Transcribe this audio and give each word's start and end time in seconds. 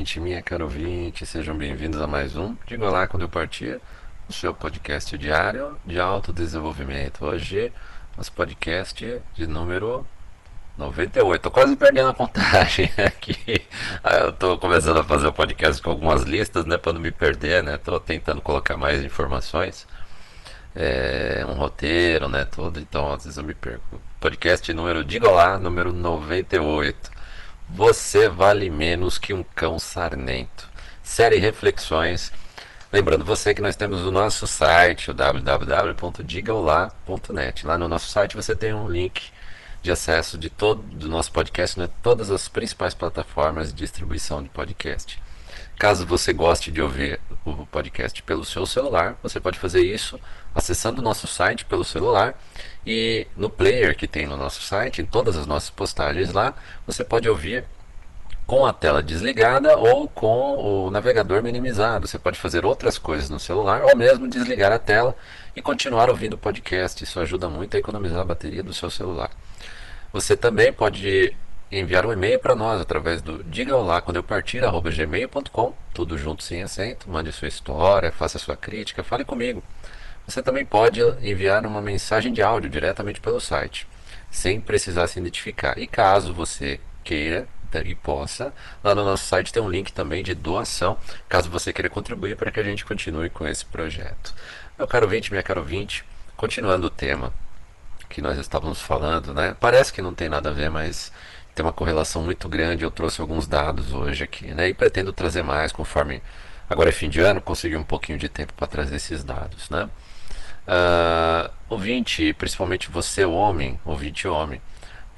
ouvinte, 0.00 0.18
minha 0.18 0.40
cara 0.40 0.64
ouvinte, 0.64 1.26
sejam 1.26 1.54
bem-vindos 1.54 2.00
a 2.00 2.06
mais 2.06 2.34
um 2.34 2.56
Diga 2.66 2.86
Olá 2.86 3.06
Quando 3.06 3.24
Eu 3.24 3.28
Partir, 3.28 3.78
o 4.26 4.32
seu 4.32 4.54
podcast 4.54 5.16
diário 5.18 5.76
de 5.84 6.00
autodesenvolvimento. 6.00 7.22
Hoje, 7.26 7.70
nosso 8.16 8.32
podcast 8.32 9.20
de 9.34 9.46
número 9.46 10.06
98. 10.78 11.42
Tô 11.42 11.50
quase 11.50 11.76
perdendo 11.76 12.08
a 12.08 12.14
contagem 12.14 12.90
aqui. 12.96 13.62
Eu 14.22 14.32
tô 14.32 14.56
começando 14.56 15.00
a 15.00 15.04
fazer 15.04 15.26
o 15.26 15.34
podcast 15.34 15.82
com 15.82 15.90
algumas 15.90 16.22
listas, 16.22 16.64
né, 16.64 16.78
para 16.78 16.94
não 16.94 17.00
me 17.00 17.10
perder, 17.10 17.62
né? 17.62 17.76
Tô 17.76 18.00
tentando 18.00 18.40
colocar 18.40 18.78
mais 18.78 19.04
informações. 19.04 19.86
É, 20.74 21.44
um 21.46 21.52
roteiro, 21.52 22.26
né, 22.26 22.46
tudo, 22.46 22.80
então 22.80 23.12
às 23.12 23.24
vezes 23.24 23.36
eu 23.36 23.44
me 23.44 23.52
perco. 23.52 24.00
Podcast 24.18 24.72
número, 24.72 25.04
diga 25.04 25.30
lá, 25.30 25.58
número 25.58 25.92
98. 25.92 27.19
Você 27.74 28.28
vale 28.28 28.68
menos 28.68 29.16
que 29.16 29.32
um 29.32 29.42
cão 29.42 29.78
sarnento. 29.78 30.68
Série 31.02 31.38
Reflexões. 31.38 32.30
Lembrando 32.92 33.24
você 33.24 33.54
que 33.54 33.62
nós 33.62 33.76
temos 33.76 34.02
o 34.02 34.10
nosso 34.10 34.46
site, 34.46 35.10
o 35.10 35.14
www.digaolá.net. 35.14 37.64
Lá 37.64 37.78
no 37.78 37.86
nosso 37.86 38.08
site 38.08 38.34
você 38.34 38.56
tem 38.56 38.74
um 38.74 38.88
link 38.88 39.30
de 39.82 39.92
acesso 39.92 40.36
de 40.36 40.50
todo 40.50 40.82
do 40.82 41.08
nosso 41.08 41.30
podcast, 41.30 41.78
né? 41.78 41.88
todas 42.02 42.28
as 42.30 42.48
principais 42.48 42.92
plataformas 42.92 43.72
de 43.72 43.78
distribuição 43.78 44.42
de 44.42 44.48
podcast. 44.48 45.22
Caso 45.78 46.04
você 46.04 46.32
goste 46.32 46.72
de 46.72 46.82
ouvir 46.82 47.20
o 47.44 47.64
podcast 47.66 48.20
pelo 48.24 48.44
seu 48.44 48.66
celular, 48.66 49.16
você 49.22 49.38
pode 49.40 49.58
fazer 49.58 49.82
isso 49.82 50.20
acessando 50.54 51.00
o 51.00 51.04
nosso 51.04 51.26
site 51.26 51.64
pelo 51.64 51.84
celular 51.84 52.34
e 52.86 53.26
no 53.36 53.50
player 53.50 53.96
que 53.96 54.08
tem 54.08 54.26
no 54.26 54.36
nosso 54.36 54.62
site, 54.62 55.02
em 55.02 55.06
todas 55.06 55.36
as 55.36 55.46
nossas 55.46 55.70
postagens 55.70 56.32
lá, 56.32 56.54
você 56.86 57.04
pode 57.04 57.28
ouvir 57.28 57.64
com 58.46 58.66
a 58.66 58.72
tela 58.72 59.00
desligada 59.00 59.76
ou 59.76 60.08
com 60.08 60.56
o 60.56 60.90
navegador 60.90 61.40
minimizado. 61.40 62.08
Você 62.08 62.18
pode 62.18 62.36
fazer 62.36 62.64
outras 62.64 62.98
coisas 62.98 63.30
no 63.30 63.38
celular 63.38 63.82
ou 63.84 63.96
mesmo 63.96 64.28
desligar 64.28 64.72
a 64.72 64.78
tela 64.78 65.14
e 65.54 65.62
continuar 65.62 66.10
ouvindo 66.10 66.34
o 66.34 66.38
podcast. 66.38 67.04
Isso 67.04 67.20
ajuda 67.20 67.48
muito 67.48 67.76
a 67.76 67.78
economizar 67.78 68.20
a 68.20 68.24
bateria 68.24 68.62
do 68.62 68.74
seu 68.74 68.90
celular. 68.90 69.30
Você 70.12 70.36
também 70.36 70.72
pode 70.72 71.32
enviar 71.70 72.04
um 72.04 72.12
e-mail 72.12 72.40
para 72.40 72.56
nós 72.56 72.80
através 72.80 73.22
do 73.22 73.44
diga 73.44 73.76
olá 73.76 74.00
quando 74.00 74.16
eu 74.16 74.24
partir 74.24 74.60
gmail.com, 74.60 75.72
tudo 75.94 76.18
junto 76.18 76.42
sem 76.42 76.64
acento, 76.64 77.08
mande 77.08 77.30
sua 77.30 77.46
história, 77.46 78.10
faça 78.10 78.38
sua 78.38 78.56
crítica, 78.56 79.04
fale 79.04 79.24
comigo. 79.24 79.62
Você 80.30 80.44
também 80.44 80.64
pode 80.64 81.00
enviar 81.22 81.66
uma 81.66 81.82
mensagem 81.82 82.32
de 82.32 82.40
áudio 82.40 82.70
diretamente 82.70 83.20
pelo 83.20 83.40
site, 83.40 83.84
sem 84.30 84.60
precisar 84.60 85.08
se 85.08 85.18
identificar. 85.18 85.76
E 85.76 85.88
caso 85.88 86.32
você 86.32 86.78
queira 87.02 87.48
e 87.84 87.96
possa, 87.96 88.52
lá 88.82 88.94
no 88.94 89.04
nosso 89.04 89.24
site 89.24 89.52
tem 89.52 89.60
um 89.60 89.68
link 89.68 89.92
também 89.92 90.22
de 90.22 90.32
doação, 90.32 90.96
caso 91.28 91.50
você 91.50 91.72
queira 91.72 91.90
contribuir 91.90 92.36
para 92.36 92.52
que 92.52 92.60
a 92.60 92.62
gente 92.62 92.84
continue 92.84 93.28
com 93.28 93.44
esse 93.44 93.64
projeto. 93.64 94.32
Meu 94.78 94.86
caro 94.86 95.06
ouvinte, 95.06 95.32
minha 95.32 95.42
caro 95.42 95.60
ouvinte, 95.62 96.04
continuando 96.36 96.86
o 96.86 96.90
tema 96.90 97.32
que 98.08 98.22
nós 98.22 98.38
estávamos 98.38 98.80
falando, 98.80 99.34
né? 99.34 99.56
Parece 99.58 99.92
que 99.92 100.00
não 100.00 100.14
tem 100.14 100.28
nada 100.28 100.50
a 100.50 100.52
ver, 100.52 100.70
mas 100.70 101.10
tem 101.56 101.64
uma 101.64 101.72
correlação 101.72 102.22
muito 102.22 102.48
grande. 102.48 102.84
Eu 102.84 102.90
trouxe 102.92 103.20
alguns 103.20 103.48
dados 103.48 103.92
hoje 103.92 104.22
aqui, 104.22 104.46
né? 104.54 104.68
E 104.68 104.74
pretendo 104.74 105.12
trazer 105.12 105.42
mais 105.42 105.72
conforme 105.72 106.22
agora 106.68 106.88
é 106.88 106.92
fim 106.92 107.08
de 107.08 107.18
ano, 107.18 107.40
consegui 107.40 107.76
um 107.76 107.82
pouquinho 107.82 108.16
de 108.16 108.28
tempo 108.28 108.52
para 108.54 108.68
trazer 108.68 108.94
esses 108.94 109.24
dados, 109.24 109.68
né? 109.70 109.90
Uh, 110.70 111.50
ouvinte, 111.68 112.32
principalmente 112.34 112.88
você 112.88 113.24
homem, 113.24 113.80
ouvinte 113.84 114.28
homem, 114.28 114.62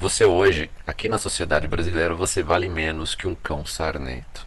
você 0.00 0.24
hoje, 0.24 0.70
aqui 0.86 1.10
na 1.10 1.18
sociedade 1.18 1.68
brasileira, 1.68 2.14
você 2.14 2.42
vale 2.42 2.70
menos 2.70 3.14
que 3.14 3.28
um 3.28 3.34
cão 3.34 3.66
sarnento. 3.66 4.46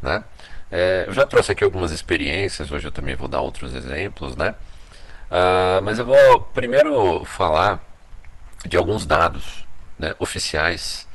Né? 0.00 0.22
É, 0.70 1.06
eu 1.08 1.12
já 1.12 1.26
trouxe 1.26 1.50
aqui 1.50 1.64
algumas 1.64 1.90
experiências, 1.90 2.70
hoje 2.70 2.86
eu 2.86 2.92
também 2.92 3.16
vou 3.16 3.26
dar 3.26 3.40
outros 3.40 3.74
exemplos, 3.74 4.36
né? 4.36 4.54
Uh, 5.28 5.82
mas 5.82 5.98
eu 5.98 6.06
vou 6.06 6.40
primeiro 6.54 7.24
falar 7.24 7.80
de 8.64 8.76
alguns 8.76 9.04
dados 9.04 9.66
né, 9.98 10.14
oficiais 10.20 11.06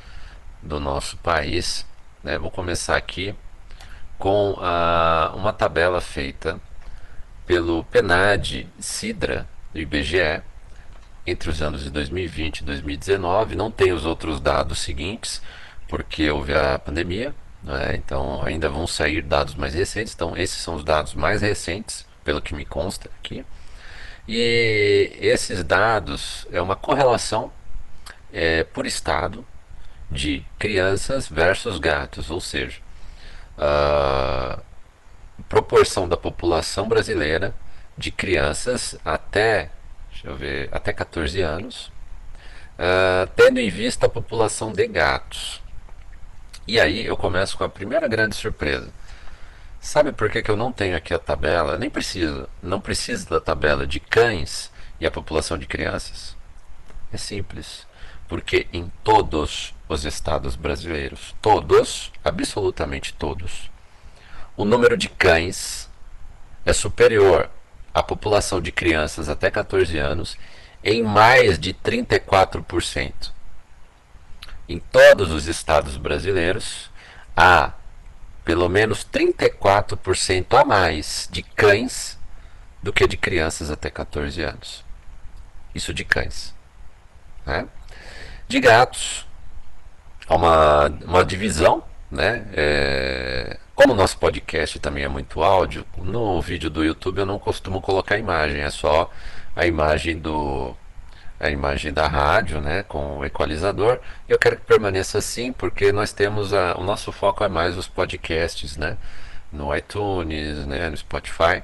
do 0.61 0.81
nosso 0.81 1.15
país. 1.17 1.85
Né? 2.21 2.37
Vou 2.37 2.51
começar 2.51 2.97
aqui 2.97 3.33
com 4.19 4.51
uh, 4.51 5.35
uma 5.35 5.53
tabela 5.53 6.01
feita 6.01 6.59
pelo 7.53 7.83
PNAD 7.83 8.67
Sidra, 8.79 9.47
do 9.71 9.79
IBGE, 9.79 10.41
entre 11.23 11.51
os 11.51 11.61
anos 11.61 11.83
de 11.83 11.91
2020 11.91 12.61
e 12.61 12.63
2019. 12.63 13.55
Não 13.55 13.69
tem 13.69 13.91
os 13.91 14.07
outros 14.07 14.39
dados 14.39 14.79
seguintes, 14.79 15.39
porque 15.87 16.31
houve 16.31 16.55
a 16.55 16.79
pandemia, 16.79 17.31
né? 17.61 17.95
então 17.95 18.43
ainda 18.43 18.69
vão 18.69 18.87
sair 18.87 19.21
dados 19.21 19.53
mais 19.53 19.75
recentes. 19.75 20.15
Então, 20.15 20.35
esses 20.35 20.57
são 20.57 20.73
os 20.73 20.83
dados 20.83 21.13
mais 21.13 21.43
recentes, 21.43 22.07
pelo 22.23 22.41
que 22.41 22.55
me 22.55 22.65
consta 22.65 23.07
aqui. 23.19 23.45
E 24.27 25.15
esses 25.21 25.63
dados 25.63 26.47
é 26.51 26.59
uma 26.59 26.75
correlação 26.75 27.53
é, 28.33 28.63
por 28.63 28.87
estado 28.87 29.45
de 30.09 30.43
crianças 30.57 31.29
versus 31.29 31.77
gatos, 31.77 32.31
ou 32.31 32.41
seja, 32.41 32.79
uh, 33.59 34.59
proporção 35.53 36.09
da 36.09 36.17
população 36.17 36.87
brasileira 36.87 37.53
de 37.95 38.09
crianças 38.09 38.97
até, 39.05 39.69
deixa 40.09 40.27
eu 40.27 40.35
ver, 40.35 40.67
até 40.71 40.91
14 40.91 41.39
anos, 41.41 41.91
uh, 42.73 43.29
tendo 43.35 43.59
em 43.59 43.69
vista 43.69 44.07
a 44.07 44.09
população 44.09 44.71
de 44.71 44.87
gatos. 44.87 45.61
E 46.67 46.79
aí 46.79 47.05
eu 47.05 47.15
começo 47.15 47.55
com 47.55 47.63
a 47.63 47.69
primeira 47.69 48.07
grande 48.07 48.35
surpresa. 48.35 48.89
Sabe 49.79 50.11
por 50.11 50.27
que, 50.31 50.41
que 50.41 50.49
eu 50.49 50.57
não 50.57 50.71
tenho 50.71 50.97
aqui 50.97 51.13
a 51.13 51.19
tabela? 51.19 51.77
Nem 51.77 51.89
precisa, 51.89 52.49
não 52.59 52.81
precisa 52.81 53.29
da 53.29 53.39
tabela 53.39 53.85
de 53.85 53.99
cães 53.99 54.71
e 54.99 55.05
a 55.05 55.11
população 55.11 55.55
de 55.55 55.67
crianças. 55.67 56.35
É 57.11 57.17
simples, 57.17 57.85
porque 58.27 58.65
em 58.73 58.91
todos 59.03 59.75
os 59.87 60.03
estados 60.03 60.55
brasileiros, 60.55 61.35
todos, 61.39 62.11
absolutamente 62.25 63.13
todos, 63.13 63.71
o 64.55 64.65
número 64.65 64.95
de 64.95 65.09
cães 65.09 65.89
é 66.65 66.73
superior 66.73 67.49
à 67.93 68.01
população 68.01 68.61
de 68.61 68.71
crianças 68.71 69.29
até 69.29 69.49
14 69.49 69.97
anos 69.97 70.37
em 70.83 71.01
mais 71.01 71.57
de 71.57 71.73
34%. 71.73 73.31
Em 74.67 74.79
todos 74.79 75.31
os 75.31 75.47
estados 75.47 75.97
brasileiros, 75.97 76.89
há 77.35 77.73
pelo 78.43 78.67
menos 78.67 79.05
34% 79.05 80.59
a 80.59 80.65
mais 80.65 81.27
de 81.31 81.41
cães 81.41 82.19
do 82.81 82.91
que 82.91 83.07
de 83.07 83.15
crianças 83.15 83.71
até 83.71 83.89
14 83.89 84.41
anos. 84.41 84.83
Isso 85.73 85.93
de 85.93 86.03
cães. 86.03 86.53
Né? 87.45 87.67
De 88.47 88.59
gatos, 88.59 89.25
há 90.27 90.35
uma, 90.35 90.87
uma 91.05 91.25
divisão 91.25 91.83
né? 92.13 92.45
É, 92.53 93.57
como 93.75 93.93
o 93.93 93.95
nosso 93.95 94.17
podcast 94.17 94.79
também 94.79 95.03
é 95.03 95.07
muito 95.07 95.43
áudio, 95.43 95.85
no 95.97 96.41
vídeo 96.41 96.69
do 96.69 96.83
YouTube 96.83 97.19
eu 97.19 97.25
não 97.25 97.39
costumo 97.39 97.81
colocar 97.81 98.17
imagem, 98.17 98.61
é 98.61 98.69
só 98.69 99.09
a 99.55 99.65
imagem 99.65 100.17
do 100.19 100.75
a 101.39 101.49
imagem 101.49 101.91
da 101.91 102.07
rádio, 102.07 102.61
né, 102.61 102.83
com 102.83 103.17
o 103.19 103.25
equalizador. 103.25 103.99
Eu 104.29 104.39
quero 104.39 104.55
que 104.55 104.65
permaneça 104.65 105.17
assim, 105.17 105.51
porque 105.51 105.91
nós 105.91 106.13
temos 106.13 106.53
a, 106.53 106.75
o 106.77 106.83
nosso 106.83 107.11
foco 107.11 107.43
é 107.43 107.49
mais 107.49 107.77
os 107.77 107.87
podcasts, 107.87 108.77
né, 108.77 108.97
no 109.51 109.75
iTunes, 109.75 110.65
né, 110.65 110.89
no 110.89 110.95
Spotify. 110.97 111.63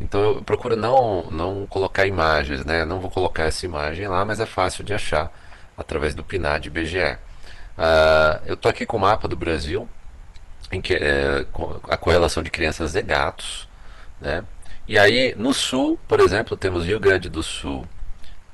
Então 0.00 0.20
eu 0.20 0.42
procuro 0.42 0.76
não 0.76 1.30
não 1.30 1.66
colocar 1.66 2.06
imagens, 2.06 2.64
né? 2.64 2.84
Não 2.84 3.00
vou 3.00 3.10
colocar 3.10 3.44
essa 3.44 3.64
imagem 3.64 4.08
lá, 4.08 4.24
mas 4.24 4.40
é 4.40 4.46
fácil 4.46 4.84
de 4.84 4.92
achar 4.92 5.32
através 5.76 6.14
do 6.14 6.24
PNAD 6.24 6.68
BGE. 6.70 7.18
Uh, 7.76 8.40
eu 8.46 8.54
estou 8.54 8.70
aqui 8.70 8.86
com 8.86 8.96
o 8.96 9.00
mapa 9.00 9.26
do 9.26 9.36
Brasil, 9.36 9.88
em 10.70 10.80
que 10.80 10.94
é, 10.94 11.44
a 11.88 11.96
correlação 11.96 12.42
de 12.42 12.50
crianças 12.50 12.94
e 12.94 13.02
gatos, 13.02 13.68
né? 14.20 14.44
E 14.86 14.98
aí 14.98 15.34
no 15.36 15.52
sul, 15.54 15.98
por 16.06 16.20
exemplo, 16.20 16.56
temos 16.56 16.84
Rio 16.84 17.00
Grande 17.00 17.28
do 17.28 17.42
Sul 17.42 17.86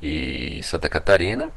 e 0.01 0.63
Santa 0.63 0.89
Catarina, 0.89 1.51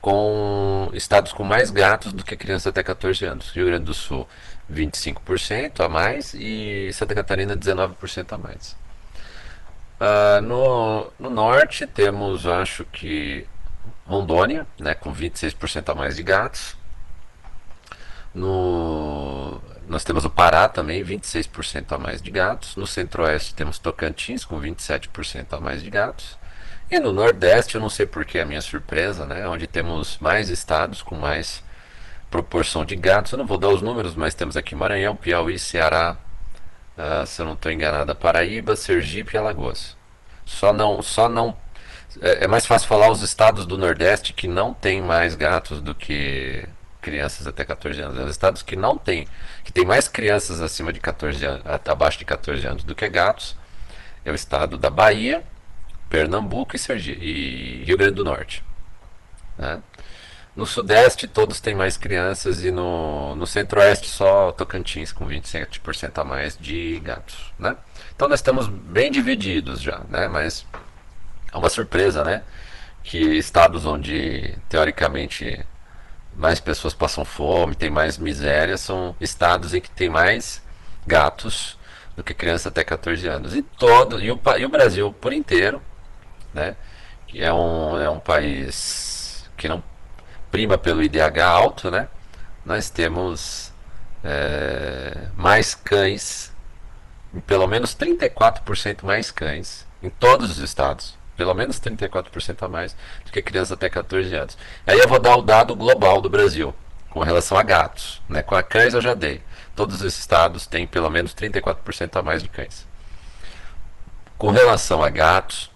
com 0.00 0.90
estados 0.92 1.32
com 1.32 1.44
mais 1.44 1.70
gatos 1.70 2.12
do 2.12 2.24
que 2.24 2.36
crianças 2.36 2.66
até 2.68 2.82
14 2.82 3.24
anos. 3.24 3.50
Rio 3.50 3.66
Grande 3.66 3.84
do 3.84 3.94
Sul 3.94 4.28
25% 4.70 5.80
a 5.80 5.88
mais 5.88 6.34
e 6.34 6.90
Santa 6.92 7.14
Catarina 7.14 7.56
19% 7.56 8.32
a 8.32 8.38
mais. 8.38 8.76
Uh, 10.00 10.42
no, 10.42 11.12
no 11.18 11.30
norte 11.30 11.86
temos, 11.86 12.46
acho 12.46 12.84
que 12.86 13.46
Rondônia, 14.06 14.66
né, 14.78 14.94
com 14.94 15.14
26% 15.14 15.90
a 15.90 15.94
mais 15.94 16.16
de 16.16 16.22
gatos. 16.22 16.76
No, 18.34 19.60
nós 19.88 20.02
temos 20.02 20.24
o 20.24 20.30
Pará 20.30 20.68
também, 20.68 21.04
26% 21.04 21.92
a 21.92 21.98
mais 21.98 22.20
de 22.20 22.30
gatos. 22.30 22.76
No 22.76 22.86
Centro-Oeste 22.86 23.54
temos 23.54 23.78
Tocantins, 23.78 24.44
com 24.44 24.60
27% 24.60 25.46
a 25.52 25.60
mais 25.60 25.82
de 25.82 25.90
gatos. 25.90 26.36
E 26.90 26.98
no 26.98 27.12
Nordeste, 27.12 27.76
eu 27.76 27.80
não 27.80 27.88
sei 27.88 28.06
porque 28.06 28.38
é 28.38 28.42
a 28.42 28.46
minha 28.46 28.60
surpresa, 28.60 29.24
né? 29.24 29.46
Onde 29.48 29.66
temos 29.66 30.18
mais 30.18 30.50
estados 30.50 31.02
com 31.02 31.14
mais 31.14 31.62
proporção 32.30 32.84
de 32.84 32.96
gatos. 32.96 33.32
Eu 33.32 33.38
não 33.38 33.46
vou 33.46 33.58
dar 33.58 33.68
os 33.68 33.82
números, 33.82 34.14
mas 34.14 34.34
temos 34.34 34.56
aqui 34.56 34.74
Maranhão, 34.74 35.16
Piauí, 35.16 35.58
Ceará, 35.58 36.16
uh, 36.98 37.26
se 37.26 37.40
eu 37.40 37.46
não 37.46 37.54
estou 37.54 37.70
enganado, 37.70 38.14
Paraíba, 38.14 38.76
Sergipe 38.76 39.34
e 39.34 39.38
Alagoas. 39.38 39.96
Só 40.44 40.72
não, 40.72 41.00
só 41.02 41.28
não 41.28 41.56
é, 42.20 42.44
é, 42.44 42.48
mais 42.48 42.66
fácil 42.66 42.88
falar 42.88 43.10
os 43.10 43.22
estados 43.22 43.66
do 43.66 43.78
Nordeste 43.78 44.32
que 44.32 44.46
não 44.46 44.72
tem 44.74 45.02
mais 45.02 45.34
gatos 45.34 45.80
do 45.80 45.94
que 45.94 46.66
crianças 47.04 47.46
até 47.46 47.66
14 47.66 48.00
anos. 48.00 48.18
Os 48.18 48.30
estados 48.30 48.62
que 48.62 48.74
não 48.74 48.96
tem, 48.96 49.28
que 49.62 49.70
tem 49.70 49.84
mais 49.84 50.08
crianças 50.08 50.62
acima 50.62 50.90
de 50.90 51.00
14 51.00 51.44
anos, 51.44 51.62
abaixo 51.86 52.18
de 52.18 52.24
14 52.24 52.66
anos 52.66 52.82
do 52.82 52.94
que 52.94 53.06
gatos, 53.10 53.54
é 54.24 54.30
o 54.32 54.34
estado 54.34 54.78
da 54.78 54.88
Bahia, 54.88 55.44
Pernambuco 56.08 56.74
e, 56.74 56.78
Sergipe, 56.78 57.22
e 57.22 57.84
Rio 57.84 57.98
Grande 57.98 58.14
do 58.14 58.24
Norte. 58.24 58.64
Né? 59.58 59.82
No 60.56 60.64
Sudeste 60.64 61.28
todos 61.28 61.60
têm 61.60 61.74
mais 61.74 61.98
crianças 61.98 62.64
e 62.64 62.70
no, 62.70 63.34
no 63.34 63.46
Centro-Oeste 63.46 64.08
só 64.08 64.50
Tocantins 64.52 65.12
com 65.12 65.26
27% 65.26 66.18
a 66.18 66.24
mais 66.24 66.56
de 66.56 67.00
gatos. 67.00 67.52
Né? 67.58 67.76
Então 68.16 68.28
nós 68.28 68.38
estamos 68.38 68.66
bem 68.66 69.10
divididos 69.10 69.82
já, 69.82 70.00
né? 70.08 70.26
mas 70.26 70.64
é 71.52 71.56
uma 71.58 71.68
surpresa, 71.68 72.24
né? 72.24 72.42
Que 73.02 73.18
estados 73.36 73.84
onde 73.84 74.56
teoricamente 74.70 75.66
mais 76.36 76.60
pessoas 76.60 76.94
passam 76.94 77.24
fome, 77.24 77.74
tem 77.74 77.90
mais 77.90 78.18
miséria, 78.18 78.76
são 78.76 79.14
estados 79.20 79.74
em 79.74 79.80
que 79.80 79.90
tem 79.90 80.08
mais 80.08 80.62
gatos 81.06 81.78
do 82.16 82.22
que 82.22 82.34
crianças 82.34 82.66
até 82.66 82.82
14 82.84 83.26
anos. 83.26 83.54
E 83.54 83.62
todo 83.62 84.20
e 84.20 84.30
o, 84.30 84.40
e 84.58 84.64
o 84.64 84.68
Brasil 84.68 85.12
por 85.12 85.32
inteiro, 85.32 85.80
né? 86.52 86.76
Que 87.26 87.42
é 87.42 87.52
um, 87.52 87.98
é 87.98 88.08
um 88.10 88.20
país 88.20 89.48
que 89.56 89.68
não 89.68 89.82
prima 90.50 90.78
pelo 90.78 91.02
IDH 91.02 91.40
alto, 91.44 91.90
né? 91.90 92.08
Nós 92.64 92.90
temos 92.90 93.72
é, 94.22 95.28
mais 95.36 95.74
cães, 95.74 96.52
pelo 97.46 97.66
menos 97.66 97.94
34% 97.94 99.04
mais 99.04 99.30
cães 99.30 99.86
em 100.02 100.10
todos 100.10 100.50
os 100.50 100.58
estados 100.58 101.16
pelo 101.36 101.54
menos 101.54 101.80
34% 101.80 102.62
a 102.62 102.68
mais 102.68 102.96
do 103.24 103.32
que 103.32 103.42
crianças 103.42 103.72
até 103.72 103.88
14 103.88 104.34
anos. 104.34 104.58
Aí 104.86 104.98
eu 104.98 105.08
vou 105.08 105.18
dar 105.18 105.36
o 105.36 105.42
dado 105.42 105.74
global 105.74 106.20
do 106.20 106.30
Brasil, 106.30 106.74
com 107.10 107.20
relação 107.20 107.56
a 107.56 107.62
gatos. 107.62 108.20
Né? 108.28 108.42
Com 108.42 108.54
a 108.54 108.62
cães 108.62 108.94
eu 108.94 109.00
já 109.00 109.14
dei. 109.14 109.40
Todos 109.74 110.02
os 110.02 110.18
estados 110.18 110.66
têm 110.66 110.86
pelo 110.86 111.10
menos 111.10 111.34
34% 111.34 112.16
a 112.16 112.22
mais 112.22 112.42
de 112.42 112.48
cães. 112.48 112.86
Com 114.36 114.50
relação 114.50 115.02
a 115.02 115.08
gatos, 115.08 115.70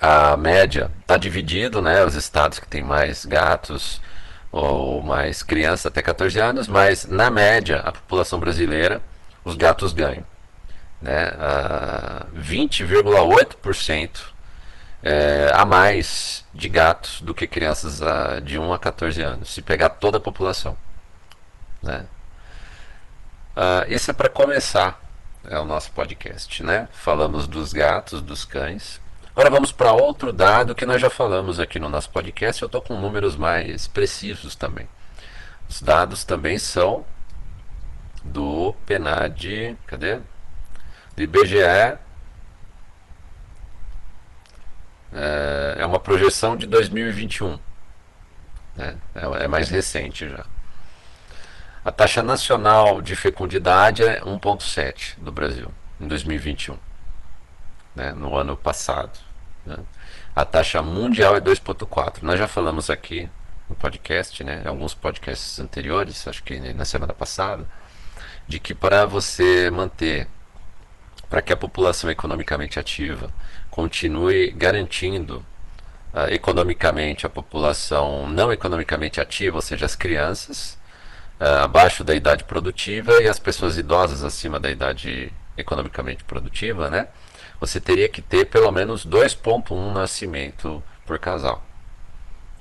a 0.00 0.36
média 0.36 0.90
está 1.00 1.16
dividido, 1.16 1.80
né? 1.80 2.04
Os 2.04 2.16
estados 2.16 2.58
que 2.58 2.66
têm 2.66 2.82
mais 2.82 3.24
gatos 3.24 4.00
ou 4.50 5.00
mais 5.00 5.42
crianças 5.42 5.86
até 5.86 6.02
14 6.02 6.38
anos, 6.40 6.68
mas 6.68 7.06
na 7.06 7.30
média 7.30 7.78
a 7.78 7.92
população 7.92 8.38
brasileira, 8.38 9.00
os 9.44 9.54
gatos 9.54 9.92
ganham. 9.92 10.24
Né? 11.00 11.28
Uh, 11.30 12.38
20,8% 12.38 14.31
é, 15.02 15.50
a 15.54 15.64
mais 15.64 16.44
de 16.54 16.68
gatos 16.68 17.20
do 17.20 17.34
que 17.34 17.46
crianças 17.46 18.02
a, 18.02 18.40
de 18.40 18.58
1 18.58 18.72
a 18.72 18.78
14 18.78 19.22
anos, 19.22 19.52
se 19.52 19.62
pegar 19.62 19.90
toda 19.90 20.18
a 20.18 20.20
população. 20.20 20.76
Né? 21.82 22.06
Esse 23.88 24.10
é 24.10 24.14
para 24.14 24.28
começar 24.28 25.02
é 25.48 25.58
o 25.58 25.64
nosso 25.64 25.90
podcast. 25.92 26.62
Né? 26.62 26.88
Falamos 26.92 27.46
dos 27.46 27.72
gatos, 27.72 28.22
dos 28.22 28.44
cães. 28.44 29.00
Agora 29.30 29.50
vamos 29.50 29.72
para 29.72 29.92
outro 29.92 30.32
dado 30.32 30.74
que 30.74 30.84
nós 30.86 31.00
já 31.00 31.08
falamos 31.08 31.58
aqui 31.58 31.78
no 31.78 31.88
nosso 31.88 32.10
podcast. 32.10 32.62
Eu 32.62 32.66
estou 32.66 32.82
com 32.82 33.00
números 33.00 33.36
mais 33.36 33.86
precisos 33.88 34.54
também. 34.54 34.88
Os 35.68 35.80
dados 35.80 36.24
também 36.24 36.58
são 36.58 37.04
do 38.22 38.74
PNAD, 38.86 39.76
cadê? 39.86 40.20
Do 41.16 41.22
IBGE 41.22 41.98
é, 45.12 45.76
é 45.78 45.86
uma 45.86 46.00
projeção 46.00 46.56
de 46.56 46.66
2021. 46.66 47.58
Né? 48.76 48.96
É, 49.14 49.44
é 49.44 49.48
mais 49.48 49.68
recente 49.68 50.28
já. 50.28 50.44
A 51.84 51.90
taxa 51.90 52.22
nacional 52.22 53.02
de 53.02 53.16
fecundidade 53.16 54.04
é 54.04 54.20
1,7 54.20 55.14
no 55.18 55.32
Brasil, 55.32 55.68
em 56.00 56.06
2021, 56.06 56.78
né? 57.94 58.12
no 58.12 58.36
ano 58.36 58.56
passado. 58.56 59.18
Né? 59.66 59.76
A 60.34 60.44
taxa 60.44 60.80
mundial 60.80 61.36
é 61.36 61.40
2,4. 61.40 62.22
Nós 62.22 62.38
já 62.38 62.46
falamos 62.46 62.88
aqui 62.88 63.28
no 63.68 63.74
podcast, 63.74 64.44
né? 64.44 64.62
alguns 64.64 64.94
podcasts 64.94 65.58
anteriores, 65.58 66.26
acho 66.28 66.42
que 66.44 66.58
na 66.72 66.84
semana 66.84 67.12
passada, 67.12 67.66
de 68.46 68.60
que 68.60 68.74
para 68.74 69.04
você 69.04 69.68
manter, 69.70 70.28
para 71.28 71.42
que 71.42 71.52
a 71.52 71.56
população 71.56 72.10
economicamente 72.10 72.78
ativa 72.78 73.28
continue 73.72 74.50
garantindo 74.50 75.44
uh, 76.12 76.30
economicamente 76.30 77.24
a 77.24 77.30
população 77.30 78.28
não 78.28 78.52
economicamente 78.52 79.18
ativa, 79.18 79.56
ou 79.56 79.62
seja, 79.62 79.86
as 79.86 79.96
crianças 79.96 80.78
uh, 81.40 81.64
abaixo 81.64 82.04
da 82.04 82.14
idade 82.14 82.44
produtiva 82.44 83.22
e 83.22 83.26
as 83.26 83.38
pessoas 83.38 83.78
idosas 83.78 84.22
acima 84.22 84.60
da 84.60 84.70
idade 84.70 85.32
economicamente 85.56 86.22
produtiva, 86.22 86.90
né? 86.90 87.08
Você 87.60 87.80
teria 87.80 88.10
que 88.10 88.20
ter 88.20 88.44
pelo 88.44 88.70
menos 88.70 89.06
2.1 89.06 89.92
nascimento 89.92 90.82
por 91.06 91.18
casal, 91.18 91.64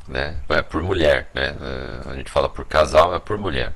né? 0.07 0.37
É 0.47 0.61
por 0.61 0.81
mulher, 0.81 1.29
né? 1.33 1.51
Uh, 1.51 2.09
a 2.09 2.15
gente 2.15 2.31
fala 2.31 2.47
por 2.47 2.63
casal, 2.63 3.13
é 3.13 3.19
por 3.19 3.37
mulher. 3.37 3.73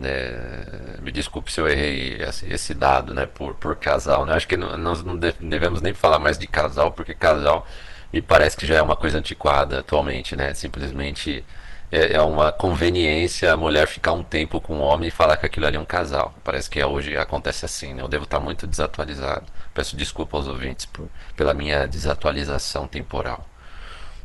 É, 0.00 0.98
me 1.02 1.10
desculpe 1.10 1.50
se 1.50 1.60
eu 1.60 1.66
errei 1.68 2.18
esse, 2.22 2.72
dado 2.72 3.12
né, 3.12 3.26
por, 3.26 3.54
por 3.54 3.76
casal. 3.76 4.24
Né? 4.24 4.34
Acho 4.34 4.46
que 4.46 4.56
não, 4.56 4.76
nós 4.76 5.02
não 5.02 5.16
devemos 5.16 5.82
nem 5.82 5.92
falar 5.92 6.18
mais 6.18 6.38
de 6.38 6.46
casal, 6.46 6.92
porque 6.92 7.14
casal 7.14 7.66
me 8.12 8.22
parece 8.22 8.56
que 8.56 8.66
já 8.66 8.76
é 8.76 8.82
uma 8.82 8.96
coisa 8.96 9.18
antiquada 9.18 9.80
atualmente. 9.80 10.36
Né? 10.36 10.54
Simplesmente 10.54 11.44
é, 11.90 12.14
é 12.14 12.22
uma 12.22 12.52
conveniência 12.52 13.52
a 13.52 13.56
mulher 13.56 13.88
ficar 13.88 14.12
um 14.12 14.22
tempo 14.22 14.60
com 14.60 14.78
o 14.78 14.80
homem 14.82 15.08
e 15.08 15.10
falar 15.10 15.36
que 15.36 15.46
aquilo 15.46 15.66
ali 15.66 15.76
é 15.76 15.80
um 15.80 15.84
casal. 15.84 16.32
Parece 16.44 16.70
que 16.70 16.82
hoje 16.82 17.16
acontece 17.16 17.64
assim. 17.64 17.92
Né? 17.94 18.02
Eu 18.02 18.08
devo 18.08 18.24
estar 18.24 18.38
muito 18.38 18.66
desatualizado. 18.68 19.46
Peço 19.74 19.96
desculpa 19.96 20.36
aos 20.36 20.46
ouvintes 20.46 20.86
por, 20.86 21.08
pela 21.36 21.52
minha 21.52 21.86
desatualização 21.86 22.86
temporal. 22.86 23.44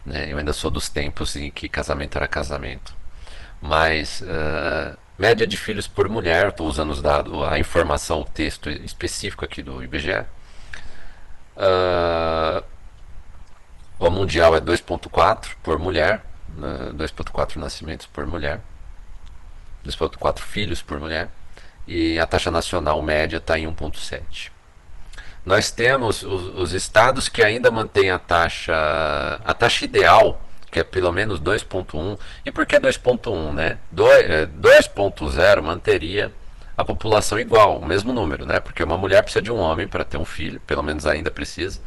Né? 0.05 0.31
Eu 0.31 0.37
ainda 0.37 0.53
sou 0.53 0.69
dos 0.69 0.87
tempos 0.87 1.35
em 1.35 1.49
que 1.49 1.67
casamento 1.67 2.15
era 2.15 2.27
casamento. 2.27 2.95
Mas. 3.59 4.21
Uh, 4.21 5.02
Média 5.17 5.45
de 5.45 5.55
filhos 5.55 5.87
por 5.87 6.09
mulher, 6.09 6.49
estou 6.49 6.67
usando 6.67 6.89
os 6.89 7.01
dados, 7.01 7.43
a 7.43 7.59
informação, 7.59 8.21
o 8.21 8.25
texto 8.25 8.69
específico 8.69 9.45
aqui 9.45 9.61
do 9.61 9.83
IBGE. 9.83 10.25
Uh, 11.55 11.57
ah, 11.57 12.63
o 13.99 14.09
mundial 14.09 14.55
é 14.55 14.59
2.4 14.59 15.49
por 15.61 15.77
mulher, 15.77 16.23
né, 16.57 16.91
2.4 16.95 17.57
nascimentos 17.57 18.07
por 18.07 18.25
mulher, 18.25 18.59
2.4 19.85 20.39
filhos 20.39 20.81
por 20.81 20.99
mulher, 20.99 21.29
e 21.87 22.19
a 22.19 22.25
taxa 22.25 22.49
nacional 22.49 22.99
média 23.01 23.37
está 23.37 23.57
em 23.59 23.67
1.7. 23.67 24.51
Nós 25.45 25.69
temos 25.69 26.23
os, 26.23 26.55
os, 26.55 26.73
estados 26.73 27.29
que 27.29 27.43
ainda 27.43 27.69
mantêm 27.69 28.09
a 28.09 28.17
taxa, 28.17 28.73
a 29.43 29.53
taxa 29.53 29.85
ideal 29.85 30.41
que 30.73 30.79
é 30.79 30.83
pelo 30.83 31.11
menos 31.11 31.39
2.1. 31.39 32.17
E 32.43 32.51
por 32.51 32.65
que 32.65 32.79
2.1, 32.79 33.53
né? 33.53 33.77
2.0 33.95 35.39
é, 35.39 35.61
manteria 35.61 36.31
a 36.75 36.83
população 36.83 37.39
igual, 37.39 37.77
o 37.77 37.85
mesmo 37.85 38.11
número, 38.11 38.43
né? 38.43 38.59
Porque 38.59 38.83
uma 38.83 38.97
mulher 38.97 39.21
precisa 39.21 39.43
de 39.43 39.51
um 39.51 39.57
homem 39.57 39.87
para 39.87 40.03
ter 40.03 40.17
um 40.17 40.25
filho, 40.25 40.59
pelo 40.61 40.81
menos 40.81 41.05
ainda 41.05 41.29
precisa. 41.29 41.79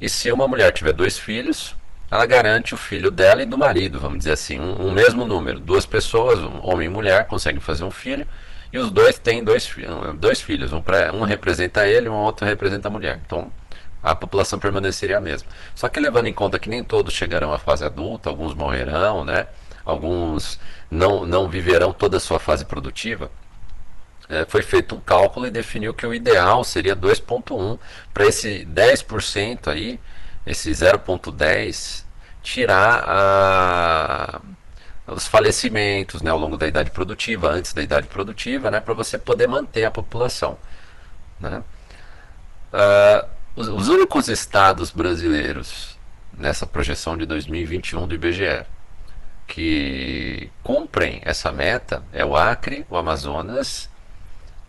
E 0.00 0.08
se 0.08 0.32
uma 0.32 0.48
mulher 0.48 0.72
tiver 0.72 0.92
dois 0.92 1.16
filhos, 1.16 1.76
ela 2.10 2.26
garante 2.26 2.74
o 2.74 2.76
filho 2.76 3.10
dela 3.10 3.42
e 3.42 3.46
do 3.46 3.56
marido, 3.56 4.00
vamos 4.00 4.18
dizer 4.18 4.32
assim, 4.32 4.58
um, 4.58 4.88
um 4.88 4.90
mesmo 4.90 5.24
número. 5.24 5.60
Duas 5.60 5.86
pessoas, 5.86 6.40
um 6.40 6.58
homem 6.66 6.86
e 6.86 6.90
mulher, 6.90 7.28
conseguem 7.28 7.60
fazer 7.60 7.84
um 7.84 7.90
filho, 7.92 8.26
e 8.72 8.78
os 8.78 8.90
dois 8.90 9.16
têm 9.16 9.44
dois, 9.44 9.72
dois 10.18 10.40
filhos. 10.40 10.72
Um, 10.72 10.82
um 11.14 11.22
representa 11.22 11.86
ele 11.86 12.08
um 12.08 12.14
outro 12.14 12.44
representa 12.44 12.88
a 12.88 12.90
mulher. 12.90 13.20
Então, 13.24 13.52
a 14.10 14.14
população 14.14 14.58
permaneceria 14.58 15.18
a 15.18 15.20
mesma. 15.20 15.48
Só 15.74 15.88
que 15.88 16.00
levando 16.00 16.26
em 16.26 16.32
conta 16.32 16.58
que 16.58 16.68
nem 16.68 16.82
todos 16.82 17.14
chegarão 17.14 17.52
à 17.52 17.58
fase 17.58 17.84
adulta, 17.84 18.28
alguns 18.28 18.54
morrerão, 18.54 19.24
né? 19.24 19.46
alguns 19.84 20.60
não, 20.90 21.24
não 21.24 21.48
viverão 21.48 21.92
toda 21.92 22.18
a 22.18 22.20
sua 22.20 22.38
fase 22.38 22.64
produtiva, 22.64 23.30
é, 24.28 24.44
foi 24.44 24.60
feito 24.60 24.94
um 24.94 25.00
cálculo 25.00 25.46
e 25.46 25.50
definiu 25.50 25.94
que 25.94 26.06
o 26.06 26.12
ideal 26.12 26.62
seria 26.62 26.94
2,1 26.94 27.78
para 28.12 28.26
esse 28.26 28.66
10% 28.66 29.68
aí, 29.68 29.98
esse 30.46 30.70
0,10, 30.70 32.04
tirar 32.42 33.04
a, 33.06 34.40
os 35.06 35.26
falecimentos 35.26 36.20
né, 36.20 36.30
ao 36.30 36.38
longo 36.38 36.58
da 36.58 36.66
idade 36.66 36.90
produtiva, 36.90 37.48
antes 37.48 37.72
da 37.72 37.82
idade 37.82 38.06
produtiva, 38.08 38.70
né, 38.70 38.80
para 38.80 38.92
você 38.92 39.16
poder 39.16 39.48
manter 39.48 39.86
a 39.86 39.90
população. 39.90 40.58
Né? 41.40 41.62
Uh, 42.72 43.37
os, 43.58 43.68
os 43.68 43.88
únicos 43.88 44.28
estados 44.28 44.90
brasileiros 44.92 45.98
nessa 46.32 46.64
projeção 46.64 47.16
de 47.16 47.26
2021 47.26 48.06
do 48.06 48.14
IBGE 48.14 48.64
que 49.46 50.50
cumprem 50.62 51.20
essa 51.24 51.50
meta 51.50 52.02
é 52.12 52.24
o 52.24 52.36
Acre, 52.36 52.86
o 52.88 52.96
Amazonas 52.96 53.90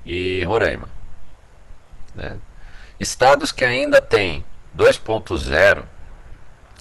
e 0.05 0.43
Roraima. 0.45 0.89
Né? 2.15 2.37
Estados 2.99 3.51
que 3.51 3.63
ainda 3.63 4.01
têm 4.01 4.43
2.0, 4.75 5.83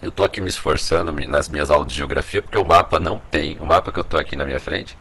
eu 0.01 0.09
estou 0.09 0.25
aqui 0.25 0.41
me 0.41 0.49
esforçando 0.49 1.13
nas 1.13 1.49
minhas 1.49 1.71
aulas 1.71 1.89
de 1.89 1.95
geografia 1.95 2.41
porque 2.41 2.57
o 2.57 2.65
mapa 2.65 2.99
não 2.99 3.19
tem, 3.31 3.59
o 3.59 3.67
mapa 3.67 3.93
que 3.93 3.99
eu 3.99 4.03
estou 4.03 4.19
aqui 4.19 4.35
na 4.35 4.47
minha 4.47 4.61
frente 4.61 4.97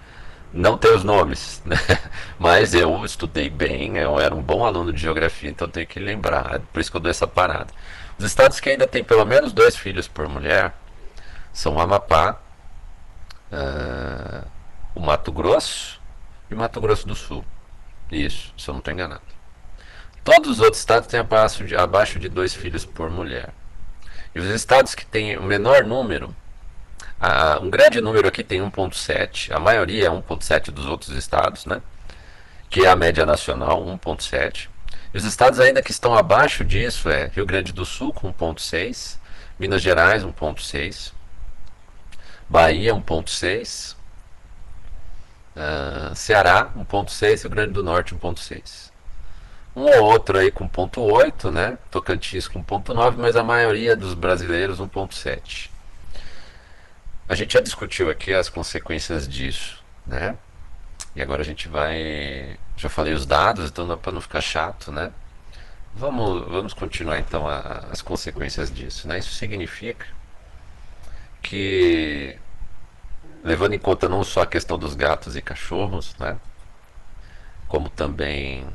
não 0.54 0.78
tem 0.78 0.94
os 0.94 1.04
nomes, 1.04 1.62
né? 1.66 1.78
mas 2.40 2.74
eu 2.74 3.04
estudei 3.06 3.50
bem, 3.50 3.98
eu 3.98 4.20
era 4.20 4.34
um 4.34 4.42
bom 4.42 4.66
aluno 4.66 4.94
de 4.94 5.02
geografia, 5.02 5.50
então 5.50 5.68
tenho 5.68 5.88
que 5.88 6.00
lembrar, 6.00 6.56
é 6.56 6.60
por 6.60 6.80
isso 6.80 6.92
que 6.92 6.98
eu 6.98 7.02
dou 7.02 7.12
essa 7.12 7.28
parada. 7.28 7.74
Os 8.18 8.26
estados 8.26 8.60
que 8.60 8.70
ainda 8.70 8.88
têm 8.88 9.04
pelo 9.04 9.26
menos 9.26 9.54
dois 9.54 9.76
filhos 9.76 10.08
por 10.08 10.28
mulher 10.28 10.74
são 11.54 11.76
o 11.76 11.80
Amapá, 11.80 12.40
uh, 13.52 14.48
o 14.96 15.00
Mato 15.00 15.32
Grosso 15.32 16.02
e 16.50 16.54
o 16.54 16.58
Mato 16.58 16.82
Grosso 16.82 17.08
do 17.08 17.16
Sul. 17.16 17.46
Isso, 18.12 18.54
se 18.58 18.70
eu 18.70 18.74
não 18.74 18.80
estou 18.80 18.94
enganado. 18.94 19.22
Todos 20.24 20.50
os 20.50 20.60
outros 20.60 20.80
estados 20.80 21.08
têm 21.08 21.20
abaixo 21.20 21.64
de, 21.64 21.76
abaixo 21.76 22.20
de 22.20 22.28
dois 22.28 22.54
filhos 22.54 22.86
por 22.86 23.10
mulher. 23.10 23.54
E 24.34 24.40
os 24.40 24.48
estados 24.48 24.94
que 24.94 25.06
têm 25.06 25.38
o 25.38 25.44
menor 25.44 25.86
número, 25.86 26.36
uh, 27.22 27.64
um 27.64 27.70
grande 27.70 28.02
número 28.02 28.28
aqui 28.28 28.44
tem 28.44 28.62
1,7, 28.62 29.52
a 29.52 29.60
maioria 29.60 30.08
é 30.08 30.10
1,7 30.10 30.72
dos 30.72 30.86
outros 30.86 31.16
estados, 31.16 31.66
né? 31.66 31.82
que 32.70 32.86
é 32.86 32.90
a 32.90 32.96
média 32.96 33.26
nacional, 33.26 33.84
1,7. 33.86 34.70
E 35.14 35.18
os 35.18 35.24
estados 35.24 35.60
ainda 35.60 35.82
que 35.82 35.92
estão 35.92 36.16
abaixo 36.16 36.64
disso 36.64 37.10
é 37.10 37.28
Rio 37.28 37.46
Grande 37.46 37.72
do 37.72 37.86
Sul 37.86 38.14
com 38.14 38.32
1,6, 38.34 39.18
Minas 39.60 39.82
Gerais 39.82 40.24
1,6, 40.24 41.14
Bahia 42.50 42.94
1.6, 42.94 43.96
uh, 45.56 46.16
Ceará 46.16 46.72
1.6, 46.78 47.42
Rio 47.42 47.50
Grande 47.50 47.74
do 47.74 47.84
Norte 47.84 48.14
1.6. 48.14 48.92
Um 49.76 49.84
ou 49.84 50.06
outro 50.06 50.38
aí 50.38 50.52
com 50.52 50.68
1.8, 50.68 51.52
né? 51.52 51.78
Tocantins 51.92 52.48
com 52.48 52.64
1.9, 52.64 53.16
mas 53.18 53.36
a 53.36 53.44
maioria 53.44 53.96
dos 53.96 54.14
brasileiros 54.14 54.80
1.7. 54.80 55.70
A 57.30 57.36
gente 57.36 57.54
já 57.54 57.62
discutiu 57.62 58.10
aqui 58.10 58.34
as 58.34 58.50
consequências 58.50 59.28
disso, 59.28 59.84
né? 60.06 60.38
E 61.16 61.22
agora 61.22 61.42
a 61.42 61.46
gente 61.46 61.68
vai. 61.68 62.58
Já 62.78 62.90
falei 62.90 63.14
os 63.14 63.26
dados, 63.26 63.70
então 63.70 63.98
para 63.98 64.12
não 64.12 64.22
ficar 64.22 64.42
chato, 64.42 64.92
né? 64.92 65.12
Vamos, 65.96 66.48
vamos 66.48 66.74
continuar 66.74 67.20
então 67.20 67.48
a, 67.48 67.88
as 67.92 68.02
consequências 68.02 68.72
disso, 68.72 69.08
né? 69.08 69.20
Isso 69.20 69.34
significa 69.34 70.06
que 71.42 72.38
levando 73.44 73.74
em 73.74 73.80
conta 73.80 74.10
não 74.10 74.24
só 74.24 74.42
a 74.42 74.48
questão 74.48 74.78
dos 74.78 74.96
gatos 74.96 75.36
e 75.36 75.42
cachorros, 75.42 76.16
né, 76.18 76.38
como 77.68 77.90
também 77.90 78.68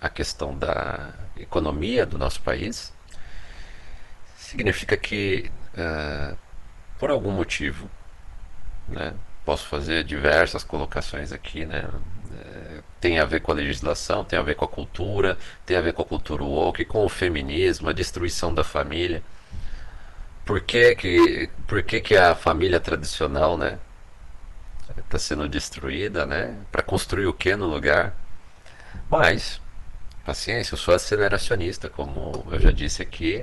a 0.00 0.08
questão 0.08 0.56
da 0.56 1.12
economia 1.36 2.04
do 2.04 2.18
nosso 2.18 2.42
país, 2.42 2.92
significa 4.36 4.96
que 4.96 5.50
uh, 5.72 6.36
por 6.98 7.10
algum 7.10 7.30
motivo, 7.30 7.90
né, 8.88 9.14
posso 9.44 9.66
fazer 9.66 10.04
diversas 10.04 10.64
colocações 10.64 11.32
aqui, 11.32 11.64
né, 11.66 11.84
uh, 11.86 12.82
tem 13.00 13.18
a 13.18 13.24
ver 13.24 13.40
com 13.40 13.52
a 13.52 13.54
legislação, 13.54 14.24
tem 14.24 14.38
a 14.38 14.42
ver 14.42 14.54
com 14.54 14.64
a 14.64 14.68
cultura, 14.68 15.36
tem 15.66 15.76
a 15.76 15.80
ver 15.80 15.92
com 15.92 16.02
a 16.02 16.06
cultura 16.06 16.42
woke, 16.42 16.84
com 16.84 17.04
o 17.04 17.08
feminismo, 17.08 17.88
a 17.88 17.92
destruição 17.92 18.54
da 18.54 18.64
família 18.64 19.22
por 20.44 20.60
que 20.60 20.94
que, 20.94 21.50
por 21.66 21.82
que, 21.82 22.00
que 22.00 22.16
a 22.16 22.34
família 22.34 22.78
tradicional, 22.78 23.56
né, 23.56 23.78
está 24.98 25.18
sendo 25.18 25.48
destruída, 25.48 26.26
né, 26.26 26.54
para 26.70 26.82
construir 26.82 27.26
o 27.26 27.32
que 27.32 27.56
no 27.56 27.66
lugar? 27.66 28.14
Mas, 29.10 29.60
paciência, 30.24 30.74
eu 30.74 30.78
sou 30.78 30.94
aceleracionista, 30.94 31.88
como 31.88 32.46
eu 32.50 32.60
já 32.60 32.70
disse 32.70 33.02
aqui 33.02 33.42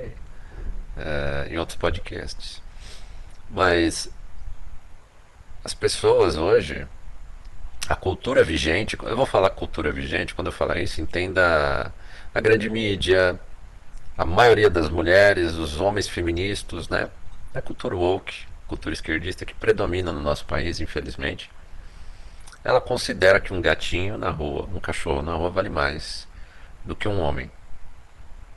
uh, 0.98 1.52
em 1.52 1.58
outros 1.58 1.78
podcasts. 1.78 2.62
Mas 3.54 4.10
as 5.64 5.74
pessoas 5.74 6.38
hoje, 6.38 6.88
a 7.88 7.96
cultura 7.96 8.44
vigente, 8.46 8.98
eu 9.04 9.18
vou 9.18 9.26
falar 9.26 9.50
cultura 9.50 9.92
vigente, 9.92 10.34
quando 10.34 10.48
eu 10.48 10.54
falar 10.54 10.80
isso, 10.80 11.02
entenda 11.02 11.94
a 12.34 12.40
grande 12.40 12.70
mídia, 12.70 13.38
a 14.18 14.26
maioria 14.26 14.70
das 14.70 14.90
mulheres, 14.90 15.56
os 15.56 15.82
homens 15.82 16.08
feministas, 16.08 16.88
né? 16.88 17.10
É 17.54 17.60
a 17.60 17.62
cultura 17.62 17.94
woke, 17.94 18.46
cultura 18.68 18.94
esquerdista 18.94 19.46
que 19.46 19.54
predomina 19.54 20.14
no 20.14 20.22
nosso 20.22 20.46
país, 20.46 20.80
infelizmente. 20.80 21.52
Ela 22.64 22.80
considera 22.80 23.42
que 23.42 23.54
um 23.54 23.60
gatinho 23.60 24.18
na 24.18 24.30
rua, 24.30 24.70
um 24.74 24.80
cachorro 24.80 25.22
na 25.22 25.34
rua 25.34 25.50
vale 25.50 25.70
mais 25.70 26.26
do 26.86 26.96
que 26.96 27.08
um 27.08 27.20
homem. 27.20 27.52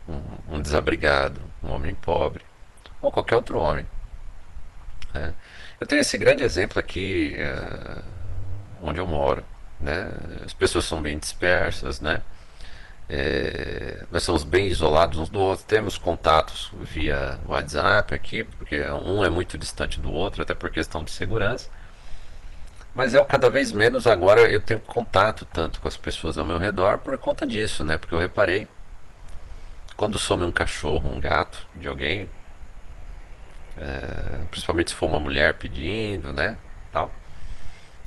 Um, 0.09 0.57
um 0.57 0.61
desabrigado, 0.63 1.41
um 1.63 1.73
homem 1.73 1.95
pobre, 1.97 2.45
ou 3.03 3.11
qualquer 3.11 3.35
outro 3.35 3.59
homem. 3.59 3.87
É. 5.15 5.33
Eu 5.81 5.87
tenho 5.87 6.01
esse 6.01 6.19
grande 6.19 6.43
exemplo 6.43 6.79
aqui 6.79 7.37
uh, 7.39 8.03
onde 8.83 8.99
eu 8.99 9.07
moro. 9.07 9.45
Né? 9.81 10.11
As 10.45 10.53
pessoas 10.53 10.85
são 10.85 11.01
bem 11.01 11.19
dispersas, 11.19 12.01
né? 12.01 12.23
É, 13.07 14.03
nós 14.11 14.23
somos 14.23 14.45
bem 14.45 14.67
isolados 14.67 15.19
uns 15.19 15.29
do 15.29 15.39
outro, 15.39 15.65
temos 15.67 15.99
contatos 15.99 16.73
via 16.81 17.39
WhatsApp 17.47 18.15
aqui, 18.15 18.45
porque 18.45 18.81
um 18.81 19.23
é 19.23 19.29
muito 19.29 19.59
distante 19.59 20.01
do 20.01 20.11
outro, 20.11 20.43
até 20.43 20.55
por 20.55 20.71
questão 20.71 21.05
de 21.05 21.11
segurança. 21.11 21.69
Mas 22.95 23.13
eu 23.13 23.25
cada 23.25 23.51
vez 23.51 23.73
menos 23.73 24.07
agora 24.07 24.43
eu 24.51 24.61
tenho 24.61 24.81
contato 24.81 25.45
tanto 25.45 25.81
com 25.81 25.89
as 25.89 25.97
pessoas 25.97 26.39
ao 26.39 26.47
meu 26.47 26.59
redor 26.59 26.99
por 26.99 27.19
conta 27.19 27.47
disso, 27.47 27.85
né? 27.85 27.99
Porque 27.99 28.15
eu 28.15 28.19
reparei 28.19 28.69
quando 29.97 30.19
some 30.19 30.45
um 30.45 30.53
cachorro, 30.53 31.11
um 31.13 31.21
gato 31.21 31.67
de 31.75 31.89
alguém, 31.89 32.29
é, 33.79 34.45
principalmente 34.51 34.91
se 34.91 34.97
for 34.97 35.07
uma 35.07 35.21
mulher 35.21 35.55
pedindo, 35.55 36.33
né? 36.33 36.57
Tal, 36.93 37.11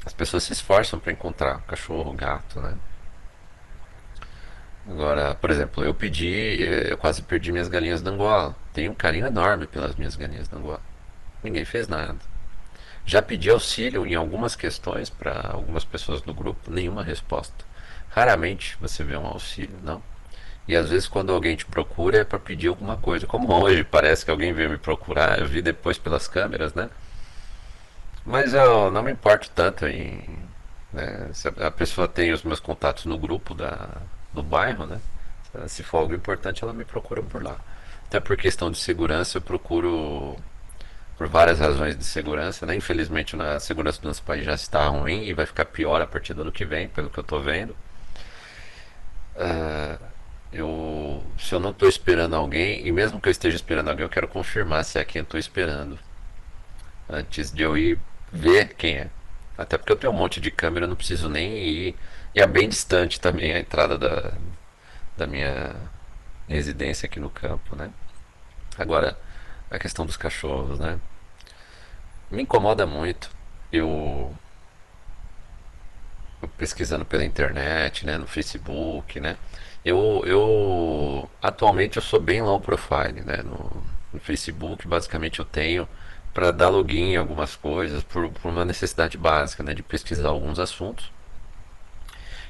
as 0.06 0.14
pessoas 0.14 0.44
se 0.44 0.54
esforçam 0.54 1.00
para 1.00 1.12
encontrar 1.12 1.62
cachorro, 1.64 2.14
gato, 2.14 2.62
né? 2.62 2.76
Agora, 4.90 5.36
por 5.36 5.50
exemplo, 5.52 5.84
eu 5.84 5.94
pedi, 5.94 6.62
eu 6.62 6.98
quase 6.98 7.22
perdi 7.22 7.52
minhas 7.52 7.68
galinhas 7.68 8.02
da 8.02 8.10
Angola. 8.12 8.56
Tenho 8.72 8.94
um 8.94 8.96
carinho 8.96 9.28
enorme 9.28 9.68
pelas 9.68 9.96
minhas 9.96 10.16
galinhas 10.16 10.48
da 10.48 10.58
Angola. 10.58 10.80
Ninguém 11.44 11.66
fez 11.66 11.90
nada. 11.90 12.16
Já 13.06 13.22
pedi 13.22 13.50
auxílio 13.50 14.06
em 14.06 14.16
algumas 14.16 14.56
questões 14.56 15.10
para 15.10 15.50
algumas 15.52 15.84
pessoas 15.84 16.22
do 16.22 16.34
grupo, 16.34 16.72
nenhuma 16.72 17.04
resposta. 17.04 17.66
Raramente 18.10 18.78
você 18.80 19.04
vê 19.04 19.18
um 19.18 19.26
auxílio, 19.26 19.78
não. 19.84 20.02
E 20.68 20.76
às 20.76 20.90
vezes 20.90 21.08
quando 21.08 21.32
alguém 21.32 21.56
te 21.56 21.66
procura 21.66 22.20
é 22.20 22.24
para 22.24 22.40
pedir 22.40 22.68
alguma 22.68 22.98
coisa. 22.98 23.26
Como 23.26 23.54
hoje 23.54 23.84
parece 23.84 24.26
que 24.26 24.32
alguém 24.32 24.54
veio 24.54 24.70
me 24.70 24.78
procurar, 24.78 25.40
eu 25.40 25.48
vi 25.48 25.62
depois 25.62 25.98
pelas 25.98 26.28
câmeras, 26.28 26.74
né? 26.74 26.90
Mas 28.26 28.54
eu 28.54 28.92
não 28.92 29.02
me 29.04 29.12
importo 29.12 29.50
tanto 29.52 29.88
em. 29.88 30.22
Né, 30.92 31.30
se 31.34 31.48
a 31.48 31.72
pessoa 31.72 32.08
tem 32.08 32.32
os 32.34 32.44
meus 32.44 32.60
contatos 32.60 33.06
no 33.06 33.18
grupo 33.18 33.54
da, 33.54 33.90
do 34.34 34.44
bairro, 34.44 34.86
né? 34.86 35.00
Se 35.68 35.82
for 35.84 36.00
algo 36.00 36.14
importante, 36.14 36.64
ela 36.64 36.74
me 36.74 36.84
procura 36.86 37.24
por 37.24 37.42
lá. 37.42 37.58
Até 38.08 38.20
por 38.20 38.36
questão 38.38 38.70
de 38.72 38.78
segurança, 38.78 39.38
eu 39.38 39.42
procuro 39.42 40.38
por 41.18 41.28
várias 41.28 41.60
razões 41.60 41.98
de 41.98 42.04
segurança, 42.04 42.66
né? 42.66 42.76
Infelizmente, 42.76 43.36
a 43.42 43.60
segurança 43.60 44.02
do 44.02 44.08
nosso 44.08 44.24
país 44.24 44.46
já 44.46 44.54
está 44.54 44.88
ruim 44.88 45.24
e 45.24 45.34
vai 45.34 45.46
ficar 45.46 45.66
pior 45.66 46.02
a 46.02 46.08
partir 46.08 46.34
do 46.34 46.42
ano 46.42 46.52
que 46.52 46.66
vem, 46.66 46.88
pelo 46.90 47.10
que 47.10 47.18
eu 47.20 47.24
estou 47.24 47.42
vendo. 47.42 47.76
Uh, 49.36 50.17
eu, 50.52 51.24
se 51.38 51.54
eu 51.54 51.60
não 51.60 51.72
estou 51.72 51.90
esperando 51.90 52.36
alguém, 52.36 52.86
e 52.86 52.92
mesmo 52.92 53.20
que 53.20 53.28
eu 53.28 53.32
esteja 53.32 53.56
esperando 53.56 53.90
alguém, 53.90 54.06
eu 54.06 54.10
quero 54.10 54.28
confirmar 54.28 54.84
se 54.86 55.00
é 55.00 55.06
quem 55.06 55.20
eu 55.20 55.24
estou 55.24 55.40
esperando 55.40 56.00
antes 57.10 57.52
de 57.52 57.64
eu 57.64 57.78
ir 57.78 58.00
ver 58.32 58.74
quem 58.76 58.98
é. 58.98 59.10
Até 59.58 59.78
porque 59.78 59.92
eu 59.92 59.98
tenho 59.98 60.14
um 60.14 60.16
monte 60.16 60.40
de 60.40 60.52
câmera, 60.52 60.86
eu 60.86 60.90
não 60.90 60.96
preciso 60.96 61.30
nem 61.30 61.58
ir 61.58 61.96
e 62.36 62.40
é 62.42 62.46
bem 62.46 62.70
distante 62.70 63.20
também 63.20 63.52
a 63.54 63.60
entrada 63.60 63.98
da, 63.98 64.34
da 65.18 65.26
minha 65.26 65.76
residência 66.48 67.08
aqui 67.08 67.20
no 67.20 67.30
campo, 67.30 67.76
né? 67.76 67.90
Agora, 68.78 69.18
a 69.72 69.80
questão 69.80 70.06
dos 70.06 70.18
cachorros, 70.18 70.80
né? 70.80 71.00
Me 72.30 72.44
incomoda 72.44 72.86
muito. 72.86 73.32
Eu, 73.72 74.36
pesquisando 76.58 77.06
pela 77.06 77.26
internet, 77.26 78.06
né, 78.06 78.18
no 78.18 78.28
Facebook, 78.28 79.20
né? 79.20 79.38
Eu, 79.88 80.24
eu 80.26 81.30
atualmente 81.42 81.98
eu 81.98 82.04
sou 82.04 82.20
bem 82.20 82.42
low 82.42 82.60
profile, 82.60 83.22
né? 83.26 83.38
No, 83.44 83.84
no 84.14 84.20
Facebook, 84.20 84.88
basicamente 84.88 85.40
eu 85.40 85.46
tenho 85.46 85.88
para 86.34 86.52
dar 86.52 86.70
login 86.70 87.14
em 87.14 87.18
algumas 87.18 87.56
coisas 87.56 88.04
por, 88.04 88.30
por 88.30 88.50
uma 88.50 88.66
necessidade 88.66 89.18
básica, 89.18 89.64
né, 89.64 89.74
de 89.74 89.82
pesquisar 89.82 90.30
alguns 90.30 90.60
assuntos. 90.60 91.12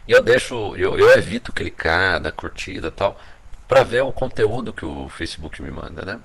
E 0.08 0.12
eu 0.12 0.22
deixo, 0.22 0.75
eu, 0.75 0.98
eu 0.98 1.12
evito 1.17 1.53
clicar, 1.53 2.20
dar 2.20 2.32
curtida 2.32 2.91
tal, 2.91 3.20
para 3.67 3.84
ver 3.84 4.01
o 4.01 4.12
conteúdo 4.12 4.74
que 4.74 4.86
o 4.86 5.10
Facebook 5.10 5.62
me 5.62 5.72
manda, 5.72 6.03
né? 6.06 6.20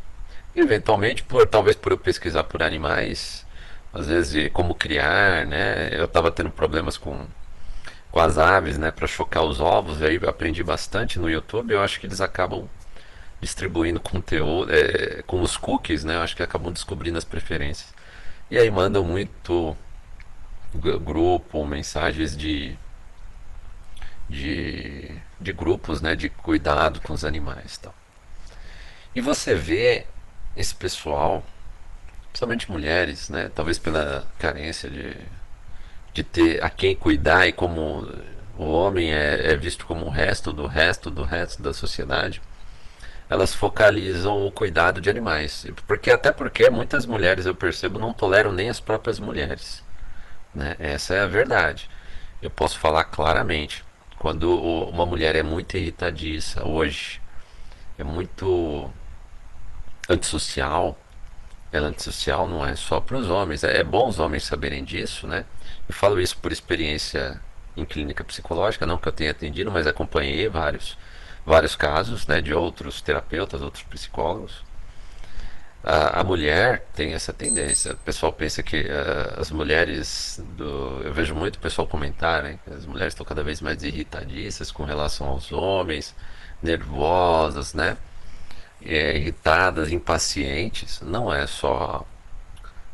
eventualmente, 0.54 1.22
por, 1.22 1.46
talvez 1.46 1.76
por 1.76 1.92
eu 1.92 1.98
pesquisar 1.98 2.44
por 2.44 2.62
animais, 2.62 3.46
às 3.92 4.06
vezes 4.06 4.50
como 4.52 4.74
criar, 4.74 5.46
né? 5.46 5.90
Eu 5.92 6.04
estava 6.04 6.30
tendo 6.30 6.50
problemas 6.50 6.96
com, 6.96 7.26
com 8.12 8.20
as 8.20 8.38
aves, 8.38 8.78
né, 8.78 8.90
para 8.90 9.06
chocar 9.06 9.42
os 9.44 9.60
ovos, 9.60 10.00
e 10.00 10.04
aí 10.04 10.18
eu 10.22 10.28
aprendi 10.28 10.62
bastante 10.62 11.18
no 11.18 11.30
YouTube. 11.30 11.72
Eu 11.72 11.82
acho 11.82 11.98
que 11.98 12.06
eles 12.06 12.20
acabam 12.20 12.68
distribuindo 13.40 13.98
conteúdo 14.00 14.72
é, 14.72 15.22
com 15.26 15.40
os 15.42 15.56
cookies, 15.56 16.04
né? 16.04 16.16
Eu 16.16 16.20
acho 16.22 16.36
que 16.36 16.42
acabam 16.42 16.72
descobrindo 16.72 17.18
as 17.18 17.24
preferências. 17.24 17.92
E 18.50 18.58
aí 18.58 18.70
mandam 18.70 19.04
muito 19.04 19.76
grupo, 20.74 21.66
mensagens 21.66 22.36
de 22.36 22.78
de, 24.28 25.10
de 25.40 25.52
grupos, 25.52 26.00
né, 26.00 26.16
de 26.16 26.28
cuidado 26.30 27.00
com 27.00 27.12
os 27.12 27.24
animais, 27.24 27.76
tal. 27.76 27.94
E 29.14 29.20
você 29.20 29.54
vê 29.54 30.06
esse 30.56 30.74
pessoal, 30.74 31.44
principalmente 32.30 32.70
mulheres, 32.70 33.28
né, 33.28 33.50
talvez 33.54 33.78
pela 33.78 34.26
carência 34.38 34.88
de, 34.88 35.14
de 36.12 36.22
ter 36.22 36.62
a 36.62 36.70
quem 36.70 36.94
cuidar 36.94 37.46
e 37.46 37.52
como 37.52 38.06
o 38.58 38.64
homem 38.64 39.12
é, 39.12 39.52
é 39.52 39.56
visto 39.56 39.86
como 39.86 40.06
o 40.06 40.10
resto 40.10 40.52
do 40.52 40.66
resto 40.66 41.10
do 41.10 41.22
resto 41.24 41.62
da 41.62 41.72
sociedade, 41.72 42.40
elas 43.28 43.54
focalizam 43.54 44.46
o 44.46 44.52
cuidado 44.52 45.00
de 45.00 45.08
animais. 45.08 45.66
Porque 45.86 46.10
até 46.10 46.30
porque 46.30 46.68
muitas 46.68 47.06
mulheres 47.06 47.46
eu 47.46 47.54
percebo 47.54 47.98
não 47.98 48.12
toleram 48.12 48.52
nem 48.52 48.68
as 48.68 48.78
próprias 48.80 49.18
mulheres. 49.18 49.82
Né? 50.54 50.76
Essa 50.78 51.14
é 51.14 51.20
a 51.20 51.26
verdade. 51.26 51.88
Eu 52.42 52.50
posso 52.50 52.78
falar 52.78 53.04
claramente. 53.04 53.84
Quando 54.18 54.56
uma 54.88 55.04
mulher 55.04 55.34
é 55.34 55.42
muito 55.42 55.76
irritadiça 55.76 56.64
hoje, 56.64 57.20
é 57.98 58.04
muito 58.04 58.88
antissocial, 60.08 60.96
ela 61.72 61.86
é 61.86 61.90
antissocial 61.90 62.46
não 62.46 62.64
é 62.64 62.76
só 62.76 63.00
para 63.00 63.16
os 63.16 63.28
homens, 63.30 63.64
é, 63.64 63.78
é 63.78 63.84
bom 63.84 64.08
os 64.08 64.18
homens 64.18 64.44
saberem 64.44 64.84
disso, 64.84 65.26
né? 65.26 65.44
Eu 65.88 65.94
falo 65.94 66.20
isso 66.20 66.36
por 66.38 66.52
experiência 66.52 67.40
em 67.76 67.84
clínica 67.84 68.22
psicológica, 68.24 68.86
não 68.86 68.98
que 68.98 69.08
eu 69.08 69.12
tenha 69.12 69.30
atendido, 69.30 69.70
mas 69.70 69.86
acompanhei 69.86 70.48
vários, 70.48 70.96
vários 71.44 71.74
casos 71.74 72.26
né, 72.26 72.40
de 72.40 72.54
outros 72.54 73.00
terapeutas, 73.00 73.62
outros 73.62 73.82
psicólogos 73.84 74.62
a, 75.84 76.20
a, 76.20 76.24
mulher 76.24 76.86
tem 76.94 77.12
essa 77.12 77.32
tendência. 77.32 77.92
O 77.94 77.96
pessoal 77.96 78.32
pensa 78.32 78.62
que 78.62 78.82
uh, 78.82 79.40
as 79.40 79.50
mulheres 79.50 80.40
do, 80.56 81.02
eu 81.04 81.12
vejo 81.12 81.34
muito 81.34 81.56
o 81.56 81.58
pessoal 81.58 81.86
comentar, 81.86 82.42
né, 82.42 82.58
as 82.70 82.86
mulheres 82.86 83.12
estão 83.12 83.26
cada 83.26 83.42
vez 83.42 83.60
mais 83.60 83.82
irritadiças 83.82 84.70
com 84.70 84.84
relação 84.84 85.26
aos 85.28 85.50
homens, 85.52 86.14
nervosas, 86.62 87.74
né? 87.74 87.96
É, 88.84 89.16
irritadas, 89.16 89.90
impacientes. 89.92 91.00
Não 91.02 91.32
é 91.32 91.46
só 91.46 92.06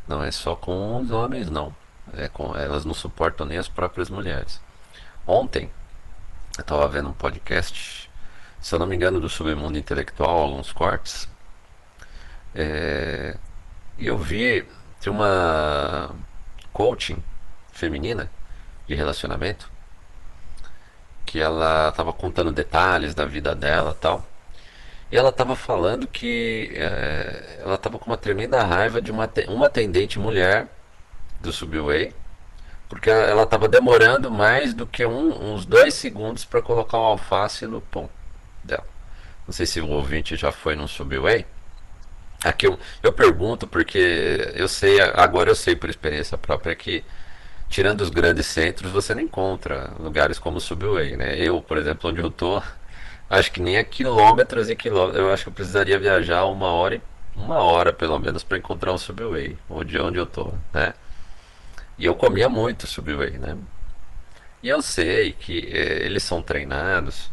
não 0.07 0.23
é 0.25 0.31
só 0.31 0.57
com 0.57 0.99
os 1.01 1.11
homens, 1.11 1.51
não. 1.51 1.75
É 2.15 2.29
com, 2.29 2.57
elas 2.57 2.85
não 2.85 2.95
suportam 2.95 3.47
nem 3.47 3.59
as 3.59 3.69
próprias 3.69 4.11
mulheres. 4.11 4.61
Ontem 5.27 5.71
eu 6.57 6.63
estava 6.63 6.89
vendo 6.89 7.09
um 7.09 7.13
podcast, 7.13 8.11
se 8.61 8.75
eu 8.75 8.79
não 8.79 8.87
me 8.87 8.97
engano, 8.97 9.21
do 9.21 9.29
Submundo 9.29 9.79
Intelectual, 9.79 10.39
alguns 10.39 10.73
cortes 10.73 11.29
é, 12.55 13.37
eu 13.99 14.17
vi 14.19 14.67
tem 15.01 15.13
uma 15.13 16.11
coaching 16.73 17.23
feminina 17.73 18.31
de 18.87 18.95
relacionamento 18.95 19.71
que 21.25 21.39
ela 21.39 21.91
estava 21.91 22.13
contando 22.13 22.51
detalhes 22.51 23.15
da 23.15 23.25
vida 23.25 23.55
dela 23.55 23.97
tal. 24.01 24.27
E 25.11 25.17
ela 25.17 25.29
estava 25.31 25.55
falando 25.55 26.07
que 26.07 26.71
é, 26.75 27.61
ela 27.61 27.75
estava 27.77 27.99
com 27.99 28.07
uma 28.07 28.17
tremenda 28.17 28.63
raiva 28.63 29.01
de 29.01 29.11
uma, 29.11 29.31
uma 29.49 29.67
atendente 29.67 30.19
mulher 30.19 30.69
do 31.41 31.53
Subway, 31.53 32.13
porque 32.89 33.11
ela 33.11 33.43
estava 33.43 33.69
demorando 33.69 34.31
mais 34.31 34.73
do 34.73 34.87
que 34.87 35.05
um, 35.05 35.55
uns 35.55 35.67
dois 35.67 35.95
segundos 35.95 36.45
para 36.45 36.63
colocar 36.63 36.99
o 36.99 37.05
alface 37.05 37.67
no 37.67 37.81
pão 37.81 38.09
dela. 38.65 38.87
Não 39.47 39.53
sei 39.53 39.67
se 39.67 39.81
o 39.81 39.89
ouvinte 39.89 40.37
já 40.37 40.51
foi 40.53 40.75
no 40.75 40.89
Subway. 40.89 41.47
Aqui 42.45 42.67
eu, 42.67 42.79
eu 43.03 43.13
pergunto 43.13 43.67
porque 43.67 44.53
eu 44.55 44.69
sei, 44.69 45.01
agora 45.01 45.51
eu 45.51 45.57
sei 45.57 45.75
por 45.75 45.91
experiência 45.91 46.39
própria 46.39 46.75
que 46.75 47.05
tirando 47.69 48.01
os 48.01 48.11
grandes 48.11 48.47
centros 48.47 48.91
você 48.93 49.15
não 49.15 49.23
encontra 49.23 49.93
lugares 49.99 50.39
como 50.39 50.59
o 50.59 50.61
Subway, 50.61 51.17
né? 51.17 51.37
Eu, 51.39 51.61
por 51.61 51.77
exemplo, 51.77 52.11
onde 52.11 52.21
eu 52.21 52.31
tô, 52.31 52.63
acho 53.29 53.53
que 53.53 53.61
nem 53.61 53.77
a 53.77 53.85
quilômetros 53.85 54.71
e 54.71 54.77
quilômetros, 54.77 55.21
eu 55.21 55.33
acho 55.33 55.45
que 55.45 55.49
eu 55.51 55.53
precisaria 55.55 55.99
viajar 55.99 56.45
uma 56.45 56.69
hora 56.69 56.97
e 56.97 57.01
uma 57.37 57.57
hora 57.59 57.93
pelo 57.93 58.19
menos 58.19 58.43
para 58.43 58.59
encontrar 58.59 58.93
um 58.93 58.99
Subway, 58.99 59.57
onde 59.69 59.99
onde 59.99 60.19
eu 60.19 60.27
tô, 60.27 60.53
né? 60.73 60.95
E 61.99 62.05
eu 62.05 62.15
comia 62.15 62.49
muito 62.49 62.87
Subway, 62.87 63.39
né? 63.39 63.57
E 64.63 64.69
eu 64.69 64.83
sei 64.83 65.33
que 65.33 65.59
eh, 65.73 66.05
eles 66.05 66.23
são 66.23 66.43
treinados 66.43 67.31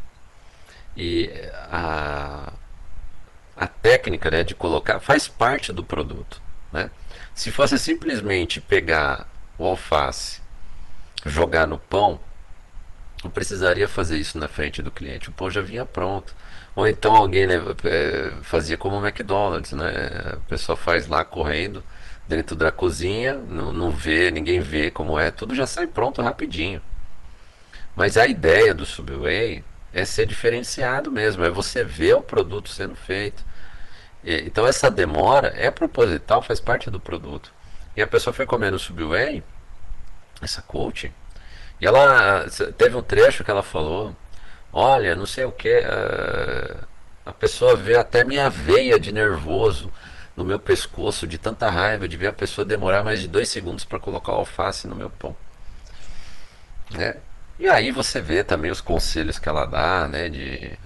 e 0.96 1.30
a 1.72 2.54
a 3.56 3.68
técnica 3.68 4.30
né, 4.30 4.44
de 4.44 4.54
colocar 4.54 5.00
faz 5.00 5.28
parte 5.28 5.72
do 5.72 5.84
produto. 5.84 6.42
Né? 6.72 6.90
Se 7.34 7.52
fosse 7.52 7.80
simplesmente 7.80 8.60
pegar 8.60 9.28
o 9.58 9.66
alface, 9.66 10.42
jogar 11.26 11.66
no 11.66 11.80
pão, 11.80 12.20
não 13.24 13.32
precisaria 13.32 13.88
fazer 13.88 14.18
isso 14.18 14.38
na 14.38 14.48
frente 14.48 14.82
do 14.82 14.92
cliente. 14.92 15.30
O 15.30 15.32
pão 15.32 15.50
já 15.50 15.62
vinha 15.62 15.86
pronto. 15.86 16.36
Ou 16.76 16.86
então 16.88 17.16
alguém 17.16 17.48
né, 17.48 17.56
fazia 18.42 18.78
como 18.78 18.98
o 18.98 19.06
McDonald's, 19.06 19.72
né? 19.72 20.34
A 20.34 20.50
pessoa 20.50 20.76
faz 20.76 21.08
lá 21.08 21.24
correndo 21.24 21.82
dentro 22.28 22.56
da 22.56 22.72
cozinha, 22.72 23.34
não, 23.34 23.72
não 23.72 23.92
vê, 23.92 24.32
ninguém 24.32 24.60
vê 24.60 24.90
como 24.90 25.20
é, 25.20 25.32
tudo 25.32 25.56
já 25.56 25.68
sai 25.68 25.88
pronto 25.88 26.22
rapidinho. 26.22 26.82
Mas 27.96 28.18
a 28.18 28.28
ideia 28.28 28.74
do 28.74 28.86
Subway 28.86 29.64
é 29.94 30.06
ser 30.06 30.26
diferenciado 30.26 31.12
mesmo, 31.12 31.44
é 31.44 31.50
você 31.50 31.84
ver 31.84 32.16
o 32.16 32.22
produto 32.22 32.70
sendo 32.70 32.96
feito. 32.96 33.44
E, 34.24 34.42
então 34.42 34.68
essa 34.68 34.90
demora 34.90 35.54
é 35.56 35.72
proposital, 35.72 36.42
faz 36.42 36.60
parte 36.60 36.90
do 36.90 37.00
produto. 37.00 37.54
E 37.96 38.02
a 38.02 38.08
pessoa 38.08 38.34
foi 38.34 38.46
comendo 38.46 38.80
Subway, 38.80 39.44
essa 40.42 40.62
coach, 40.62 41.12
e 41.80 41.86
ela 41.86 42.46
teve 42.78 42.96
um 42.96 43.02
trecho 43.02 43.44
que 43.44 43.52
ela 43.52 43.64
falou, 43.64 44.16
olha, 44.72 45.16
não 45.16 45.26
sei 45.26 45.46
o 45.46 45.52
que, 45.52 45.80
uh, 45.80 46.86
a 47.26 47.34
pessoa 47.34 47.76
vê 47.76 47.96
até 47.96 48.24
minha 48.24 48.50
veia 48.50 49.00
de 49.00 49.12
nervoso 49.12 49.92
no 50.36 50.44
meu 50.44 50.60
pescoço, 50.60 51.26
de 51.26 51.38
tanta 51.38 51.70
raiva, 51.70 52.08
de 52.08 52.18
ver 52.18 52.28
a 52.28 52.34
pessoa 52.34 52.66
demorar 52.66 53.04
mais 53.04 53.22
de 53.22 53.28
dois 53.28 53.50
segundos 53.50 53.86
para 53.86 54.00
colocar 54.00 54.34
o 54.34 54.36
alface 54.36 54.88
no 54.88 54.96
meu 54.96 55.10
pão. 55.10 55.36
É, 56.98 57.18
e 57.58 57.68
aí 57.68 57.92
você 57.92 58.20
vê 58.20 58.44
também 58.44 58.70
os 58.70 58.82
conselhos 58.82 59.40
que 59.40 59.48
ela 59.48 59.66
dá, 59.66 60.08
né? 60.08 60.30
De... 60.30 60.78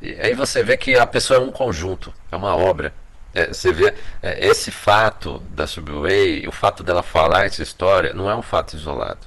E 0.00 0.12
aí 0.20 0.34
você 0.34 0.62
vê 0.62 0.76
que 0.76 0.96
a 0.96 1.06
pessoa 1.06 1.38
é 1.38 1.42
um 1.42 1.50
conjunto, 1.50 2.12
é 2.30 2.36
uma 2.36 2.56
obra. 2.56 2.94
É, 3.34 3.48
você 3.48 3.72
vê 3.72 3.94
é, 4.22 4.46
esse 4.46 4.70
fato 4.70 5.38
da 5.50 5.66
Subway, 5.66 6.46
o 6.46 6.52
fato 6.52 6.82
dela 6.82 7.02
falar 7.02 7.46
essa 7.46 7.62
história, 7.62 8.12
não 8.12 8.30
é 8.30 8.36
um 8.36 8.42
fato 8.42 8.76
isolado. 8.76 9.26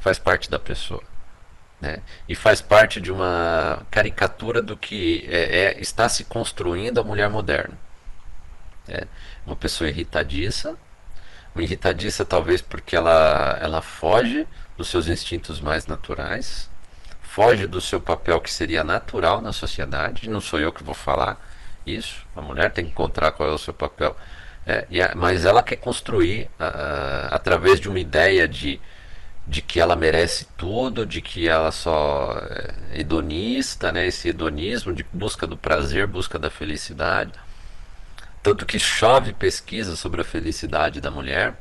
Faz 0.00 0.18
parte 0.18 0.50
da 0.50 0.58
pessoa. 0.58 1.02
Né? 1.80 1.98
E 2.28 2.34
faz 2.34 2.60
parte 2.60 3.00
de 3.00 3.12
uma 3.12 3.82
caricatura 3.90 4.62
do 4.62 4.76
que 4.76 5.26
é, 5.28 5.74
é 5.76 5.80
está 5.80 6.08
se 6.08 6.24
construindo 6.24 7.00
a 7.00 7.04
mulher 7.04 7.28
moderna. 7.28 7.83
É 8.88 9.06
uma 9.46 9.56
pessoa 9.56 9.88
irritadiça, 9.88 10.76
irritadiça 11.56 12.24
talvez 12.24 12.60
porque 12.60 12.96
ela, 12.96 13.58
ela 13.60 13.80
foge 13.80 14.46
dos 14.76 14.88
seus 14.88 15.08
instintos 15.08 15.60
mais 15.60 15.86
naturais, 15.86 16.68
foge 17.22 17.66
do 17.66 17.80
seu 17.80 18.00
papel 18.00 18.40
que 18.40 18.52
seria 18.52 18.84
natural 18.84 19.40
na 19.40 19.52
sociedade, 19.52 20.28
não 20.28 20.40
sou 20.40 20.60
eu 20.60 20.72
que 20.72 20.82
vou 20.82 20.94
falar 20.94 21.40
isso, 21.86 22.26
a 22.34 22.40
mulher 22.40 22.72
tem 22.72 22.84
que 22.84 22.90
encontrar 22.90 23.32
qual 23.32 23.48
é 23.48 23.52
o 23.52 23.58
seu 23.58 23.74
papel. 23.74 24.16
É, 24.66 24.86
a, 25.02 25.14
mas 25.14 25.44
ela 25.44 25.62
quer 25.62 25.76
construir 25.76 26.44
uh, 26.58 27.28
através 27.30 27.78
de 27.78 27.88
uma 27.88 27.98
ideia 27.98 28.48
de, 28.48 28.80
de 29.46 29.60
que 29.60 29.78
ela 29.78 29.94
merece 29.94 30.46
tudo, 30.56 31.04
de 31.04 31.20
que 31.20 31.48
ela 31.48 31.70
só 31.70 32.38
é 32.92 33.00
hedonista, 33.00 33.92
né, 33.92 34.06
esse 34.06 34.28
hedonismo 34.28 34.92
de 34.94 35.04
busca 35.12 35.46
do 35.46 35.56
prazer, 35.56 36.06
busca 36.06 36.38
da 36.38 36.48
felicidade. 36.50 37.32
Tanto 38.44 38.66
que 38.66 38.78
chove 38.78 39.32
pesquisa 39.32 39.96
sobre 39.96 40.20
a 40.20 40.24
felicidade 40.24 41.00
da 41.00 41.10
mulher 41.10 41.54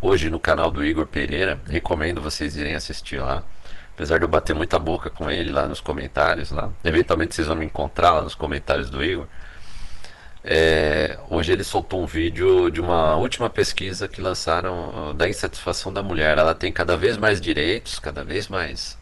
hoje 0.00 0.30
no 0.30 0.38
canal 0.38 0.70
do 0.70 0.84
Igor 0.84 1.04
Pereira. 1.04 1.60
Recomendo 1.66 2.22
vocês 2.22 2.56
irem 2.56 2.76
assistir 2.76 3.18
lá. 3.18 3.42
Apesar 3.92 4.18
de 4.18 4.24
eu 4.24 4.28
bater 4.28 4.54
muita 4.54 4.78
boca 4.78 5.10
com 5.10 5.28
ele 5.28 5.50
lá 5.50 5.66
nos 5.66 5.80
comentários 5.80 6.52
lá. 6.52 6.70
Eventualmente 6.84 7.34
vocês 7.34 7.48
vão 7.48 7.56
me 7.56 7.66
encontrar 7.66 8.12
lá 8.12 8.22
nos 8.22 8.36
comentários 8.36 8.88
do 8.88 9.02
Igor. 9.02 9.26
É, 10.44 11.18
hoje 11.28 11.50
ele 11.50 11.64
soltou 11.64 12.00
um 12.00 12.06
vídeo 12.06 12.70
de 12.70 12.80
uma 12.80 13.16
última 13.16 13.50
pesquisa 13.50 14.06
que 14.06 14.20
lançaram 14.20 15.12
da 15.12 15.28
insatisfação 15.28 15.92
da 15.92 16.04
mulher. 16.04 16.38
Ela 16.38 16.54
tem 16.54 16.70
cada 16.70 16.96
vez 16.96 17.16
mais 17.16 17.40
direitos, 17.40 17.98
cada 17.98 18.22
vez 18.22 18.46
mais 18.46 18.96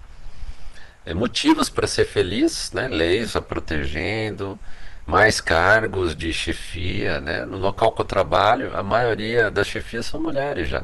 é, 1.05 1.13
motivos 1.13 1.69
para 1.69 1.87
ser 1.87 2.07
feliz, 2.07 2.73
né? 2.73 2.89
leis 2.89 3.37
a 3.37 3.43
protegendo, 3.43 4.59
mais 5.07 5.41
cargos 5.41 6.17
de 6.17 6.33
chefia, 6.33 7.21
né? 7.21 7.45
No 7.45 7.59
local 7.59 7.93
que 7.93 8.01
eu 8.01 8.05
trabalho, 8.05 8.77
a 8.77 8.83
maioria 8.83 9.51
das 9.51 9.67
chefias 9.67 10.07
são 10.07 10.21
mulheres 10.21 10.69
já. 10.69 10.83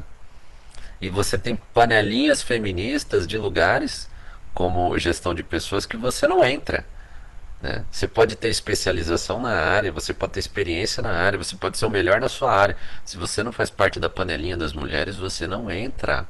E 1.00 1.09
você 1.09 1.38
tem 1.38 1.56
panelinhas 1.56 2.42
feministas 2.42 3.26
de 3.26 3.38
lugares 3.38 4.09
como 4.52 4.98
gestão 4.98 5.35
de 5.35 5.42
pessoas 5.42 5.87
que 5.87 5.96
você 5.96 6.26
não 6.28 6.44
entra. 6.44 6.85
Né? 7.62 7.85
Você 7.90 8.09
pode 8.09 8.37
ter 8.37 8.48
especialização 8.48 9.40
na 9.40 9.50
área, 9.50 9.92
você 9.92 10.12
pode 10.14 10.33
ter 10.33 10.40
experiência 10.40 11.02
na 11.02 11.11
área, 11.11 11.38
você 11.38 11.56
pode 11.56 11.78
ser 11.78 11.87
o 11.87 11.90
melhor 11.90 12.20
na 12.20 12.28
sua 12.28 12.52
área. 12.52 12.76
Se 13.04 13.16
você 13.16 13.42
não 13.42 13.52
faz 13.52 13.70
parte 13.70 14.00
da 14.00 14.09
panelinha 14.09 14.56
das 14.56 14.72
mulheres, 14.72 15.16
você 15.16 15.46
não 15.46 15.70
entra. 15.70 16.26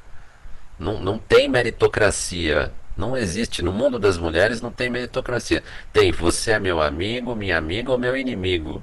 Não, 0.79 1.01
não 1.01 1.19
tem 1.19 1.49
meritocracia. 1.49 2.73
Não 3.01 3.17
existe. 3.17 3.63
No 3.63 3.73
mundo 3.73 3.99
das 3.99 4.19
mulheres 4.19 4.61
não 4.61 4.71
tem 4.71 4.91
meritocracia. 4.91 5.65
Tem 5.93 6.13
você 6.13 6.53
é 6.53 6.59
meu 6.61 6.83
amigo, 6.83 7.35
minha 7.35 7.57
amiga 7.57 7.91
ou 7.91 7.99
meu 7.99 8.15
inimigo. 8.15 8.83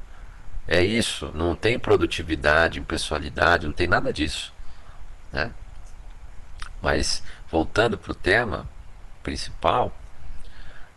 É 0.68 0.84
isso. 0.84 1.32
Não 1.36 1.56
tem 1.56 1.78
produtividade, 1.78 2.80
impessoalidade, 2.80 3.68
não 3.68 3.74
tem 3.74 3.88
nada 3.88 4.12
disso. 4.12 4.52
Né? 5.32 5.52
Mas 6.82 7.22
voltando 7.50 7.98
para 7.98 8.12
o 8.12 8.16
tema 8.16 8.68
principal, 9.22 9.96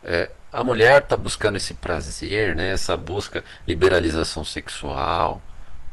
é, 0.02 0.30
a 0.52 0.64
mulher 0.64 1.02
está 1.02 1.16
buscando 1.16 1.56
esse 1.56 1.74
prazer, 1.74 2.56
né, 2.56 2.70
essa 2.70 2.96
busca 2.96 3.44
liberalização 3.66 4.44
sexual, 4.44 5.40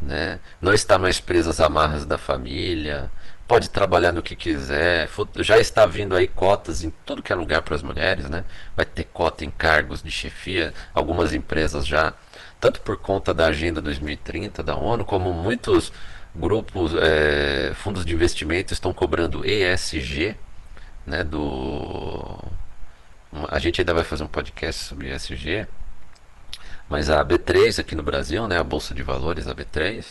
né, 0.01 0.39
não 0.61 0.73
está 0.73 0.97
mais 0.97 1.19
presa 1.19 1.49
às 1.49 1.59
amarras 1.59 2.05
da 2.05 2.17
família, 2.17 3.11
pode 3.47 3.69
trabalhar 3.69 4.11
no 4.11 4.21
que 4.21 4.35
quiser, 4.35 5.09
já 5.37 5.57
está 5.57 5.85
vindo 5.85 6.15
aí 6.15 6.27
cotas 6.27 6.83
em 6.83 6.91
tudo 7.05 7.23
que 7.23 7.31
é 7.31 7.35
lugar 7.35 7.61
para 7.61 7.75
as 7.75 7.81
mulheres, 7.81 8.29
né, 8.29 8.43
vai 8.75 8.85
ter 8.85 9.05
cota 9.05 9.45
em 9.45 9.49
cargos 9.49 10.03
de 10.03 10.11
chefia, 10.11 10.73
algumas 10.93 11.33
empresas 11.33 11.87
já, 11.87 12.13
tanto 12.59 12.81
por 12.81 12.97
conta 12.97 13.33
da 13.33 13.47
Agenda 13.47 13.81
2030 13.81 14.61
da 14.61 14.75
ONU, 14.75 15.05
como 15.05 15.31
muitos 15.31 15.93
grupos, 16.35 16.91
é, 16.95 17.71
fundos 17.75 18.05
de 18.05 18.13
investimento 18.13 18.73
estão 18.73 18.93
cobrando 18.93 19.45
ESG, 19.45 20.35
né, 21.05 21.23
do 21.23 22.43
a 23.49 23.59
gente 23.59 23.81
ainda 23.81 23.93
vai 23.93 24.03
fazer 24.03 24.23
um 24.23 24.27
podcast 24.27 24.83
sobre 24.85 25.13
ESG, 25.13 25.67
mas 26.89 27.09
a 27.09 27.23
B3 27.23 27.79
aqui 27.79 27.95
no 27.95 28.03
Brasil, 28.03 28.47
né, 28.47 28.57
a 28.57 28.63
bolsa 28.63 28.93
de 28.93 29.03
valores 29.03 29.47
a 29.47 29.55
B3, 29.55 30.05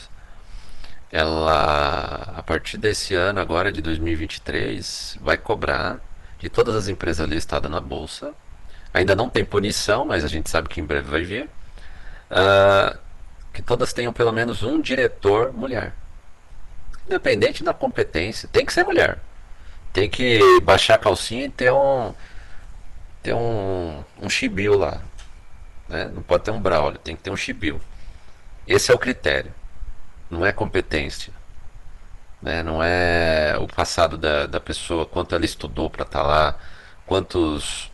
ela 1.11 2.35
a 2.37 2.43
partir 2.43 2.79
desse 2.79 3.15
ano 3.15 3.41
agora 3.41 3.71
de 3.71 3.81
2023 3.81 5.19
vai 5.21 5.37
cobrar 5.37 6.01
de 6.39 6.49
todas 6.49 6.75
as 6.75 6.89
empresas 6.89 7.29
listadas 7.29 7.71
na 7.71 7.81
bolsa. 7.81 8.35
Ainda 8.93 9.15
não 9.15 9.29
tem 9.29 9.45
punição, 9.45 10.05
mas 10.05 10.25
a 10.25 10.29
gente 10.29 10.51
sabe 10.51 10.69
que 10.69 10.81
em 10.81 10.85
breve 10.85 11.09
vai 11.09 11.23
vir. 11.23 11.49
Uh, 12.31 12.99
que 13.53 13.63
todas 13.63 13.93
tenham 13.93 14.13
pelo 14.13 14.33
menos 14.33 14.63
um 14.63 14.81
diretor 14.81 15.53
mulher. 15.53 15.95
Independente 17.07 17.63
da 17.63 17.73
competência, 17.73 18.49
tem 18.53 18.67
que 18.67 18.73
ser 18.73 18.85
mulher. 18.85 19.19
Tem 19.93 20.11
que 20.11 20.41
baixar 20.63 20.95
a 20.95 20.99
calcinha 20.99 21.47
e 21.47 21.49
ter 21.49 21.73
um, 21.73 22.13
ter 23.23 23.35
um, 23.35 24.05
um 24.21 24.29
chibio 24.29 24.77
lá. 24.77 25.01
Né? 25.89 26.11
Não 26.13 26.23
pode 26.23 26.45
ter 26.45 26.51
um 26.51 26.61
braulio, 26.61 26.99
tem 26.99 27.17
que 27.17 27.23
ter 27.23 27.31
um 27.31 27.37
chibio. 27.37 27.81
Esse 28.67 28.91
é 28.91 28.95
o 28.95 28.99
critério. 28.99 29.55
Não 30.31 30.45
é 30.45 30.53
competência. 30.53 31.33
Né? 32.41 32.63
Não 32.63 32.83
é 32.83 33.57
o 33.59 33.67
passado 33.67 34.17
da, 34.19 34.47
da 34.47 34.61
pessoa, 34.61 35.07
quanto 35.07 35.35
ela 35.35 35.45
estudou 35.45 35.91
para 35.91 36.05
estar 36.05 36.23
tá 36.23 36.27
lá, 36.27 36.59
quantos. 37.07 37.91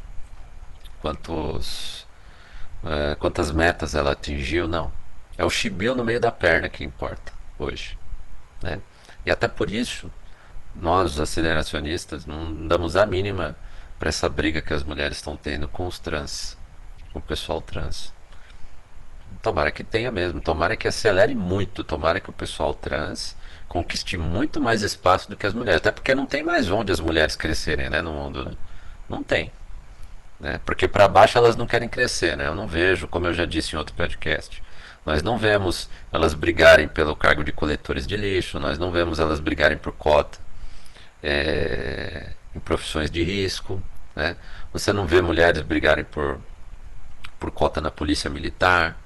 quantos. 1.01 2.07
É, 2.85 3.15
quantas 3.15 3.51
metas 3.53 3.95
ela 3.95 4.13
atingiu, 4.13 4.67
não. 4.67 4.93
É 5.39 5.45
o 5.45 5.51
chibio 5.51 5.95
no 5.95 6.05
meio 6.05 6.21
da 6.21 6.33
perna 6.33 6.69
que 6.69 6.85
importa 6.85 7.33
hoje. 7.59 7.99
Né? 8.63 8.81
E 9.25 9.31
até 9.31 9.47
por 9.49 9.71
isso, 9.71 10.11
nós, 10.75 11.21
aceleracionistas, 11.21 12.27
não 12.27 12.67
damos 12.67 12.97
a 12.97 13.07
mínima 13.07 13.57
para 13.99 14.09
essa 14.09 14.29
briga 14.29 14.61
que 14.61 14.75
as 14.75 14.83
mulheres 14.83 15.19
estão 15.19 15.37
tendo 15.37 15.69
com 15.69 15.87
os 15.87 15.99
trans, 15.99 16.59
com 17.13 17.21
o 17.21 17.23
pessoal 17.23 17.61
trans. 17.61 18.13
Tomara 19.43 19.73
que 19.73 19.83
tenha 19.83 20.11
mesmo, 20.13 20.41
tomara 20.41 20.77
que 20.77 20.87
acelere 20.87 21.35
muito, 21.35 21.83
tomara 21.83 22.21
que 22.21 22.31
o 22.31 22.33
pessoal 22.33 22.73
trans 22.73 23.37
conquiste 23.69 24.17
muito 24.17 24.61
mais 24.61 24.83
espaço 24.83 25.29
do 25.29 25.37
que 25.37 25.47
as 25.47 25.55
mulheres, 25.55 25.79
até 25.79 25.91
porque 25.91 26.15
não 26.15 26.27
tem 26.27 26.43
mais 26.43 26.71
onde 26.71 26.93
as 26.93 27.01
mulheres 27.01 27.35
crescerem 27.35 27.91
né, 27.91 28.01
no 28.01 28.13
mundo. 28.13 28.45
Né? 28.45 28.53
Não 29.09 29.23
tem. 29.23 29.51
Né? 30.39 30.61
Porque 30.65 30.87
para 30.87 31.09
baixo 31.09 31.39
elas 31.39 31.57
não 31.57 31.67
querem 31.67 31.89
crescer, 31.89 32.37
né? 32.37 32.47
Eu 32.47 32.55
não 32.55 32.67
vejo, 32.67 33.09
como 33.09 33.27
eu 33.27 33.33
já 33.33 33.45
disse 33.45 33.75
em 33.75 33.79
outro 33.79 33.95
podcast, 33.95 34.63
nós 35.05 35.23
não 35.23 35.39
vemos 35.39 35.89
elas 36.13 36.35
brigarem 36.35 36.87
pelo 36.87 37.17
cargo 37.17 37.43
de 37.43 37.51
coletores 37.51 38.07
de 38.07 38.17
lixo, 38.17 38.61
nós 38.61 38.79
não 38.79 38.91
vemos 38.91 39.19
elas 39.19 39.41
brigarem 39.41 39.79
por 39.79 39.93
cota 39.93 40.39
é, 41.23 42.31
em 42.55 42.61
profissões 42.61 43.11
de 43.11 43.23
risco. 43.23 43.83
Né? 44.15 44.37
Você 44.73 44.93
não 44.93 45.07
vê 45.07 45.21
mulheres 45.21 45.63
brigarem 45.63 46.05
por, 46.05 46.39
por 47.41 47.51
cota 47.51 47.81
na 47.81 47.91
polícia 47.91 48.29
militar, 48.29 48.97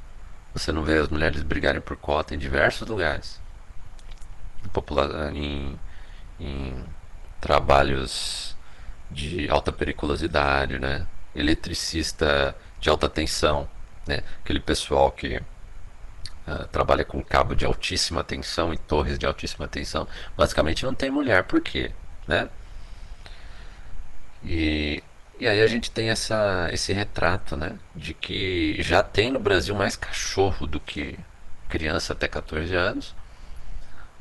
você 0.59 0.73
não 0.73 0.83
vê 0.83 0.99
as 0.99 1.09
mulheres 1.09 1.43
brigarem 1.43 1.81
por 1.83 1.97
cota 1.97 2.35
em 2.35 2.39
diversos 2.39 2.89
lugares. 2.89 3.41
Em, 5.35 5.79
em 6.41 6.85
trabalhos 7.41 8.57
de 9.11 9.49
alta 9.51 9.71
periculosidade, 9.71 10.79
né? 10.79 11.07
eletricista 11.35 12.57
de 12.81 12.89
alta 12.89 13.09
tensão, 13.09 13.69
né? 14.07 14.23
aquele 14.43 14.61
pessoal 14.61 15.13
que 15.13 15.43
Uh, 16.47 16.65
trabalha 16.69 17.05
com 17.05 17.21
cabo 17.25 17.57
de 17.57 17.67
altíssima 17.67 18.23
tensão 18.23 18.73
e 18.73 18.79
torres 18.79 19.19
de 19.19 19.27
altíssima 19.27 19.67
tensão, 19.67 20.07
basicamente 20.37 20.85
não 20.85 20.95
tem 20.95 21.11
mulher. 21.11 21.43
Por 21.43 21.61
quê? 21.61 21.91
Né? 22.25 22.49
E, 24.45 25.03
e 25.39 25.47
aí 25.47 25.63
a 25.63 25.67
gente 25.67 25.91
tem 25.91 26.11
essa, 26.11 26.69
esse 26.73 26.93
retrato 26.93 27.57
né, 27.57 27.79
de 27.95 28.15
que 28.15 28.77
já 28.83 29.03
tem 29.03 29.31
no 29.31 29.39
Brasil 29.39 29.75
mais 29.75 29.97
cachorro 29.97 30.67
do 30.67 30.81
que 30.81 31.19
criança 31.69 32.13
até 32.13 32.27
14 32.27 32.75
anos. 32.75 33.15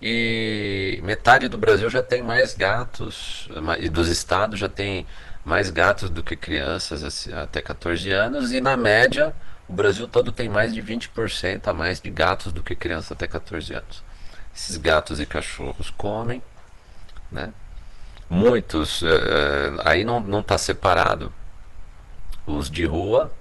E 0.01 0.99
metade 1.03 1.47
do 1.47 1.57
Brasil 1.57 1.89
já 1.89 2.03
tem 2.03 2.21
mais 2.21 2.53
gatos, 2.53 3.49
e 3.79 3.89
dos 3.89 4.09
estados 4.09 4.59
já 4.59 4.67
tem 4.67 5.07
mais 5.43 5.69
gatos 5.69 6.09
do 6.09 6.21
que 6.21 6.35
crianças 6.35 7.29
até 7.31 7.61
14 7.61 8.11
anos, 8.11 8.51
e 8.51 8.59
na 8.59 8.75
média 8.75 9.33
o 9.67 9.73
Brasil 9.73 10.07
todo 10.07 10.31
tem 10.31 10.49
mais 10.49 10.73
de 10.73 10.81
20% 10.81 11.67
a 11.67 11.73
mais 11.73 12.01
de 12.01 12.09
gatos 12.09 12.51
do 12.51 12.61
que 12.61 12.75
crianças 12.75 13.13
até 13.13 13.25
14 13.25 13.73
anos. 13.73 14.03
Esses 14.55 14.77
gatos 14.77 15.19
e 15.19 15.25
cachorros 15.25 15.89
comem, 15.89 16.41
né? 17.31 17.51
Muitos, 18.29 19.03
é, 19.03 19.73
aí 19.83 20.03
não 20.03 20.39
está 20.39 20.57
separado. 20.57 21.31
Os 22.45 22.69
de 22.69 22.85
rua, 22.85 23.31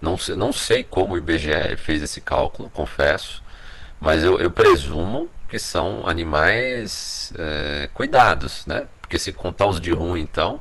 não 0.00 0.16
sei, 0.16 0.36
não 0.36 0.52
sei 0.52 0.84
como 0.84 1.14
o 1.14 1.18
IBGE 1.18 1.76
fez 1.76 2.02
esse 2.02 2.20
cálculo, 2.20 2.70
confesso, 2.70 3.42
mas 4.00 4.22
eu, 4.22 4.38
eu 4.38 4.50
presumo 4.50 5.28
que 5.48 5.58
são 5.58 6.06
animais 6.06 7.32
é, 7.38 7.88
cuidados, 7.92 8.64
né? 8.66 8.86
Porque 9.00 9.18
se 9.18 9.32
contar 9.32 9.66
os 9.66 9.80
de 9.80 9.90
rua, 9.90 10.18
então, 10.18 10.60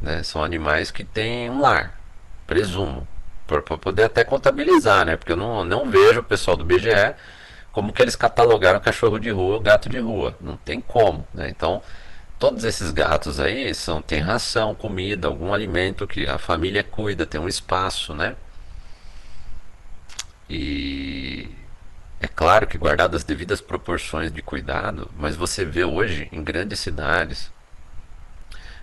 né, 0.00 0.22
são 0.22 0.42
animais 0.42 0.90
que 0.90 1.04
têm 1.04 1.48
um 1.48 1.60
lar, 1.60 1.98
presumo 2.46 3.06
para 3.46 3.60
poder 3.78 4.04
até 4.04 4.24
contabilizar, 4.24 5.04
né? 5.04 5.16
Porque 5.16 5.32
eu 5.32 5.36
não, 5.36 5.64
não 5.64 5.90
vejo 5.90 6.20
o 6.20 6.24
pessoal 6.24 6.56
do 6.56 6.64
BGE 6.64 7.14
como 7.72 7.92
que 7.92 8.02
eles 8.02 8.16
catalogaram 8.16 8.80
cachorro 8.80 9.18
de 9.18 9.30
rua, 9.30 9.60
gato 9.60 9.88
de 9.88 9.98
rua. 9.98 10.36
Não 10.40 10.56
tem 10.56 10.80
como, 10.80 11.26
né? 11.32 11.48
Então, 11.48 11.82
todos 12.42 12.64
esses 12.64 12.90
gatos 12.90 13.38
aí 13.38 13.72
são 13.72 14.02
tem 14.02 14.18
ração, 14.18 14.74
comida, 14.74 15.28
algum 15.28 15.54
alimento 15.54 16.08
que 16.08 16.26
a 16.26 16.38
família 16.38 16.82
cuida, 16.82 17.24
tem 17.24 17.40
um 17.40 17.46
espaço, 17.46 18.16
né? 18.16 18.34
E 20.50 21.48
é 22.20 22.26
claro 22.26 22.66
que 22.66 22.76
guardado 22.76 23.14
as 23.16 23.22
devidas 23.22 23.60
proporções 23.60 24.32
de 24.32 24.42
cuidado, 24.42 25.08
mas 25.16 25.36
você 25.36 25.64
vê 25.64 25.84
hoje 25.84 26.28
em 26.32 26.42
grandes 26.42 26.80
cidades 26.80 27.48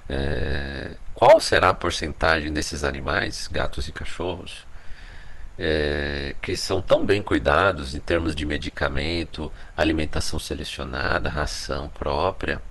é, 0.07 0.91
qual 1.13 1.37
será 1.41 1.67
a 1.71 1.73
porcentagem 1.73 2.53
desses 2.53 2.85
animais, 2.85 3.49
gatos 3.51 3.89
e 3.89 3.91
cachorros, 3.91 4.65
é, 5.57 6.33
que 6.41 6.55
são 6.55 6.81
tão 6.81 7.05
bem 7.05 7.21
cuidados 7.21 7.93
em 7.93 7.99
termos 7.99 8.33
de 8.33 8.45
medicamento, 8.45 9.51
alimentação 9.75 10.39
selecionada, 10.39 11.27
ração 11.27 11.89
própria, 11.89 12.61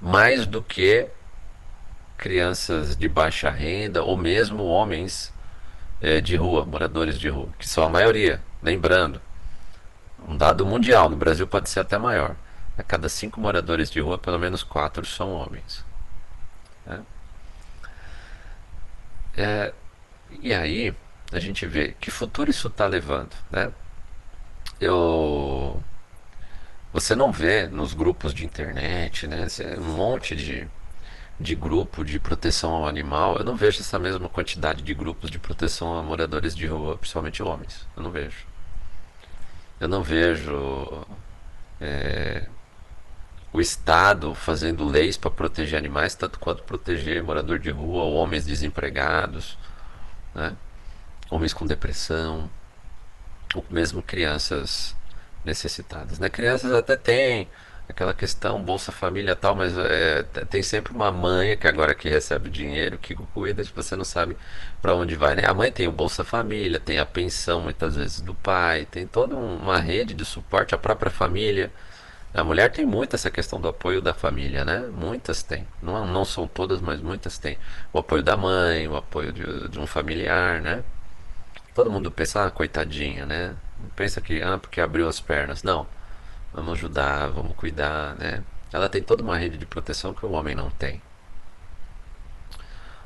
mais 0.00 0.46
do 0.46 0.62
que 0.62 1.08
crianças 2.16 2.96
de 2.96 3.08
baixa 3.08 3.50
renda 3.50 4.02
ou 4.02 4.16
mesmo 4.16 4.64
homens 4.64 5.32
é, 6.00 6.20
de 6.20 6.36
rua, 6.36 6.64
moradores 6.64 7.18
de 7.18 7.28
rua, 7.28 7.48
que 7.58 7.68
são 7.68 7.84
a 7.84 7.88
maioria. 7.88 8.42
Lembrando, 8.62 9.20
um 10.26 10.36
dado 10.36 10.64
mundial, 10.66 11.08
no 11.08 11.16
Brasil 11.16 11.46
pode 11.46 11.68
ser 11.68 11.80
até 11.80 11.98
maior. 11.98 12.36
A 12.76 12.82
cada 12.82 13.08
cinco 13.08 13.40
moradores 13.40 13.90
de 13.90 14.00
rua, 14.00 14.18
pelo 14.18 14.38
menos 14.38 14.62
quatro 14.62 15.04
são 15.06 15.32
homens. 15.32 15.84
Né? 16.84 17.02
É, 19.36 19.72
e 20.42 20.52
aí, 20.52 20.94
a 21.32 21.38
gente 21.38 21.66
vê 21.66 21.94
que 22.00 22.10
futuro 22.10 22.50
isso 22.50 22.68
está 22.68 22.86
levando, 22.86 23.34
né? 23.50 23.70
Eu 24.80 25.82
você 26.96 27.14
não 27.14 27.30
vê 27.30 27.66
nos 27.66 27.92
grupos 27.92 28.32
de 28.32 28.46
internet, 28.46 29.26
né? 29.26 29.46
Um 29.76 29.96
monte 29.96 30.34
de, 30.34 30.66
de 31.38 31.54
grupo 31.54 32.02
de 32.02 32.18
proteção 32.18 32.72
ao 32.72 32.88
animal. 32.88 33.36
Eu 33.36 33.44
não 33.44 33.54
vejo 33.54 33.80
essa 33.80 33.98
mesma 33.98 34.30
quantidade 34.30 34.82
de 34.82 34.94
grupos 34.94 35.30
de 35.30 35.38
proteção 35.38 35.98
a 35.98 36.02
moradores 36.02 36.56
de 36.56 36.66
rua, 36.66 36.96
principalmente 36.96 37.42
homens. 37.42 37.86
Eu 37.94 38.02
não 38.02 38.10
vejo. 38.10 38.46
Eu 39.78 39.88
não 39.88 40.02
vejo 40.02 41.06
é, 41.78 42.48
o 43.52 43.60
Estado 43.60 44.34
fazendo 44.34 44.82
leis 44.82 45.18
para 45.18 45.30
proteger 45.30 45.78
animais, 45.78 46.14
tanto 46.14 46.38
quanto 46.38 46.62
proteger 46.62 47.22
morador 47.22 47.58
de 47.58 47.70
rua, 47.70 48.04
homens 48.04 48.46
desempregados, 48.46 49.58
né? 50.34 50.56
homens 51.28 51.52
com 51.52 51.66
depressão, 51.66 52.48
ou 53.54 53.62
mesmo 53.68 54.02
crianças 54.02 54.95
necessitadas. 55.46 56.18
Né? 56.18 56.28
Crianças 56.28 56.72
até 56.72 56.96
têm 56.96 57.48
aquela 57.88 58.12
questão 58.12 58.62
Bolsa 58.62 58.92
Família 58.92 59.36
tal, 59.36 59.54
mas 59.54 59.78
é, 59.78 60.24
tem 60.50 60.62
sempre 60.62 60.92
uma 60.92 61.10
mãe 61.12 61.56
que 61.56 61.68
agora 61.68 61.94
que 61.94 62.08
recebe 62.08 62.50
dinheiro, 62.50 62.98
que 62.98 63.14
cuida, 63.14 63.64
tipo, 63.64 63.80
você 63.80 63.94
não 63.96 64.04
sabe 64.04 64.36
para 64.82 64.94
onde 64.94 65.14
vai, 65.14 65.36
né? 65.36 65.44
A 65.46 65.54
mãe 65.54 65.70
tem 65.70 65.86
o 65.86 65.92
Bolsa 65.92 66.24
Família, 66.24 66.80
tem 66.80 66.98
a 66.98 67.06
pensão 67.06 67.60
muitas 67.60 67.94
vezes 67.96 68.20
do 68.20 68.34
pai, 68.34 68.86
tem 68.90 69.06
toda 69.06 69.36
uma 69.36 69.78
rede 69.78 70.14
de 70.14 70.24
suporte, 70.24 70.74
a 70.74 70.78
própria 70.78 71.10
família 71.10 71.70
a 72.36 72.44
mulher 72.44 72.70
tem 72.70 72.84
muito 72.84 73.16
essa 73.16 73.30
questão 73.30 73.58
do 73.58 73.66
apoio 73.66 74.02
da 74.02 74.12
família, 74.12 74.62
né? 74.62 74.80
Muitas 74.92 75.42
têm. 75.42 75.66
Não, 75.82 76.06
não 76.06 76.22
são 76.24 76.46
todas, 76.46 76.82
mas 76.82 77.00
muitas 77.00 77.38
têm. 77.38 77.56
O 77.94 77.98
apoio 77.98 78.22
da 78.22 78.36
mãe, 78.36 78.86
o 78.86 78.94
apoio 78.94 79.32
de, 79.32 79.68
de 79.70 79.78
um 79.78 79.86
familiar, 79.86 80.60
né? 80.60 80.84
Todo 81.74 81.90
mundo 81.90 82.10
pensa, 82.10 82.44
ah, 82.46 82.50
coitadinha, 82.50 83.24
né? 83.24 83.54
Pensa 83.94 84.20
que, 84.20 84.42
ah, 84.42 84.58
porque 84.58 84.80
abriu 84.80 85.08
as 85.08 85.20
pernas. 85.20 85.62
Não. 85.62 85.86
Vamos 86.52 86.74
ajudar, 86.74 87.28
vamos 87.28 87.56
cuidar, 87.56 88.14
né? 88.16 88.42
Ela 88.72 88.88
tem 88.88 89.02
toda 89.02 89.22
uma 89.22 89.36
rede 89.36 89.58
de 89.58 89.66
proteção 89.66 90.14
que 90.14 90.24
o 90.24 90.32
homem 90.32 90.54
não 90.54 90.70
tem. 90.70 91.00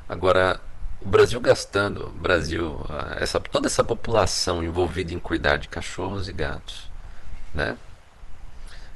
Agora, 0.07 0.59
o 1.01 1.07
Brasil 1.07 1.39
gastando, 1.39 2.07
o 2.07 2.11
Brasil, 2.11 2.85
essa, 3.17 3.39
toda 3.39 3.67
essa 3.67 3.83
população 3.83 4.63
envolvida 4.63 5.13
em 5.13 5.19
cuidar 5.19 5.57
de 5.57 5.67
cachorros 5.67 6.27
e 6.27 6.33
gatos, 6.33 6.89
né? 7.53 7.77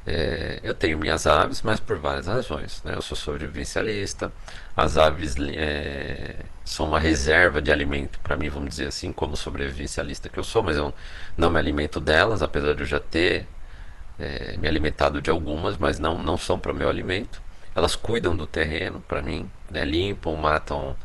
É, 0.08 0.60
eu 0.62 0.74
tenho 0.76 1.00
minhas 1.00 1.26
aves, 1.26 1.62
mas 1.64 1.80
por 1.80 1.98
várias 1.98 2.28
razões. 2.28 2.82
Né? 2.84 2.94
Eu 2.96 3.02
sou 3.02 3.18
sobrevivencialista, 3.18 4.32
as 4.78 4.98
aves 4.98 5.36
é, 5.40 6.36
são 6.64 6.88
uma 6.88 7.00
reserva 7.00 7.62
de 7.62 7.72
alimento 7.72 8.20
para 8.20 8.36
mim, 8.36 8.50
vamos 8.50 8.70
dizer 8.70 8.88
assim, 8.88 9.12
como 9.12 9.36
sobrevivencialista 9.36 10.30
que 10.30 10.38
eu 10.38 10.44
sou, 10.44 10.62
mas 10.62 10.78
eu 10.78 10.94
não 11.36 11.50
me 11.50 11.58
alimento 11.58 12.00
delas, 12.00 12.44
apesar 12.44 12.76
de 12.76 12.82
eu 12.82 12.86
já 12.86 13.00
ter 13.00 13.48
é, 14.20 14.56
me 14.58 14.68
alimentado 14.68 15.22
de 15.22 15.30
algumas, 15.30 15.78
mas 15.78 16.00
não, 16.00 16.18
não 16.22 16.38
são 16.38 16.60
para 16.60 16.72
o 16.72 16.76
meu 16.76 16.90
alimento. 16.90 17.42
Elas 17.74 17.96
cuidam 17.96 18.36
do 18.36 18.48
terreno 18.48 19.02
para 19.08 19.22
mim, 19.22 19.50
né? 19.72 19.84
limpam, 19.84 20.36
matam 20.36 20.96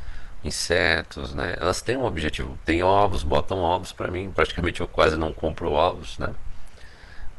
insetos, 0.44 1.34
né? 1.34 1.56
Elas 1.60 1.82
têm 1.82 1.96
um 1.96 2.04
objetivo, 2.04 2.58
têm 2.64 2.82
ovos, 2.82 3.22
botam 3.22 3.58
ovos 3.58 3.92
para 3.92 4.10
mim. 4.10 4.30
Praticamente 4.30 4.80
eu 4.80 4.88
quase 4.88 5.16
não 5.16 5.32
compro 5.32 5.72
ovos, 5.72 6.18
né? 6.18 6.32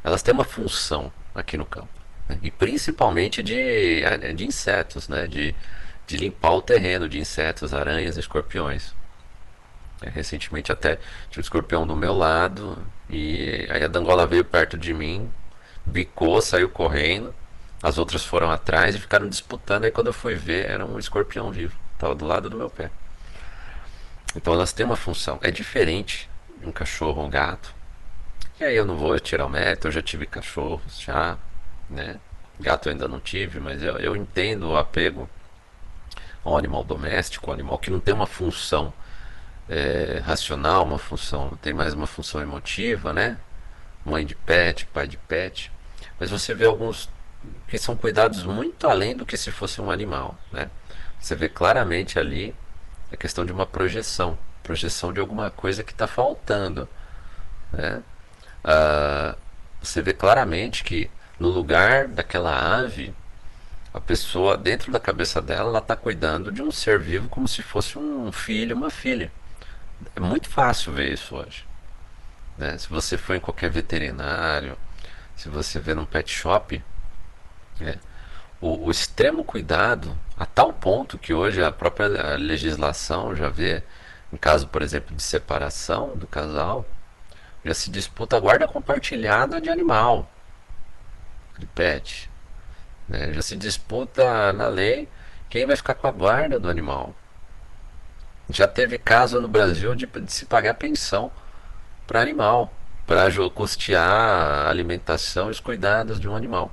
Elas 0.04 0.21
têm 0.21 0.34
uma 0.34 0.43
função 0.43 1.12
aqui 1.34 1.58
no 1.58 1.65
campo. 1.65 1.89
Né? 2.28 2.38
E 2.41 2.52
principalmente 2.52 3.41
de, 3.44 4.02
de 4.36 4.46
insetos, 4.46 5.08
né? 5.08 5.28
de, 5.28 5.56
de 6.08 6.17
limpar 6.17 6.52
o 6.52 6.62
terreno 6.62 7.08
de 7.08 7.20
insetos, 7.20 7.74
aranhas, 7.74 8.17
escorpiões. 8.17 8.94
É, 10.02 10.10
recentemente 10.10 10.72
até 10.72 10.96
tinha 11.30 11.39
um 11.39 11.41
escorpião 11.41 11.86
do 11.86 11.96
meu 11.96 12.13
lado 12.13 12.78
e 13.08 13.67
aí 13.70 13.84
a 13.84 13.88
dangola 13.88 14.26
veio 14.26 14.44
perto 14.44 14.76
de 14.76 14.94
mim, 14.94 15.32
bicou, 15.86 16.41
saiu 16.41 16.70
correndo. 16.70 17.34
As 17.84 17.98
outras 17.98 18.24
foram 18.24 18.52
atrás 18.52 18.96
e 18.96 19.00
ficaram 19.00 19.28
disputando. 19.28 19.86
Aí 19.86 19.91
quando 19.91 20.08
eu 20.08 20.13
fui 20.13 20.36
ver, 20.36 20.70
era 20.70 20.86
um 20.86 20.98
escorpião 21.00 21.52
vivo. 21.52 21.76
Estava 21.94 22.15
do 22.15 22.26
lado 22.26 22.50
do 22.50 22.58
meu 22.58 22.70
pé. 22.70 22.91
Então 24.36 24.54
elas 24.54 24.72
têm 24.72 24.86
uma 24.86 24.96
função. 24.96 25.39
É 25.41 25.52
diferente 25.52 26.30
de 26.60 26.67
um 26.67 26.72
cachorro 26.72 27.22
ou 27.22 27.28
um 27.28 27.30
gato. 27.30 27.74
E 28.62 28.63
aí 28.63 28.76
eu 28.76 28.86
não 28.86 28.95
vou 28.95 29.19
tirar 29.19 29.47
o 29.47 29.50
mérito, 29.50 29.88
eu 29.88 29.91
já 29.91 30.04
tive 30.04 30.28
cachorros, 30.28 31.02
já, 31.02 31.36
né? 31.89 32.19
Gato 32.60 32.88
eu 32.88 32.91
ainda 32.91 33.08
não 33.08 33.19
tive, 33.19 33.60
mas 33.60 33.82
eu, 33.82 33.97
eu 33.97 34.15
entendo 34.15 34.69
o 34.69 34.78
apego 34.78 35.28
ao 36.45 36.56
animal 36.56 36.84
doméstico, 36.84 37.47
ao 37.50 37.56
animal 37.56 37.80
que 37.80 37.89
não 37.89 38.00
tem 38.00 38.13
uma 38.13 38.28
função 38.28 38.93
é, 39.67 40.21
racional, 40.24 40.84
uma 40.84 41.00
função, 41.00 41.58
tem 41.60 41.74
mais 41.74 41.95
uma 41.95 42.06
função 42.06 42.39
emotiva, 42.39 43.12
né? 43.12 43.39
Mãe 44.06 44.24
de 44.24 44.36
pet, 44.36 44.86
pai 44.86 45.08
de 45.08 45.17
pet. 45.17 45.71
Mas 46.19 46.30
você 46.30 46.54
vê 46.54 46.67
alguns 46.67 47.10
que 47.67 47.80
são 47.80 47.95
cuidados 47.95 48.43
muito 48.43 48.88
além 48.88 49.17
do 49.17 49.26
que 49.26 49.38
se 49.38 49.50
fosse 49.50 49.82
um 49.82 49.89
animal, 49.89 50.38
né? 50.52 50.69
Você 51.19 51.34
vê 51.34 51.50
claramente 51.50 52.19
ali 52.19 52.54
a 53.12 53.17
questão 53.17 53.43
de 53.43 53.52
uma 53.52 53.65
projeção, 53.65 54.38
projeção 54.62 55.12
de 55.12 55.19
alguma 55.19 55.50
coisa 55.50 55.84
que 55.84 55.93
está 55.93 56.06
faltando, 56.06 56.88
né? 57.74 58.04
Uh, 58.63 59.38
você 59.82 60.02
vê 60.02 60.13
claramente 60.13 60.84
que 60.84 61.10
no 61.39 61.50
lugar 61.50 62.08
daquela 62.08 62.80
ave, 62.80 63.13
a 63.93 64.00
pessoa, 64.00 64.58
dentro 64.58 64.91
da 64.91 65.00
cabeça 65.00 65.41
dela, 65.41 65.69
ela 65.69 65.80
está 65.80 65.95
cuidando 65.95 66.52
de 66.52 66.62
um 66.62 66.71
ser 66.71 67.00
vivo 67.00 67.28
como 67.30 67.47
se 67.47 67.62
fosse 67.62 67.97
um 67.97 68.32
filho, 68.32 68.76
uma 68.76 68.89
filha. 68.89 69.32
É 70.15 70.19
muito 70.19 70.50
fácil 70.50 70.93
ver 70.93 71.12
isso 71.12 71.36
hoje. 71.36 71.65
Né? 72.58 72.78
Se 72.78 72.88
você 72.88 73.17
for 73.17 73.36
em 73.36 73.39
qualquer 73.39 73.69
veterinário, 73.69 74.78
se 75.36 75.50
você 75.50 75.80
vê 75.80 75.93
num 75.93 76.06
pet 76.06 76.32
shop, 76.32 76.82
né? 77.80 77.95
o, 78.62 78.86
o, 78.86 78.91
extremo 78.91 79.43
cuidado, 79.43 80.15
a 80.38 80.45
tal 80.45 80.71
ponto 80.71 81.17
que 81.17 81.34
hoje 81.34 81.63
a 81.63 81.71
própria 81.71 82.36
legislação 82.38 83.36
já 83.36 83.50
vê, 83.50 83.84
em 84.32 84.38
caso, 84.38 84.67
por 84.67 84.82
exemplo, 84.82 85.15
de 85.15 85.24
separação 85.24 86.15
do 86.15 86.28
casal, 86.28 86.86
já 87.63 87.74
se 87.74 87.91
disputa 87.91 88.38
a 88.38 88.39
guarda 88.39 88.67
compartilhada 88.67 89.62
de 89.62 89.69
animal, 89.69 90.30
de 91.58 91.65
pet. 91.67 92.30
Né? 93.08 93.34
Já 93.34 93.41
se 93.41 93.56
disputa 93.56 94.52
na 94.54 94.67
lei 94.67 95.08
quem 95.50 95.65
vai 95.65 95.76
ficar 95.76 95.95
com 95.95 96.08
a 96.08 96.12
guarda 96.12 96.60
do 96.60 96.69
animal. 96.69 97.13
Já 98.50 98.67
teve 98.67 98.97
caso 98.97 99.39
no 99.39 99.47
Brasil 99.47 99.93
de, 99.95 100.06
de 100.06 100.32
se 100.32 100.45
pagar 100.45 100.74
pensão 100.74 101.32
para 102.08 102.21
animal, 102.21 102.74
para 103.06 103.28
custear 103.54 104.10
a 104.10 104.69
alimentação 104.69 105.47
e 105.47 105.52
os 105.52 105.60
cuidados 105.60 106.19
de 106.19 106.28
um 106.28 106.36
animal. 106.36 106.71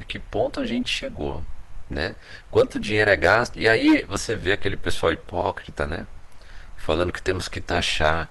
A 0.00 0.04
que 0.04 0.18
ponto 0.18 0.60
a 0.60 0.66
gente 0.66 0.90
chegou? 0.90 1.44
Né? 1.88 2.14
Quanto 2.50 2.80
dinheiro 2.80 3.10
é 3.10 3.16
gasto? 3.16 3.58
E 3.58 3.68
aí 3.68 4.04
você 4.08 4.34
vê 4.34 4.52
aquele 4.52 4.76
pessoal 4.76 5.12
hipócrita, 5.12 5.86
né? 5.86 6.06
Falando 6.76 7.12
que 7.12 7.20
temos 7.20 7.48
que 7.48 7.60
taxar 7.60 8.28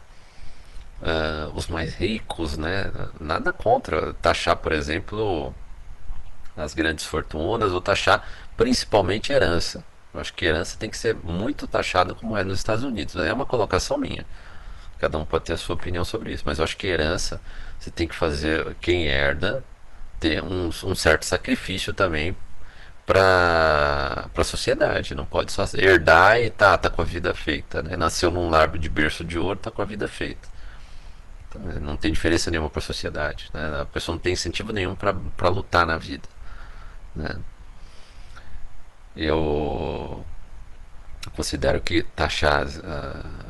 uh, 1.01 1.51
os 1.55 1.67
mais 1.67 1.93
ricos, 1.95 2.57
né? 2.57 2.91
Nada 3.19 3.51
contra 3.53 4.13
taxar, 4.13 4.55
por 4.57 4.71
exemplo, 4.71 5.53
as 6.55 6.73
grandes 6.73 7.05
fortunas 7.05 7.71
ou 7.71 7.81
taxar 7.81 8.27
principalmente 8.57 9.31
herança. 9.31 9.83
Eu 10.13 10.19
acho 10.19 10.33
que 10.33 10.45
herança 10.45 10.77
tem 10.77 10.89
que 10.89 10.97
ser 10.97 11.15
muito 11.15 11.67
taxada 11.67 12.15
como 12.15 12.35
é 12.35 12.43
nos 12.43 12.57
Estados 12.59 12.83
Unidos. 12.83 13.15
É 13.15 13.31
uma 13.31 13.45
colocação 13.45 13.97
minha. 13.97 14.25
Cada 14.99 15.17
um 15.17 15.25
pode 15.25 15.45
ter 15.45 15.53
a 15.53 15.57
sua 15.57 15.75
opinião 15.75 16.03
sobre 16.03 16.33
isso, 16.33 16.43
mas 16.45 16.57
eu 16.57 16.63
acho 16.63 16.75
que 16.75 16.87
herança 16.87 17.39
você 17.79 17.89
tem 17.89 18.07
que 18.07 18.15
fazer 18.15 18.75
quem 18.81 19.07
herda 19.07 19.63
ter 20.19 20.43
um, 20.43 20.67
um 20.67 20.95
certo 20.95 21.25
sacrifício 21.25 21.93
também 21.93 22.35
para 23.05 24.29
a 24.35 24.43
sociedade. 24.43 25.15
Não 25.15 25.25
pode 25.25 25.51
só 25.51 25.65
herdar 25.75 26.39
e 26.41 26.49
tá, 26.49 26.77
tá 26.77 26.89
com 26.89 27.01
a 27.01 27.05
vida 27.05 27.33
feita. 27.33 27.81
Né? 27.81 27.95
Nasceu 27.95 28.29
num 28.29 28.49
lar 28.49 28.67
de 28.77 28.89
berço 28.89 29.23
de 29.23 29.39
ouro, 29.39 29.57
tá 29.57 29.71
com 29.71 29.81
a 29.81 29.85
vida 29.85 30.07
feita. 30.07 30.47
Então, 31.49 31.61
não 31.81 31.97
tem 31.97 32.11
diferença 32.11 32.51
nenhuma 32.51 32.69
para 32.69 32.79
a 32.79 32.83
sociedade. 32.83 33.49
Né? 33.53 33.81
A 33.81 33.85
pessoa 33.85 34.15
não 34.15 34.21
tem 34.21 34.33
incentivo 34.33 34.71
nenhum 34.71 34.95
para 34.95 35.49
lutar 35.49 35.85
na 35.85 35.97
vida. 35.97 36.29
Né? 37.15 37.35
Eu 39.15 40.23
considero 41.35 41.81
que 41.81 42.03
taxar 42.03 42.61
as, 42.61 42.79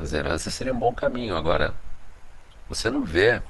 as 0.01 0.13
heranças 0.13 0.53
seria 0.53 0.73
um 0.73 0.79
bom 0.79 0.93
caminho. 0.93 1.35
Agora, 1.35 1.73
você 2.69 2.89
não 2.89 3.03
vê 3.03 3.41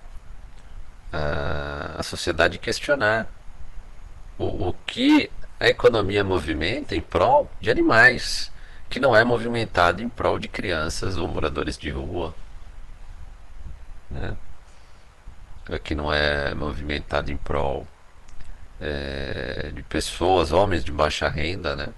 a, 1.13 1.95
a 1.99 2.03
sociedade 2.03 2.57
questionar 2.57 3.27
o, 4.37 4.69
o 4.69 4.73
que 4.85 5.29
a 5.59 5.67
economia 5.67 6.23
movimenta 6.23 6.95
em 6.95 7.01
prol 7.01 7.49
de 7.61 7.69
animais, 7.69 8.51
que 8.89 8.99
não 8.99 9.15
é 9.15 9.23
movimentado 9.23 10.01
em 10.01 10.09
prol 10.09 10.39
de 10.39 10.47
crianças 10.47 11.17
ou 11.17 11.27
moradores 11.27 11.77
de 11.77 11.89
rua 11.91 12.33
né? 14.09 14.35
que 15.77 15.93
não 15.93 16.11
é 16.11 16.55
movimentado 16.55 17.31
em 17.31 17.37
prol 17.37 17.85
é, 18.79 19.71
de 19.73 19.83
pessoas, 19.83 20.51
homens 20.51 20.83
de 20.83 20.91
baixa 20.91 21.27
renda, 21.27 21.75
né? 21.75 21.89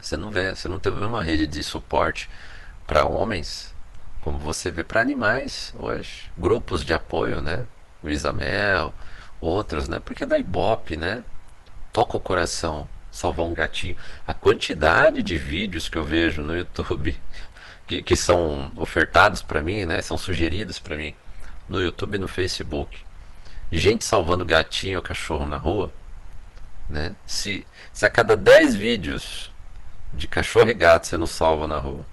Você 0.00 0.16
não 0.16 0.30
vê, 0.30 0.54
você 0.54 0.68
não 0.68 0.78
tem 0.78 0.92
uma 0.92 1.22
rede 1.22 1.46
de 1.46 1.62
suporte 1.62 2.30
para 2.86 3.04
homens, 3.04 3.74
como 4.22 4.38
você 4.38 4.70
vê 4.70 4.84
para 4.84 5.00
animais 5.00 5.74
hoje, 5.78 6.30
grupos 6.38 6.84
de 6.84 6.94
apoio, 6.94 7.40
né? 7.40 7.66
O 8.02 8.08
Isamel, 8.08 8.94
outros, 9.40 9.88
né? 9.88 9.98
Porque 9.98 10.24
é 10.24 10.26
da 10.26 10.38
Ibope, 10.38 10.96
né? 10.96 11.22
Toca 11.92 12.16
o 12.16 12.20
coração, 12.20 12.88
salvar 13.10 13.46
um 13.46 13.54
gatinho. 13.54 13.96
A 14.26 14.34
quantidade 14.34 15.22
de 15.22 15.36
vídeos 15.36 15.88
que 15.88 15.98
eu 15.98 16.04
vejo 16.04 16.42
no 16.42 16.56
YouTube 16.56 17.18
que, 17.86 18.02
que 18.02 18.16
são 18.16 18.70
ofertados 18.76 19.42
para 19.42 19.62
mim, 19.62 19.84
né? 19.84 20.00
São 20.02 20.16
sugeridos 20.16 20.78
para 20.78 20.96
mim 20.96 21.14
no 21.68 21.80
YouTube 21.80 22.16
e 22.16 22.18
no 22.18 22.28
Facebook. 22.28 22.98
Gente 23.72 24.04
salvando 24.04 24.44
gatinho 24.44 24.98
ou 24.98 25.02
cachorro 25.02 25.46
na 25.46 25.56
rua, 25.56 25.92
né? 26.88 27.14
Se, 27.26 27.66
se 27.92 28.06
a 28.06 28.10
cada 28.10 28.36
10 28.36 28.74
vídeos 28.74 29.52
de 30.12 30.28
cachorro 30.28 30.70
e 30.70 30.74
gato 30.74 31.06
você 31.06 31.16
não 31.16 31.26
salva 31.26 31.66
na 31.66 31.78
rua, 31.78 32.06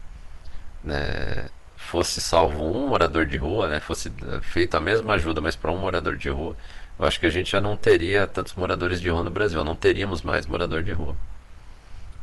né? 0.84 1.50
Fosse 1.76 2.22
salvo 2.22 2.64
um 2.64 2.88
morador 2.88 3.26
de 3.26 3.38
rua, 3.38 3.68
né? 3.68 3.80
Fosse 3.80 4.12
feita 4.42 4.78
a 4.78 4.82
mesma 4.82 5.14
ajuda, 5.14 5.42
mas 5.42 5.56
para 5.56 5.72
um 5.72 5.78
morador 5.78 6.18
de 6.18 6.30
rua, 6.30 6.56
eu 6.98 7.06
acho 7.06 7.20
que 7.20 7.26
a 7.26 7.30
gente 7.30 7.52
já 7.52 7.62
não 7.62 7.78
teria 7.78 8.28
tantos 8.28 8.54
moradores 8.56 9.02
de 9.02 9.10
rua 9.10 9.24
no 9.24 9.32
Brasil, 9.32 9.64
não 9.64 9.76
teríamos 9.76 10.22
mais 10.22 10.46
morador 10.46 10.84
de 10.84 10.92
rua, 10.92 11.16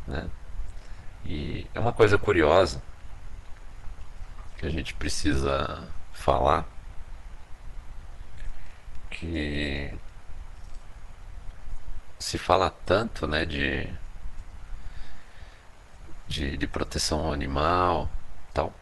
né? 0.07 0.27
E 1.27 1.67
é 1.75 1.81
uma 1.81 1.93
coisa 1.93 2.17
curiosa 2.19 2.83
que 4.59 4.67
a 4.67 4.71
gente 4.71 4.95
precisa 4.95 5.89
falar 6.13 6.69
que 9.11 9.95
se 12.19 12.37
fala 12.39 12.71
tanto 12.85 13.27
né, 13.27 13.45
de, 13.45 13.89
de, 16.27 16.57
de 16.57 16.67
proteção 16.67 17.33
animal 17.33 18.11
tal. 18.53 18.73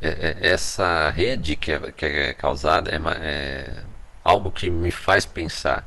É, 0.00 0.08
é, 0.08 0.48
essa 0.52 1.10
rede 1.10 1.56
que 1.56 1.72
é, 1.72 1.92
que 1.92 2.06
é 2.06 2.34
causada 2.34 2.90
é, 2.90 2.96
é 3.20 3.84
algo 4.24 4.50
que 4.50 4.70
me 4.70 4.90
faz 4.90 5.26
pensar 5.26 5.86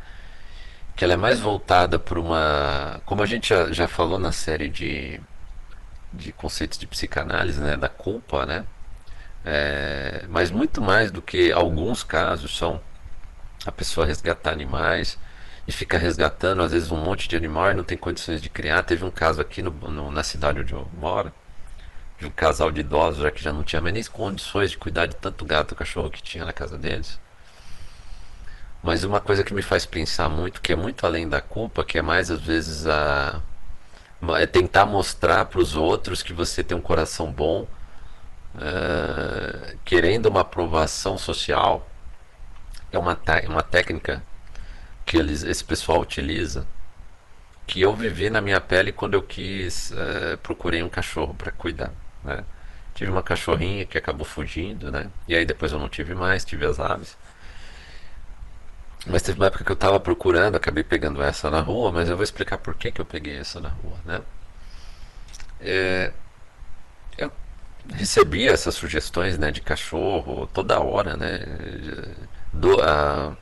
que 0.95 1.04
ela 1.06 1.13
é 1.13 1.17
mais 1.17 1.39
voltada 1.39 1.97
para 1.97 2.19
uma. 2.19 3.02
Como 3.06 3.23
a 3.23 3.25
gente 3.25 3.49
já, 3.49 3.71
já 3.71 3.88
falou 3.88 4.19
na 4.19 4.34
série 4.34 4.69
de, 4.69 5.21
de 6.12 6.32
conceitos 6.34 6.78
de 6.78 6.86
psicanálise, 6.88 7.62
né, 7.62 7.78
da 7.78 7.88
culpa, 7.89 8.45
né? 8.45 8.65
É, 9.45 10.25
mas 10.30 10.52
muito 10.52 10.82
mais 10.82 11.12
do 11.12 11.21
que 11.21 11.52
alguns 11.52 12.04
casos 12.04 12.58
são 12.58 12.82
a 13.65 13.71
pessoa 13.71 14.06
resgatar 14.06 14.52
animais 14.52 15.17
e 15.67 15.71
fica 15.71 15.97
resgatando 15.97 16.62
às 16.62 16.71
vezes 16.71 16.91
um 16.91 16.97
monte 16.97 17.28
de 17.28 17.36
animal 17.36 17.71
e 17.71 17.73
não 17.73 17.84
tem 17.84 17.97
condições 17.97 18.41
de 18.41 18.49
criar. 18.49 18.84
Teve 18.84 19.06
um 19.06 19.12
caso 19.12 19.41
aqui 19.41 19.62
no, 19.62 19.71
no, 19.71 20.12
na 20.12 20.23
cidade 20.23 20.60
onde 20.60 20.73
eu 20.73 20.88
moro, 20.97 21.32
de 22.17 22.25
um 22.25 22.32
casal 22.32 22.71
de 22.71 22.82
idosos 22.82 23.21
já 23.21 23.32
que 23.32 23.41
já 23.41 23.54
não 23.54 23.63
tinha 23.63 23.82
mais 23.82 23.93
nem 23.93 24.04
condições 24.06 24.71
de 24.71 24.78
cuidar 24.78 25.06
de 25.06 25.15
tanto 25.15 25.45
gato 25.45 25.73
e 25.73 25.78
cachorro 25.78 26.10
que 26.10 26.21
tinha 26.21 26.45
na 26.45 26.54
casa 26.54 26.78
deles. 26.78 27.19
Mas 28.82 29.04
uma 29.04 29.19
coisa 29.19 29.43
que 29.43 29.54
me 29.54 29.62
faz 29.62 29.86
pensar 29.86 30.30
muito, 30.30 30.62
que 30.62 30.71
é 30.71 30.75
muito 30.75 31.06
além 31.06 31.28
da 31.28 31.41
culpa, 31.41 31.84
que 31.84 31.97
é 31.97 32.02
mais 32.02 32.32
às 32.32 32.41
vezes 32.41 32.88
a 32.88 33.41
é 34.38 34.45
tentar 34.45 34.86
mostrar 34.86 35.45
para 35.45 35.60
os 35.60 35.75
outros 35.75 36.21
que 36.21 36.34
você 36.34 36.63
tem 36.63 36.78
um 36.78 36.82
coração 36.82 37.32
bom, 37.32 37.67
uh, 38.55 39.77
querendo 39.85 40.27
uma 40.27 40.41
aprovação 40.41 41.17
social 41.17 41.88
é 42.91 42.97
uma, 42.97 43.17
uma 43.47 43.63
técnica 43.63 44.23
que 45.05 45.17
eles, 45.17 45.43
esse 45.43 45.63
pessoal 45.63 45.99
utiliza 46.01 46.67
que 47.65 47.81
eu 47.81 47.95
vivi 47.95 48.29
na 48.29 48.41
minha 48.41 48.59
pele 48.59 48.91
quando 48.91 49.13
eu 49.13 49.21
quis 49.21 49.91
é, 49.91 50.35
procurei 50.38 50.81
um 50.81 50.89
cachorro 50.89 51.33
para 51.35 51.51
cuidar 51.51 51.91
né? 52.23 52.43
tive 52.95 53.12
uma 53.12 53.23
cachorrinha 53.23 53.85
que 53.85 53.97
acabou 53.97 54.25
fugindo 54.25 54.91
né? 54.91 55.09
E 55.27 55.35
aí 55.35 55.45
depois 55.45 55.71
eu 55.71 55.79
não 55.79 55.89
tive 55.89 56.15
mais 56.15 56.43
tive 56.43 56.65
as 56.65 56.79
aves. 56.79 57.17
Mas 59.07 59.21
teve 59.21 59.39
uma 59.39 59.47
época 59.47 59.63
que 59.63 59.71
eu 59.71 59.75
estava 59.75 59.99
procurando 59.99 60.55
acabei 60.55 60.83
pegando 60.83 61.21
essa 61.21 61.49
na 61.49 61.62
rua 61.62 61.91
mas 61.91 62.09
eu 62.09 62.15
vou 62.15 62.23
explicar 62.23 62.57
por 62.57 62.75
que, 62.75 62.91
que 62.91 63.01
eu 63.01 63.05
peguei 63.05 63.38
essa 63.38 63.59
na 63.59 63.69
rua 63.69 63.97
né? 64.05 64.21
É, 65.62 66.12
eu 67.17 67.31
recebia 67.93 68.52
essas 68.52 68.75
sugestões 68.75 69.38
né 69.38 69.52
de 69.52 69.62
cachorro 69.62 70.47
toda 70.54 70.80
hora 70.80 71.17
né 71.17 71.39
do, 72.54 72.75
uh, 72.75 73.36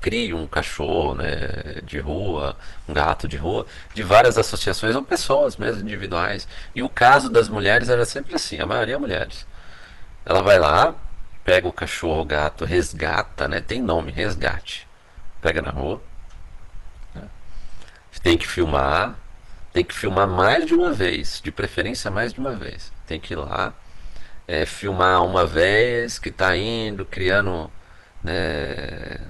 crie 0.00 0.32
um 0.32 0.46
cachorro 0.46 1.14
né, 1.14 1.80
de 1.84 1.98
rua, 1.98 2.56
um 2.88 2.92
gato 2.94 3.26
de 3.28 3.36
rua, 3.36 3.66
de 3.94 4.02
várias 4.02 4.38
associações 4.38 4.94
ou 4.94 5.02
pessoas 5.02 5.56
mesmo 5.56 5.82
individuais. 5.82 6.46
E 6.74 6.82
o 6.82 6.88
caso 6.88 7.28
das 7.28 7.48
mulheres 7.48 7.88
era 7.88 8.04
sempre 8.04 8.34
assim, 8.34 8.60
a 8.60 8.66
maioria 8.66 8.94
é 8.94 8.98
mulheres. 8.98 9.46
Ela 10.24 10.42
vai 10.42 10.58
lá, 10.58 10.94
pega 11.44 11.66
o 11.66 11.72
cachorro, 11.72 12.22
o 12.22 12.24
gato, 12.24 12.64
resgata, 12.64 13.48
né? 13.48 13.60
Tem 13.60 13.82
nome, 13.82 14.12
resgate. 14.12 14.86
Pega 15.40 15.62
na 15.62 15.70
rua. 15.70 16.00
Né, 17.14 17.22
tem 18.22 18.36
que 18.36 18.46
filmar, 18.46 19.16
tem 19.72 19.84
que 19.84 19.94
filmar 19.94 20.26
mais 20.26 20.66
de 20.66 20.74
uma 20.74 20.92
vez, 20.92 21.40
de 21.42 21.50
preferência 21.52 22.10
mais 22.10 22.32
de 22.32 22.40
uma 22.40 22.52
vez. 22.52 22.92
Tem 23.06 23.20
que 23.20 23.34
ir 23.34 23.36
lá, 23.36 23.74
é, 24.46 24.64
filmar 24.66 25.24
uma 25.24 25.46
vez 25.46 26.18
que 26.18 26.30
está 26.30 26.56
indo, 26.56 27.04
criando 27.04 27.70
né, 28.22 29.20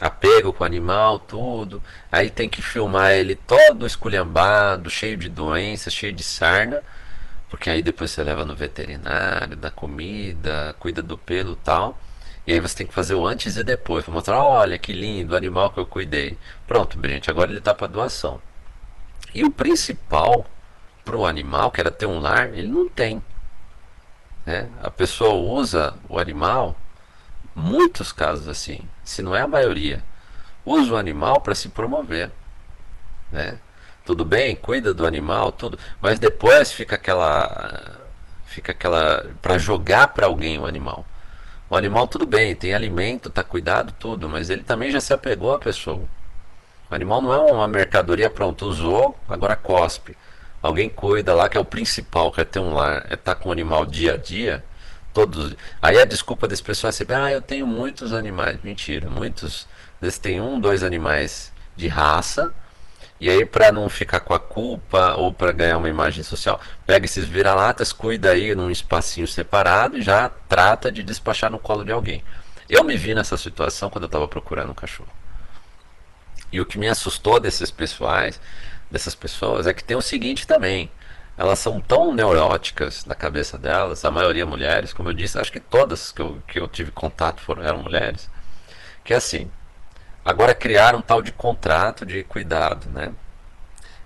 apego 0.00 0.52
com 0.52 0.64
o 0.64 0.66
animal, 0.66 1.18
tudo. 1.18 1.82
Aí 2.10 2.30
tem 2.30 2.48
que 2.48 2.62
filmar 2.62 3.12
ele 3.12 3.34
todo 3.34 3.86
esculhambado, 3.86 4.90
cheio 4.90 5.16
de 5.16 5.28
doenças, 5.28 5.92
cheio 5.92 6.12
de 6.12 6.22
sarna, 6.22 6.82
porque 7.48 7.70
aí 7.70 7.82
depois 7.82 8.10
você 8.10 8.22
leva 8.22 8.44
no 8.44 8.54
veterinário, 8.56 9.56
dá 9.56 9.70
comida, 9.70 10.74
cuida 10.78 11.02
do 11.02 11.16
pelo 11.16 11.56
tal. 11.56 11.98
E 12.46 12.52
aí 12.52 12.60
você 12.60 12.76
tem 12.76 12.86
que 12.86 12.94
fazer 12.94 13.14
o 13.14 13.26
antes 13.26 13.56
e 13.56 13.64
depois, 13.64 14.04
para 14.04 14.14
mostrar, 14.14 14.42
olha 14.42 14.78
que 14.78 14.92
lindo 14.92 15.34
o 15.34 15.36
animal 15.36 15.70
que 15.70 15.80
eu 15.80 15.86
cuidei. 15.86 16.38
Pronto, 16.66 16.98
gente, 17.04 17.30
agora 17.30 17.50
ele 17.50 17.58
está 17.58 17.74
para 17.74 17.88
doação. 17.88 18.40
E 19.36 19.44
o 19.44 19.50
principal 19.50 20.46
para 21.04 21.14
o 21.14 21.26
animal, 21.26 21.70
que 21.70 21.78
era 21.78 21.90
ter 21.90 22.06
um 22.06 22.18
lar, 22.18 22.54
ele 22.54 22.68
não 22.68 22.88
tem. 22.88 23.22
Né? 24.46 24.66
A 24.82 24.90
pessoa 24.90 25.34
usa 25.34 25.94
o 26.08 26.18
animal 26.18 26.74
muitos 27.54 28.12
casos 28.12 28.48
assim, 28.48 28.80
se 29.04 29.20
não 29.20 29.36
é 29.36 29.42
a 29.42 29.46
maioria, 29.46 30.02
usa 30.64 30.94
o 30.94 30.96
animal 30.96 31.40
para 31.42 31.54
se 31.54 31.68
promover, 31.68 32.30
né? 33.30 33.58
Tudo 34.06 34.24
bem, 34.24 34.56
cuida 34.56 34.94
do 34.94 35.06
animal, 35.06 35.52
tudo, 35.52 35.78
mas 36.00 36.18
depois 36.18 36.72
fica 36.72 36.94
aquela 36.94 37.98
fica 38.46 38.72
aquela 38.72 39.26
para 39.42 39.58
jogar 39.58 40.08
para 40.08 40.26
alguém 40.26 40.58
o 40.58 40.64
animal. 40.64 41.04
O 41.68 41.76
animal 41.76 42.08
tudo 42.08 42.26
bem, 42.26 42.54
tem 42.54 42.72
alimento, 42.72 43.28
tá 43.28 43.44
cuidado 43.44 43.92
tudo, 43.98 44.28
mas 44.28 44.48
ele 44.48 44.62
também 44.62 44.90
já 44.90 45.00
se 45.00 45.12
apegou 45.12 45.52
à 45.54 45.58
pessoa. 45.58 46.08
O 46.90 46.94
animal 46.94 47.20
não 47.20 47.32
é 47.32 47.52
uma 47.52 47.68
mercadoria 47.68 48.30
pronto, 48.30 48.66
usou, 48.66 49.18
agora 49.28 49.56
cospe. 49.56 50.16
Alguém 50.62 50.88
cuida 50.88 51.34
lá, 51.34 51.48
que 51.48 51.56
é 51.56 51.60
o 51.60 51.64
principal, 51.64 52.32
quer 52.32 52.46
ter 52.46 52.58
um 52.58 52.74
lar, 52.74 53.06
é 53.08 53.14
estar 53.14 53.34
tá 53.34 53.34
com 53.34 53.48
o 53.48 53.52
animal 53.52 53.84
dia 53.86 54.14
a 54.14 54.16
dia 54.16 54.64
todos. 55.16 55.56
Aí 55.80 55.98
a 55.98 56.04
desculpa 56.04 56.46
desse 56.46 56.62
pessoal 56.62 56.90
é 56.90 56.92
sempre, 56.92 57.14
ah, 57.14 57.32
eu 57.32 57.40
tenho 57.40 57.66
muitos 57.66 58.12
animais. 58.12 58.58
Mentira, 58.62 59.08
muitos. 59.08 59.66
Eles 60.02 60.18
têm 60.18 60.42
um, 60.42 60.60
dois 60.60 60.82
animais 60.82 61.50
de 61.74 61.88
raça. 61.88 62.52
E 63.18 63.30
aí, 63.30 63.46
para 63.46 63.72
não 63.72 63.88
ficar 63.88 64.20
com 64.20 64.34
a 64.34 64.38
culpa 64.38 65.14
ou 65.14 65.32
para 65.32 65.52
ganhar 65.52 65.78
uma 65.78 65.88
imagem 65.88 66.22
social, 66.22 66.60
pega 66.86 67.06
esses 67.06 67.24
vira-latas, 67.24 67.94
cuida 67.94 68.30
aí 68.30 68.54
num 68.54 68.70
espacinho 68.70 69.26
separado 69.26 69.96
e 69.96 70.02
já 70.02 70.28
trata 70.28 70.92
de 70.92 71.02
despachar 71.02 71.50
no 71.50 71.58
colo 71.58 71.82
de 71.82 71.92
alguém. 71.92 72.22
Eu 72.68 72.84
me 72.84 72.94
vi 72.94 73.14
nessa 73.14 73.38
situação 73.38 73.88
quando 73.88 74.02
eu 74.02 74.08
estava 74.08 74.28
procurando 74.28 74.70
um 74.72 74.74
cachorro. 74.74 75.08
E 76.52 76.60
o 76.60 76.66
que 76.66 76.78
me 76.78 76.88
assustou 76.88 77.40
desses 77.40 77.70
pessoais, 77.70 78.40
dessas 78.90 79.14
pessoas, 79.14 79.66
é 79.66 79.74
que 79.74 79.84
tem 79.84 79.96
o 79.96 80.02
seguinte 80.02 80.46
também 80.46 80.90
elas 81.36 81.58
são 81.58 81.80
tão 81.80 82.14
neuróticas 82.14 83.04
na 83.04 83.14
cabeça 83.14 83.58
delas, 83.58 84.04
a 84.04 84.10
maioria 84.10 84.46
mulheres, 84.46 84.92
como 84.92 85.10
eu 85.10 85.12
disse, 85.12 85.38
acho 85.38 85.52
que 85.52 85.60
todas 85.60 86.10
que 86.10 86.22
eu, 86.22 86.42
que 86.48 86.58
eu 86.58 86.66
tive 86.66 86.90
contato 86.90 87.40
foram, 87.42 87.62
eram 87.62 87.82
mulheres, 87.82 88.30
que 89.04 89.12
é 89.12 89.16
assim, 89.16 89.50
agora 90.24 90.54
criaram 90.54 91.00
um 91.00 91.02
tal 91.02 91.20
de 91.20 91.32
contrato 91.32 92.06
de 92.06 92.24
cuidado, 92.24 92.88
né? 92.90 93.12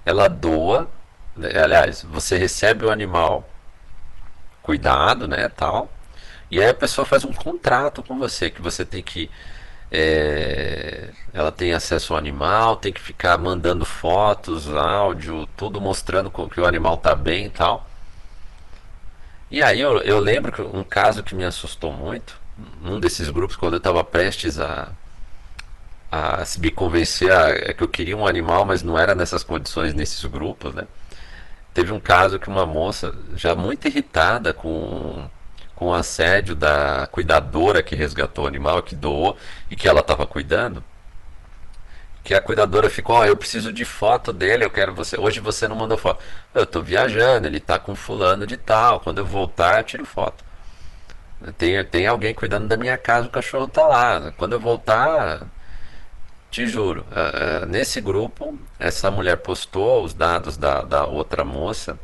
Ela 0.04 0.28
doa, 0.28 0.90
né, 1.36 1.50
aliás, 1.62 2.02
você 2.02 2.36
recebe 2.36 2.84
o 2.84 2.90
animal 2.90 3.48
cuidado, 4.62 5.28
né, 5.28 5.48
tal, 5.48 5.90
e 6.50 6.60
aí 6.60 6.68
a 6.68 6.74
pessoa 6.74 7.04
faz 7.06 7.24
um 7.24 7.32
contrato 7.32 8.02
com 8.02 8.18
você, 8.18 8.50
que 8.50 8.60
você 8.60 8.84
tem 8.84 9.02
que 9.02 9.30
é, 9.90 11.10
ela 11.32 11.50
tem 11.50 11.72
acesso 11.72 12.12
ao 12.12 12.18
animal, 12.18 12.76
tem 12.76 12.92
que 12.92 13.00
ficar 13.00 13.36
mandando 13.38 13.84
fotos, 13.84 14.68
áudio, 14.74 15.48
tudo 15.56 15.80
mostrando 15.80 16.30
que 16.30 16.60
o 16.60 16.66
animal 16.66 16.94
está 16.94 17.14
bem 17.14 17.46
e 17.46 17.50
tal. 17.50 17.88
E 19.50 19.62
aí 19.62 19.80
eu, 19.80 19.98
eu 20.02 20.20
lembro 20.20 20.52
que 20.52 20.62
um 20.62 20.84
caso 20.84 21.22
que 21.22 21.34
me 21.34 21.44
assustou 21.44 21.92
muito, 21.92 22.38
num 22.80 23.00
desses 23.00 23.28
grupos, 23.30 23.56
quando 23.56 23.74
eu 23.74 23.78
estava 23.78 24.04
prestes 24.04 24.60
a, 24.60 24.92
a 26.10 26.44
se 26.44 26.60
me 26.60 26.70
convencer 26.70 27.32
a, 27.32 27.48
a, 27.48 27.74
que 27.74 27.82
eu 27.82 27.88
queria 27.88 28.16
um 28.16 28.26
animal, 28.26 28.64
mas 28.64 28.82
não 28.82 28.98
era 28.98 29.14
nessas 29.14 29.42
condições, 29.42 29.94
nesses 29.94 30.24
grupos, 30.24 30.74
né? 30.74 30.86
Teve 31.74 31.92
um 31.92 32.00
caso 32.00 32.38
que 32.38 32.48
uma 32.48 32.66
moça, 32.66 33.14
já 33.34 33.54
muito 33.54 33.86
irritada 33.88 34.52
com 34.52 35.28
com 35.80 35.94
assédio 35.94 36.54
da 36.54 37.08
cuidadora 37.10 37.82
que 37.82 37.96
resgatou 37.96 38.44
o 38.44 38.46
animal, 38.46 38.82
que 38.82 38.94
doou 38.94 39.34
e 39.70 39.74
que 39.74 39.88
ela 39.88 40.00
estava 40.00 40.26
cuidando. 40.26 40.84
Que 42.22 42.34
a 42.34 42.42
cuidadora 42.42 42.90
ficou, 42.90 43.16
ó, 43.16 43.20
oh, 43.20 43.24
eu 43.24 43.34
preciso 43.34 43.72
de 43.72 43.86
foto 43.86 44.30
dele, 44.30 44.62
eu 44.62 44.70
quero 44.70 44.94
você. 44.94 45.18
Hoje 45.18 45.40
você 45.40 45.66
não 45.66 45.74
mandou 45.74 45.96
foto. 45.96 46.22
Eu 46.54 46.64
estou 46.64 46.82
viajando, 46.82 47.46
ele 47.46 47.56
está 47.56 47.78
com 47.78 47.94
fulano 47.94 48.46
de 48.46 48.58
tal. 48.58 49.00
Quando 49.00 49.18
eu 49.18 49.24
voltar, 49.24 49.78
eu 49.78 49.84
tiro 49.84 50.04
foto. 50.04 50.44
Tem, 51.56 51.82
tem 51.86 52.06
alguém 52.06 52.34
cuidando 52.34 52.68
da 52.68 52.76
minha 52.76 52.98
casa, 52.98 53.28
o 53.28 53.30
cachorro 53.30 53.64
está 53.64 53.86
lá. 53.86 54.32
Quando 54.36 54.52
eu 54.52 54.60
voltar, 54.60 55.46
te 56.50 56.66
juro. 56.66 57.06
Uh, 57.10 57.64
nesse 57.64 58.02
grupo, 58.02 58.58
essa 58.78 59.10
mulher 59.10 59.38
postou 59.38 60.04
os 60.04 60.12
dados 60.12 60.58
da, 60.58 60.82
da 60.82 61.06
outra 61.06 61.42
moça 61.42 61.98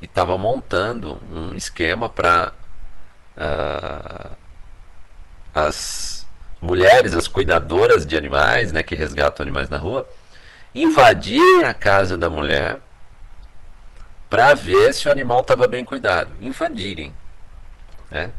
e 0.00 0.04
estava 0.04 0.38
montando 0.38 1.20
um 1.32 1.54
esquema 1.56 2.08
para 2.08 2.52
uh, 3.40 4.36
as 5.54 6.26
mulheres, 6.60 7.14
as 7.14 7.26
cuidadoras 7.26 8.04
de 8.06 8.16
animais, 8.16 8.70
né, 8.70 8.82
que 8.82 8.94
resgatam 8.94 9.42
animais 9.42 9.68
na 9.68 9.78
rua, 9.78 10.06
invadirem 10.74 11.64
a 11.64 11.74
casa 11.74 12.16
da 12.16 12.28
mulher 12.28 12.78
para 14.28 14.54
ver 14.54 14.94
se 14.94 15.08
o 15.08 15.10
animal 15.10 15.40
estava 15.40 15.66
bem 15.66 15.84
cuidado. 15.84 16.30
Invadirem. 16.40 17.12
Né? 18.10 18.30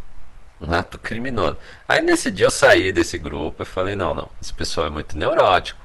Um 0.61 0.71
ato 0.71 0.99
criminoso. 0.99 1.57
Aí 1.87 2.01
nesse 2.01 2.29
dia 2.29 2.45
eu 2.45 2.51
saí 2.51 2.93
desse 2.93 3.17
grupo 3.17 3.63
e 3.63 3.65
falei, 3.65 3.95
não, 3.95 4.13
não, 4.13 4.29
esse 4.41 4.53
pessoal 4.53 4.87
é 4.87 4.89
muito 4.89 5.17
neurótico. 5.17 5.81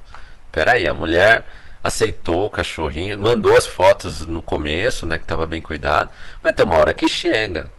Peraí, 0.53 0.87
a 0.87 0.95
mulher 0.95 1.45
aceitou 1.83 2.47
o 2.47 2.51
cachorrinho, 2.51 3.19
mandou 3.19 3.57
as 3.57 3.67
fotos 3.67 4.27
no 4.27 4.43
começo, 4.43 5.07
né, 5.07 5.19
que 5.19 5.25
estava 5.25 5.47
bem 5.47 5.63
cuidado, 5.63 6.11
mas 6.43 6.55
tem 6.55 6.65
uma 6.65 6.77
hora 6.77 6.95
que 6.95 7.09
chega. 7.09 7.71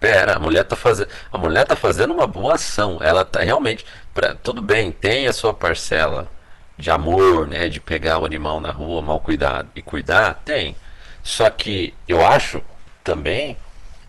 Pera, 0.00 0.36
a 0.36 0.38
mulher 0.38 0.64
tá 0.64 0.76
fazendo, 0.76 1.08
a 1.32 1.38
mulher 1.38 1.66
tá 1.66 1.76
fazendo 1.76 2.12
uma 2.12 2.26
boa 2.26 2.54
ação. 2.54 2.98
Ela 3.00 3.24
tá 3.24 3.40
realmente, 3.40 3.84
pra, 4.12 4.34
tudo 4.34 4.60
bem, 4.60 4.92
tem 4.92 5.26
a 5.26 5.32
sua 5.32 5.54
parcela 5.54 6.28
de 6.76 6.90
amor, 6.90 7.46
né, 7.46 7.68
de 7.68 7.80
pegar 7.80 8.18
o 8.18 8.24
animal 8.24 8.60
na 8.60 8.70
rua, 8.70 9.00
mal 9.00 9.20
cuidado 9.20 9.68
e 9.74 9.82
cuidar, 9.82 10.42
tem. 10.44 10.76
Só 11.22 11.48
que 11.48 11.94
eu 12.08 12.24
acho 12.24 12.62
também 13.02 13.56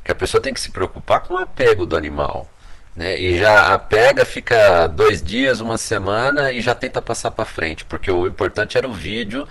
que 0.03 0.11
a 0.11 0.15
pessoa 0.15 0.41
tem 0.41 0.53
que 0.53 0.59
se 0.59 0.71
preocupar 0.71 1.21
com 1.21 1.35
o 1.35 1.37
apego 1.37 1.85
do 1.85 1.95
animal. 1.95 2.49
Né? 2.95 3.19
E 3.19 3.37
já 3.37 3.73
a 3.73 3.79
pega, 3.79 4.23
fica 4.23 4.87
dois 4.87 5.21
dias, 5.21 5.59
uma 5.59 5.77
semana 5.77 6.51
e 6.51 6.61
já 6.61 6.73
tenta 6.73 7.01
passar 7.01 7.31
para 7.31 7.43
frente, 7.43 7.83
porque 7.85 8.09
o 8.09 8.25
importante 8.25 8.77
era 8.77 8.87
o 8.87 8.93
vídeo 8.93 9.47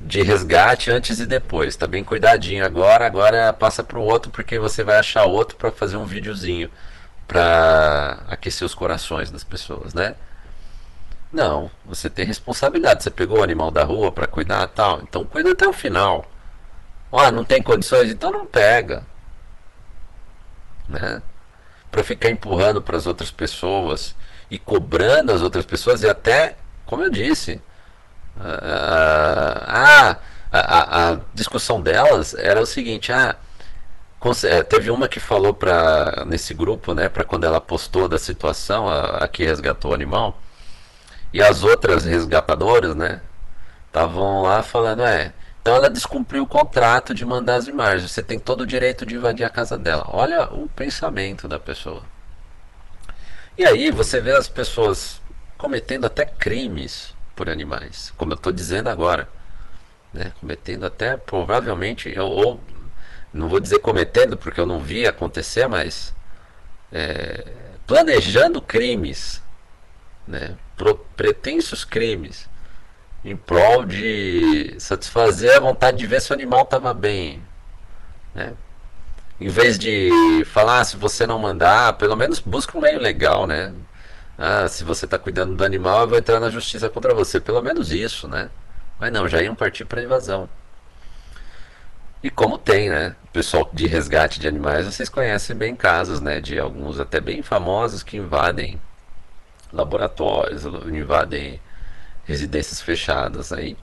de 0.00 0.22
resgate 0.22 0.90
antes 0.90 1.20
e 1.20 1.26
depois. 1.26 1.76
Tá 1.76 1.86
bem 1.86 2.04
cuidadinho 2.04 2.64
agora, 2.64 3.06
agora 3.06 3.52
passa 3.52 3.82
para 3.82 3.98
o 3.98 4.02
outro 4.02 4.30
porque 4.30 4.58
você 4.58 4.84
vai 4.84 4.98
achar 4.98 5.24
outro 5.24 5.56
para 5.56 5.70
fazer 5.70 5.96
um 5.96 6.04
videozinho 6.04 6.70
para 7.26 8.20
aquecer 8.28 8.64
os 8.64 8.74
corações 8.74 9.30
das 9.30 9.44
pessoas, 9.44 9.94
né? 9.94 10.14
Não, 11.32 11.70
você 11.84 12.08
tem 12.08 12.24
responsabilidade. 12.24 13.02
Você 13.02 13.10
pegou 13.10 13.40
o 13.40 13.42
animal 13.42 13.70
da 13.70 13.84
rua 13.84 14.12
para 14.12 14.26
cuidar 14.26 14.66
tal, 14.68 15.00
então 15.02 15.24
cuida 15.24 15.52
até 15.52 15.66
o 15.66 15.72
final. 15.72 16.24
Ah, 17.12 17.30
não 17.30 17.44
tem 17.44 17.62
condições, 17.62 18.10
então 18.10 18.30
não 18.30 18.46
pega, 18.46 19.04
né? 20.88 21.22
para 21.96 22.04
ficar 22.04 22.30
empurrando 22.30 22.82
para 22.82 22.96
as 22.96 23.06
outras 23.06 23.30
pessoas 23.30 24.14
e 24.50 24.58
cobrando 24.58 25.32
as 25.32 25.40
outras 25.40 25.64
pessoas 25.64 26.02
e 26.02 26.08
até, 26.08 26.56
como 26.84 27.02
eu 27.02 27.10
disse, 27.10 27.58
a, 28.40 30.16
a, 30.52 31.10
a 31.12 31.20
discussão 31.34 31.80
delas 31.80 32.34
era 32.34 32.60
o 32.60 32.66
seguinte, 32.66 33.12
ah, 33.12 33.36
é, 34.44 34.62
teve 34.62 34.90
uma 34.90 35.08
que 35.08 35.20
falou 35.20 35.54
para 35.54 36.24
nesse 36.26 36.52
grupo, 36.52 36.94
né, 36.94 37.08
para 37.08 37.24
quando 37.24 37.44
ela 37.44 37.60
postou 37.60 38.08
da 38.08 38.18
situação, 38.18 38.88
a, 38.88 39.24
a 39.24 39.28
que 39.28 39.44
resgatou 39.44 39.92
o 39.92 39.94
animal, 39.94 40.40
e 41.32 41.42
as 41.42 41.62
outras 41.64 42.04
resgatadoras, 42.04 42.94
né, 42.94 43.20
estavam 43.86 44.42
lá 44.42 44.62
falando, 44.62 45.02
é, 45.02 45.32
então 45.66 45.74
ela 45.74 45.90
descumpriu 45.90 46.44
o 46.44 46.46
contrato 46.46 47.12
de 47.12 47.24
mandar 47.24 47.56
as 47.56 47.66
imagens. 47.66 48.12
Você 48.12 48.22
tem 48.22 48.38
todo 48.38 48.60
o 48.60 48.66
direito 48.66 49.04
de 49.04 49.16
invadir 49.16 49.44
a 49.44 49.50
casa 49.50 49.76
dela. 49.76 50.06
Olha 50.12 50.44
o 50.52 50.68
pensamento 50.68 51.48
da 51.48 51.58
pessoa. 51.58 52.04
E 53.58 53.64
aí 53.64 53.90
você 53.90 54.20
vê 54.20 54.30
as 54.30 54.46
pessoas 54.46 55.20
cometendo 55.58 56.04
até 56.04 56.24
crimes 56.24 57.15
por 57.36 57.50
animais, 57.50 58.12
como 58.16 58.32
eu 58.32 58.36
estou 58.36 58.52
dizendo 58.52 58.88
agora. 58.88 59.28
Né? 60.12 60.32
Cometendo 60.40 60.86
até, 60.86 61.16
provavelmente, 61.16 62.10
eu, 62.12 62.26
ou 62.26 62.60
não 63.32 63.48
vou 63.48 63.60
dizer 63.60 63.78
cometendo 63.80 64.36
porque 64.36 64.58
eu 64.58 64.66
não 64.66 64.80
vi 64.80 65.06
acontecer, 65.06 65.68
mas 65.68 66.14
é, 66.90 67.44
planejando 67.86 68.60
crimes, 68.62 69.42
né? 70.26 70.56
pretensos 71.14 71.84
crimes 71.84 72.48
em 73.24 73.36
prol 73.36 73.84
de 73.84 74.76
satisfazer 74.78 75.56
a 75.56 75.60
vontade 75.60 75.98
de 75.98 76.06
ver 76.06 76.20
se 76.20 76.30
o 76.30 76.34
animal 76.34 76.62
estava 76.62 76.94
bem. 76.94 77.42
Né? 78.34 78.54
Em 79.38 79.48
vez 79.48 79.78
de 79.78 80.10
falar, 80.46 80.80
ah, 80.80 80.84
se 80.84 80.96
você 80.96 81.26
não 81.26 81.38
mandar, 81.38 81.94
pelo 81.94 82.16
menos 82.16 82.40
busca 82.40 82.78
um 82.78 82.80
meio 82.80 82.98
legal, 82.98 83.46
né? 83.46 83.74
Ah, 84.38 84.68
se 84.68 84.84
você 84.84 85.06
está 85.06 85.18
cuidando 85.18 85.54
do 85.56 85.64
animal, 85.64 86.02
eu 86.02 86.08
vou 86.08 86.18
entrar 86.18 86.40
na 86.40 86.50
justiça 86.50 86.88
contra 86.90 87.14
você. 87.14 87.40
Pelo 87.40 87.62
menos 87.62 87.92
isso, 87.92 88.28
né? 88.28 88.50
Mas 88.98 89.12
não, 89.12 89.28
já 89.28 89.42
iam 89.42 89.54
partir 89.54 89.84
para 89.84 90.02
invasão. 90.02 90.48
E 92.22 92.30
como 92.30 92.58
tem, 92.58 92.88
né? 92.90 93.14
Pessoal 93.32 93.68
de 93.72 93.86
resgate 93.86 94.40
de 94.40 94.48
animais, 94.48 94.86
vocês 94.86 95.08
conhecem 95.08 95.54
bem 95.56 95.76
casos, 95.76 96.20
né? 96.20 96.40
De 96.40 96.58
alguns 96.58 96.98
até 97.00 97.20
bem 97.20 97.42
famosos 97.42 98.02
que 98.02 98.16
invadem 98.16 98.80
laboratórios, 99.72 100.64
invadem 100.64 101.60
residências 102.24 102.80
fechadas 102.80 103.52
aí 103.52 103.76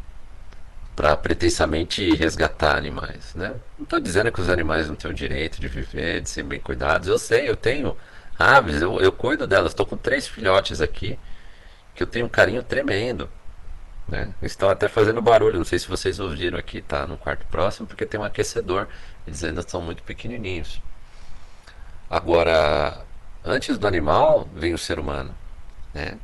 para 0.96 1.16
pretensamente 1.18 2.14
resgatar 2.16 2.78
animais, 2.78 3.34
né? 3.36 3.56
Não 3.78 3.84
estou 3.84 4.00
dizendo 4.00 4.32
que 4.32 4.42
os 4.42 4.50
animais 4.50 4.88
não 4.88 4.96
têm 4.96 5.10
o 5.10 5.14
direito 5.14 5.60
de 5.60 5.68
viver, 5.68 6.22
de 6.22 6.30
ser 6.30 6.44
bem 6.44 6.60
cuidados. 6.60 7.08
Eu 7.08 7.18
sei, 7.18 7.50
eu 7.50 7.56
tenho 7.56 7.96
aves, 8.38 8.82
eu, 8.82 9.00
eu 9.00 9.12
cuido 9.12 9.48
delas. 9.48 9.72
Estou 9.72 9.86
com 9.86 9.98
três 9.98 10.28
filhotes 10.28 10.82
aqui 10.82 11.18
que 11.96 12.04
eu 12.04 12.08
tenho 12.08 12.26
um 12.26 12.30
carinho 12.30 12.64
tremendo. 12.64 13.30
Né? 14.08 14.34
Estão 14.42 14.70
até 14.70 14.88
fazendo 14.88 15.22
barulho. 15.22 15.58
Não 15.58 15.66
sei 15.66 15.80
se 15.80 15.88
vocês 15.88 16.20
ouviram 16.20 16.58
aqui, 16.58 16.82
tá 16.82 17.08
no 17.08 17.18
quarto 17.18 17.46
próximo, 17.48 17.88
porque 17.88 18.06
tem 18.06 18.20
um 18.20 18.24
aquecedor. 18.24 18.88
Eles 19.26 19.44
ainda 19.44 19.62
são 19.62 19.82
muito 19.82 20.04
pequenininhos. 20.04 20.82
Agora, 22.10 23.06
antes 23.44 23.78
do 23.78 23.88
animal 23.88 24.48
vem 24.54 24.74
o 24.74 24.78
ser 24.78 25.00
humano, 25.00 25.34
né? 25.94 26.18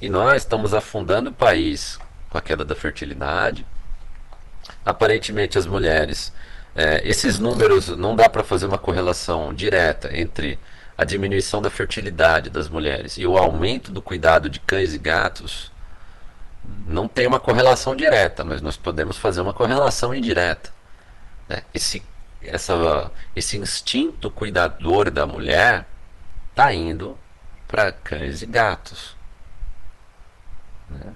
E 0.00 0.08
nós 0.08 0.42
estamos 0.42 0.74
afundando 0.74 1.30
o 1.30 1.32
país 1.32 1.98
com 2.30 2.38
a 2.38 2.40
queda 2.40 2.64
da 2.64 2.74
fertilidade. 2.74 3.66
Aparentemente, 4.84 5.58
as 5.58 5.66
mulheres, 5.66 6.32
é, 6.74 7.00
esses 7.08 7.38
números 7.38 7.88
não 7.88 8.14
dá 8.14 8.28
para 8.28 8.44
fazer 8.44 8.66
uma 8.66 8.78
correlação 8.78 9.52
direta 9.52 10.16
entre 10.16 10.58
a 10.98 11.04
diminuição 11.04 11.62
da 11.62 11.70
fertilidade 11.70 12.50
das 12.50 12.68
mulheres 12.68 13.16
e 13.16 13.24
o 13.24 13.38
aumento 13.38 13.92
do 13.92 14.02
cuidado 14.02 14.50
de 14.50 14.58
cães 14.58 14.92
e 14.92 14.98
gatos. 14.98 15.70
Não 16.88 17.06
tem 17.06 17.24
uma 17.24 17.38
correlação 17.38 17.94
direta, 17.94 18.44
mas 18.44 18.60
nós 18.60 18.76
podemos 18.76 19.16
fazer 19.16 19.40
uma 19.40 19.54
correlação 19.54 20.12
indireta. 20.12 20.72
Né? 21.48 21.62
Esse, 21.72 22.02
essa, 22.42 23.12
esse 23.36 23.56
instinto 23.56 24.28
cuidador 24.28 25.08
da 25.08 25.24
mulher 25.24 25.86
está 26.50 26.74
indo 26.74 27.16
para 27.68 27.92
cães 27.92 28.42
e 28.42 28.46
gatos. 28.46 29.16
Né? 30.90 31.12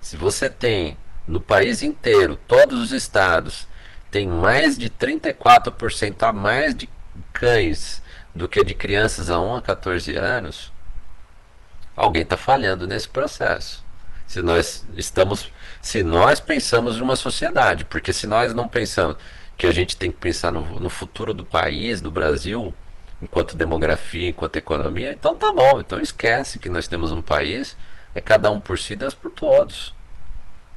Se 0.00 0.16
você 0.16 0.48
tem 0.48 0.96
no 1.26 1.38
país 1.38 1.82
inteiro, 1.82 2.34
todos 2.48 2.80
os 2.80 2.92
estados, 2.92 3.68
tem 4.10 4.26
mais 4.26 4.78
de 4.78 4.88
34% 4.88 6.22
a 6.22 6.32
mais 6.32 6.74
de 6.74 6.88
cães 7.30 8.00
do 8.34 8.48
que 8.48 8.64
de 8.64 8.74
crianças 8.74 9.30
a 9.30 9.40
1 9.40 9.56
a 9.56 9.62
14 9.62 10.16
anos, 10.16 10.72
alguém 11.96 12.22
está 12.22 12.36
falhando 12.36 12.86
nesse 12.86 13.08
processo. 13.08 13.84
Se 14.26 14.42
nós 14.42 14.86
estamos, 14.96 15.50
se 15.80 16.02
nós 16.02 16.38
pensamos 16.38 16.98
numa 16.98 17.16
sociedade, 17.16 17.84
porque 17.84 18.12
se 18.12 18.26
nós 18.26 18.54
não 18.54 18.68
pensamos 18.68 19.16
que 19.56 19.66
a 19.66 19.72
gente 19.72 19.96
tem 19.96 20.10
que 20.10 20.18
pensar 20.18 20.52
no, 20.52 20.78
no 20.78 20.90
futuro 20.90 21.34
do 21.34 21.44
país, 21.44 22.00
do 22.00 22.10
Brasil, 22.10 22.72
enquanto 23.20 23.56
demografia, 23.56 24.28
enquanto 24.28 24.56
economia, 24.56 25.12
então 25.12 25.34
tá 25.34 25.52
bom, 25.52 25.80
então 25.80 26.00
esquece 26.00 26.58
que 26.58 26.68
nós 26.68 26.86
temos 26.86 27.10
um 27.10 27.22
país 27.22 27.76
é 28.14 28.20
cada 28.20 28.50
um 28.50 28.60
por 28.60 28.78
si, 28.78 28.96
Deus 28.96 29.14
por 29.14 29.30
todos. 29.30 29.94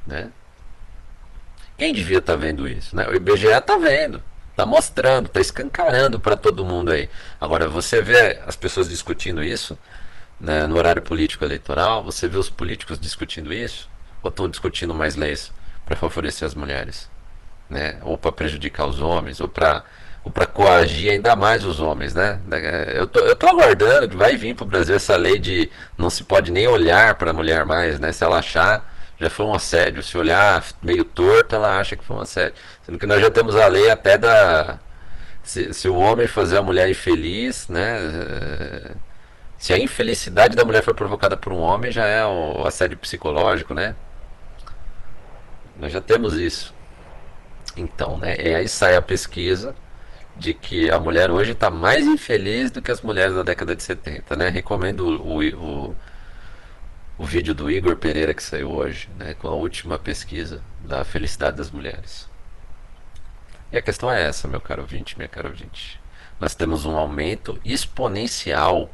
Né? 0.06 0.32
Quem 1.78 1.94
devia 1.94 2.20
estar 2.20 2.34
tá 2.34 2.40
vendo 2.40 2.68
isso? 2.68 2.96
Né? 2.96 3.08
O 3.08 3.16
IBGE 3.16 3.48
está 3.48 3.78
vendo, 3.78 4.22
está 4.52 4.66
mostrando, 4.66 5.26
está 5.26 5.42
escancarando 5.42 6.20
para 6.20 6.36
todo 6.36 6.64
mundo 6.64 6.92
aí. 6.92 7.10
Agora, 7.40 7.68
você 7.68 8.02
vê 8.02 8.40
as 8.46 8.56
pessoas 8.56 8.88
discutindo 8.88 9.44
isso 9.44 9.78
né, 10.40 10.68
no 10.68 10.78
horário 10.78 11.02
político 11.02 11.44
eleitoral, 11.44 12.04
você 12.04 12.28
vê 12.28 12.38
os 12.38 12.50
políticos 12.50 13.00
discutindo 13.00 13.54
isso, 13.54 13.90
ou 14.22 14.30
estão 14.30 14.50
discutindo 14.50 14.94
mais 14.94 15.16
leis 15.16 15.52
para 15.86 15.96
favorecer 15.96 16.46
as 16.46 16.56
mulheres, 16.56 17.10
né? 17.70 17.98
ou 18.02 18.18
para 18.18 18.32
prejudicar 18.32 18.88
os 18.88 19.00
homens, 19.02 19.40
ou 19.40 19.48
para 19.48 19.84
ou 20.24 20.32
para 20.32 20.46
coagir 20.46 21.12
ainda 21.12 21.36
mais 21.36 21.66
os 21.66 21.80
homens, 21.80 22.14
né? 22.14 22.40
Eu 22.94 23.08
tô, 23.08 23.20
eu 23.22 23.36
tô 23.36 23.48
aguardando 23.48 24.08
que 24.08 24.16
vai 24.16 24.38
vir 24.38 24.54
para 24.54 24.64
o 24.64 24.68
Brasil 24.68 24.96
essa 24.96 25.16
lei 25.16 25.40
de 25.40 25.68
não 25.98 26.12
se 26.12 26.24
pode 26.24 26.52
nem 26.52 26.68
olhar 26.68 27.16
para 27.16 27.32
a 27.32 27.34
mulher 27.34 27.66
mais, 27.66 28.00
né? 28.00 28.12
Se 28.12 28.24
ela 28.24 28.38
achar, 28.38 28.86
já 29.22 29.30
foi 29.30 29.46
um 29.46 29.54
assédio. 29.54 30.04
Se 30.04 30.18
olhar 30.18 30.64
meio 30.82 31.06
torto, 31.06 31.56
ela 31.56 31.80
acha 31.80 31.96
que 31.96 32.04
foi 32.04 32.18
um 32.18 32.22
assédio. 32.22 32.56
Sendo 32.86 33.00
que 33.00 33.06
nós 33.06 33.22
já 33.22 33.30
temos 33.32 33.56
a 33.56 33.68
lei 33.68 33.90
até 33.90 34.18
da. 34.18 34.80
Se, 35.44 35.74
se 35.74 35.88
o 35.88 35.96
homem 35.96 36.28
fazer 36.28 36.58
a 36.58 36.62
mulher 36.62 36.90
infeliz, 36.90 37.68
né? 37.68 37.98
Se 39.58 39.74
a 39.74 39.78
infelicidade 39.80 40.56
da 40.56 40.66
mulher 40.66 40.84
foi 40.84 40.94
provocada 40.94 41.38
por 41.38 41.54
um 41.54 41.60
homem, 41.60 41.92
já 41.92 42.06
é 42.06 42.26
o 42.26 42.66
assédio 42.66 42.98
psicológico, 42.98 43.74
né? 43.74 43.96
Nós 45.80 45.92
já 45.92 46.02
temos 46.02 46.34
isso. 46.34 46.74
Então, 47.78 48.18
né? 48.18 48.36
E 48.40 48.56
aí 48.56 48.68
sai 48.68 48.96
a 48.96 49.02
pesquisa 49.02 49.76
de 50.36 50.54
que 50.54 50.90
a 50.90 51.00
mulher 51.00 51.30
hoje 51.32 51.52
está 51.52 51.70
mais 51.70 52.06
infeliz 52.06 52.72
do 52.72 52.82
que 52.82 52.92
as 52.92 53.02
mulheres 53.02 53.36
da 53.36 53.44
década 53.44 53.76
de 53.76 53.84
70, 53.84 54.36
né? 54.36 54.50
Recomendo 54.50 55.02
o, 55.22 55.40
o 55.90 55.96
vídeo 57.26 57.54
do 57.54 57.70
Igor 57.70 57.96
Pereira 57.96 58.34
que 58.34 58.44
saiu 58.44 58.72
hoje, 58.72 59.10
né? 59.18 59.34
Com 59.34 59.48
a 59.48 59.54
última 59.54 60.00
pesquisa 60.00 60.62
da 60.84 61.04
felicidade 61.04 61.58
das 61.58 61.72
mulheres. 61.72 62.30
E 63.72 63.78
a 63.78 63.82
questão 63.82 64.12
é 64.12 64.22
essa, 64.24 64.48
meu 64.48 64.60
caro 64.60 64.82
ouvinte, 64.82 65.18
minha 65.18 65.30
cara 65.30 65.48
ouvinte. 65.48 66.00
Nós 66.40 66.56
temos 66.56 66.86
um 66.86 66.98
aumento 66.98 67.60
exponencial 67.64 68.90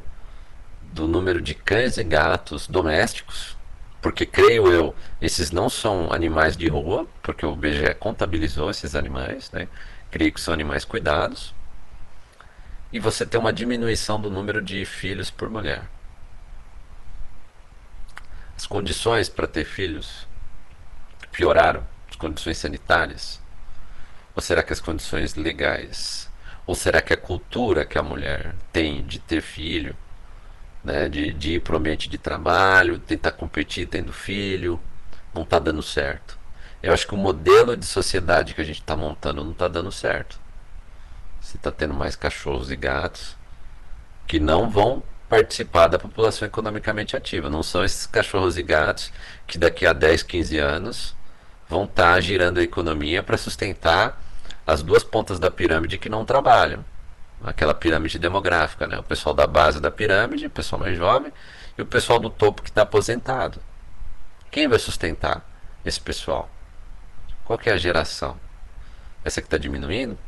do 0.92 1.08
número 1.08 1.40
de 1.40 1.54
cães 1.54 1.96
e 1.98 2.04
gatos 2.04 2.66
domésticos, 2.66 3.56
porque 4.00 4.24
creio 4.24 4.70
eu, 4.70 4.94
esses 5.20 5.50
não 5.50 5.68
são 5.68 6.12
animais 6.12 6.56
de 6.56 6.68
rua, 6.68 7.06
porque 7.22 7.44
o 7.44 7.56
BGE 7.56 7.94
contabilizou 7.98 8.70
esses 8.70 8.94
animais, 8.94 9.50
né? 9.50 9.68
creio 10.10 10.32
que 10.32 10.40
são 10.40 10.54
animais 10.54 10.84
cuidados, 10.84 11.54
e 12.92 12.98
você 12.98 13.26
tem 13.26 13.38
uma 13.38 13.52
diminuição 13.52 14.20
do 14.20 14.30
número 14.30 14.62
de 14.62 14.84
filhos 14.84 15.30
por 15.30 15.50
mulher. 15.50 15.82
As 18.58 18.66
condições 18.66 19.28
para 19.28 19.46
ter 19.46 19.64
filhos 19.64 20.26
pioraram, 21.30 21.86
as 22.10 22.16
condições 22.16 22.58
sanitárias? 22.58 23.40
Ou 24.34 24.42
será 24.42 24.64
que 24.64 24.72
as 24.72 24.80
condições 24.80 25.36
legais? 25.36 26.28
Ou 26.66 26.74
será 26.74 27.00
que 27.00 27.12
a 27.12 27.16
cultura 27.16 27.86
que 27.86 27.96
a 27.96 28.02
mulher 28.02 28.56
tem 28.72 29.04
de 29.04 29.20
ter 29.20 29.42
filho, 29.42 29.96
né, 30.82 31.08
de, 31.08 31.32
de 31.32 31.52
ir 31.52 31.60
para 31.60 31.74
o 31.74 31.78
ambiente 31.78 32.08
de 32.08 32.18
trabalho, 32.18 32.98
tentar 32.98 33.30
competir 33.30 33.86
tendo 33.86 34.12
filho, 34.12 34.80
não 35.32 35.44
está 35.44 35.60
dando 35.60 35.80
certo? 35.80 36.36
Eu 36.82 36.92
acho 36.92 37.06
que 37.06 37.14
o 37.14 37.16
modelo 37.16 37.76
de 37.76 37.86
sociedade 37.86 38.54
que 38.54 38.60
a 38.60 38.64
gente 38.64 38.80
está 38.80 38.96
montando 38.96 39.44
não 39.44 39.52
está 39.52 39.68
dando 39.68 39.92
certo. 39.92 40.36
Você 41.40 41.56
está 41.56 41.70
tendo 41.70 41.94
mais 41.94 42.16
cachorros 42.16 42.72
e 42.72 42.76
gatos 42.76 43.36
que 44.26 44.40
não 44.40 44.68
vão 44.68 45.00
participar 45.28 45.88
da 45.88 45.98
população 45.98 46.46
economicamente 46.46 47.16
ativa. 47.16 47.50
Não 47.50 47.62
são 47.62 47.84
esses 47.84 48.06
cachorros 48.06 48.56
e 48.56 48.62
gatos 48.62 49.12
que 49.46 49.58
daqui 49.58 49.86
a 49.86 49.92
10, 49.92 50.22
15 50.22 50.58
anos 50.58 51.14
vão 51.68 51.84
estar 51.84 52.14
tá 52.14 52.20
girando 52.20 52.58
a 52.58 52.62
economia 52.62 53.22
para 53.22 53.36
sustentar 53.36 54.20
as 54.66 54.82
duas 54.82 55.04
pontas 55.04 55.38
da 55.38 55.50
pirâmide 55.50 55.98
que 55.98 56.08
não 56.08 56.24
trabalham. 56.24 56.84
Aquela 57.44 57.74
pirâmide 57.74 58.18
demográfica, 58.18 58.86
né? 58.86 58.98
O 58.98 59.02
pessoal 59.02 59.34
da 59.34 59.46
base 59.46 59.80
da 59.80 59.90
pirâmide, 59.90 60.46
o 60.46 60.50
pessoal 60.50 60.80
mais 60.80 60.96
jovem, 60.96 61.32
e 61.76 61.82
o 61.82 61.86
pessoal 61.86 62.18
do 62.18 62.28
topo 62.28 62.62
que 62.62 62.70
está 62.70 62.82
aposentado. 62.82 63.60
Quem 64.50 64.66
vai 64.66 64.78
sustentar 64.78 65.46
esse 65.84 66.00
pessoal? 66.00 66.50
Qual 67.44 67.58
é 67.64 67.70
a 67.70 67.76
geração? 67.76 68.36
Essa 69.24 69.40
que 69.40 69.46
está 69.46 69.56
diminuindo? 69.56 70.18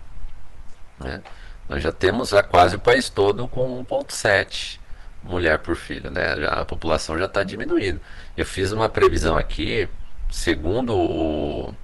Né? 0.98 1.22
Nós 1.68 1.82
já 1.82 1.90
temos 1.90 2.30
já 2.30 2.42
quase 2.42 2.76
o 2.76 2.80
país 2.80 3.08
todo 3.08 3.48
com 3.48 3.84
1,7 3.84 4.79
mulher 5.22 5.58
por 5.58 5.76
filho, 5.76 6.10
né? 6.10 6.34
A 6.48 6.64
população 6.64 7.18
já 7.18 7.26
está 7.26 7.42
diminuindo. 7.42 8.00
Eu 8.36 8.46
fiz 8.46 8.72
uma 8.72 8.88
previsão 8.88 9.36
aqui, 9.36 9.88
segundo 10.30 10.96
o, 10.96 11.74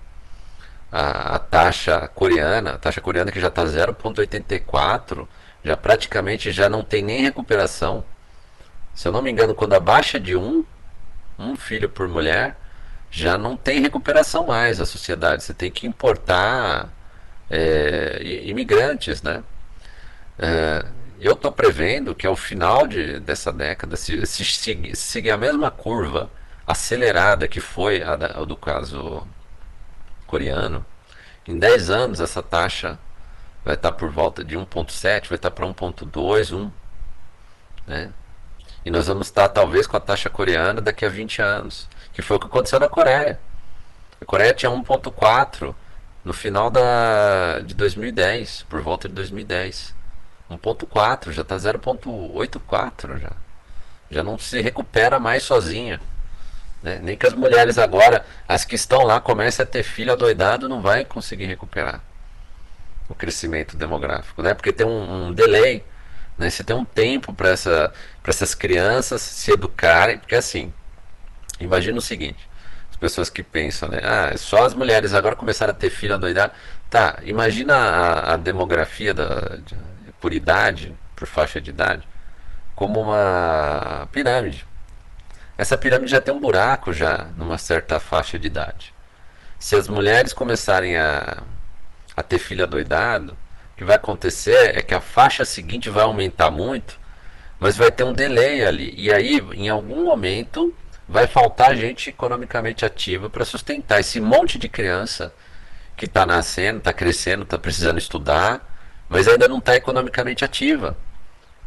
a, 0.90 1.36
a, 1.36 1.38
taxa 1.38 2.08
coreana, 2.08 2.72
a 2.72 2.78
taxa 2.78 3.00
coreana 3.00 3.30
que 3.30 3.40
já 3.40 3.48
está 3.48 3.64
0,84, 3.64 5.26
já 5.64 5.76
praticamente 5.76 6.50
já 6.52 6.68
não 6.68 6.82
tem 6.82 7.02
nem 7.02 7.22
recuperação. 7.22 8.04
Se 8.94 9.08
eu 9.08 9.12
não 9.12 9.22
me 9.22 9.30
engano, 9.30 9.54
quando 9.54 9.74
abaixa 9.74 10.18
de 10.18 10.36
um, 10.36 10.64
um 11.38 11.56
filho 11.56 11.88
por 11.88 12.08
mulher, 12.08 12.56
já 13.10 13.36
não 13.38 13.56
tem 13.56 13.80
recuperação 13.80 14.46
mais 14.46 14.80
a 14.80 14.86
sociedade. 14.86 15.42
Você 15.42 15.54
tem 15.54 15.70
que 15.70 15.86
importar 15.86 16.88
é, 17.50 18.20
imigrantes, 18.44 19.22
né? 19.22 19.42
É, 20.38 20.84
eu 21.20 21.32
estou 21.32 21.52
prevendo 21.52 22.14
que 22.14 22.26
ao 22.26 22.36
final 22.36 22.86
de, 22.86 23.20
dessa 23.20 23.52
década, 23.52 23.96
se, 23.96 24.24
se, 24.26 24.44
se, 24.44 24.94
seguir 24.94 25.30
a 25.30 25.36
mesma 25.36 25.70
curva 25.70 26.30
acelerada 26.66 27.48
que 27.48 27.60
foi 27.60 28.02
a, 28.02 28.16
da, 28.16 28.26
a 28.40 28.44
do 28.44 28.56
caso 28.56 29.26
coreano, 30.26 30.84
em 31.46 31.58
10 31.58 31.90
anos 31.90 32.20
essa 32.20 32.42
taxa 32.42 32.98
vai 33.64 33.74
estar 33.74 33.92
por 33.92 34.10
volta 34.10 34.44
de 34.44 34.56
1,7, 34.56 35.28
vai 35.28 35.36
estar 35.36 35.50
para 35.50 35.66
1,2, 35.66 36.56
1. 36.56 36.70
Né? 37.86 38.12
E 38.84 38.90
nós 38.90 39.06
vamos 39.06 39.28
estar 39.28 39.48
talvez 39.48 39.86
com 39.86 39.96
a 39.96 40.00
taxa 40.00 40.30
coreana 40.30 40.80
daqui 40.80 41.04
a 41.04 41.08
20 41.08 41.42
anos 41.42 41.88
que 42.16 42.22
foi 42.22 42.38
o 42.38 42.40
que 42.40 42.46
aconteceu 42.46 42.80
na 42.80 42.88
Coreia. 42.88 43.38
A 44.18 44.24
Coreia 44.24 44.54
tinha 44.54 44.72
1.4 44.72 45.74
no 46.24 46.32
final 46.32 46.70
da, 46.70 47.60
de 47.60 47.74
2010, 47.74 48.64
por 48.70 48.80
volta 48.80 49.06
de 49.06 49.14
2010. 49.14 49.94
1.4, 50.50 51.32
já 51.32 51.42
está 51.42 51.56
0.84 51.56 53.18
já. 53.18 53.32
Já 54.10 54.22
não 54.22 54.38
se 54.38 54.60
recupera 54.60 55.18
mais 55.18 55.42
sozinha. 55.42 56.00
Né? 56.82 57.00
Nem 57.02 57.16
que 57.16 57.26
as 57.26 57.34
mulheres 57.34 57.78
agora, 57.78 58.24
as 58.46 58.64
que 58.64 58.74
estão 58.74 59.02
lá, 59.02 59.20
comecem 59.20 59.62
a 59.62 59.66
ter 59.66 59.82
filho 59.82 60.12
adoidado, 60.12 60.68
não 60.68 60.80
vai 60.80 61.04
conseguir 61.04 61.46
recuperar 61.46 62.00
o 63.08 63.14
crescimento 63.14 63.76
demográfico, 63.76 64.42
né? 64.42 64.52
Porque 64.52 64.72
tem 64.72 64.86
um, 64.86 65.28
um 65.28 65.32
delay, 65.32 65.84
né? 66.36 66.50
Você 66.50 66.64
tem 66.64 66.74
um 66.74 66.84
tempo 66.84 67.32
para 67.32 67.50
essa, 67.50 67.92
essas 68.24 68.54
crianças 68.54 69.22
se 69.22 69.52
educarem, 69.52 70.18
porque 70.18 70.34
assim, 70.34 70.72
Imagina 71.60 71.98
o 71.98 72.02
seguinte: 72.02 72.48
as 72.90 72.96
pessoas 72.96 73.30
que 73.30 73.42
pensam, 73.42 73.88
né? 73.88 74.00
Ah, 74.02 74.36
só 74.36 74.64
as 74.64 74.74
mulheres 74.74 75.14
agora 75.14 75.36
começaram 75.36 75.72
a 75.72 75.76
ter 75.76 75.90
filho 75.90 76.14
adoidado. 76.14 76.52
Tá, 76.90 77.18
imagina 77.24 77.74
a, 77.74 78.34
a 78.34 78.36
demografia 78.36 79.12
da, 79.12 79.56
de, 79.56 79.74
por 80.20 80.32
idade, 80.32 80.94
por 81.14 81.26
faixa 81.26 81.60
de 81.60 81.70
idade, 81.70 82.06
como 82.74 83.00
uma 83.00 84.08
pirâmide. 84.12 84.66
Essa 85.58 85.78
pirâmide 85.78 86.10
já 86.10 86.20
tem 86.20 86.34
um 86.34 86.40
buraco 86.40 86.92
já 86.92 87.28
numa 87.36 87.56
certa 87.56 87.98
faixa 87.98 88.38
de 88.38 88.46
idade. 88.46 88.94
Se 89.58 89.74
as 89.74 89.88
mulheres 89.88 90.32
começarem 90.32 90.96
a, 90.96 91.42
a 92.14 92.22
ter 92.22 92.38
filho 92.38 92.64
adoidado, 92.64 93.32
o 93.32 93.76
que 93.76 93.84
vai 93.84 93.96
acontecer 93.96 94.76
é 94.76 94.82
que 94.82 94.94
a 94.94 95.00
faixa 95.00 95.44
seguinte 95.44 95.88
vai 95.88 96.04
aumentar 96.04 96.50
muito, 96.50 96.98
mas 97.58 97.76
vai 97.76 97.90
ter 97.90 98.04
um 98.04 98.12
delay 98.12 98.64
ali. 98.64 98.94
E 98.96 99.10
aí, 99.10 99.40
em 99.54 99.68
algum 99.70 100.04
momento, 100.04 100.74
vai 101.08 101.26
faltar 101.26 101.74
gente 101.74 102.10
economicamente 102.10 102.84
ativa 102.84 103.30
para 103.30 103.44
sustentar 103.44 104.00
esse 104.00 104.20
monte 104.20 104.58
de 104.58 104.68
criança 104.68 105.32
que 105.96 106.04
está 106.04 106.26
nascendo, 106.26 106.78
está 106.78 106.92
crescendo, 106.92 107.44
está 107.44 107.56
precisando 107.56 107.98
estudar, 107.98 108.75
mas 109.08 109.28
ainda 109.28 109.48
não 109.48 109.58
está 109.58 109.76
economicamente 109.76 110.44
ativa. 110.44 110.96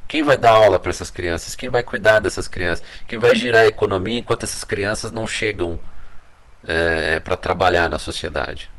Quem 0.08 0.24
vai 0.24 0.38
dar 0.38 0.52
aula 0.52 0.80
para 0.80 0.90
essas 0.90 1.12
crianças? 1.12 1.56
Quem 1.56 1.70
vai 1.70 1.84
cuidar 1.84 2.20
dessas 2.20 2.48
crianças? 2.48 2.84
Quem 3.08 3.20
vai 3.20 3.36
girar 3.36 3.62
a 3.62 3.68
economia 3.68 4.20
enquanto 4.20 4.44
essas 4.44 4.64
crianças 4.64 5.12
não 5.12 5.28
chegam 5.28 5.80
é, 6.68 7.20
para 7.20 7.38
trabalhar 7.38 7.88
na 7.90 8.00
sociedade? 8.00 8.72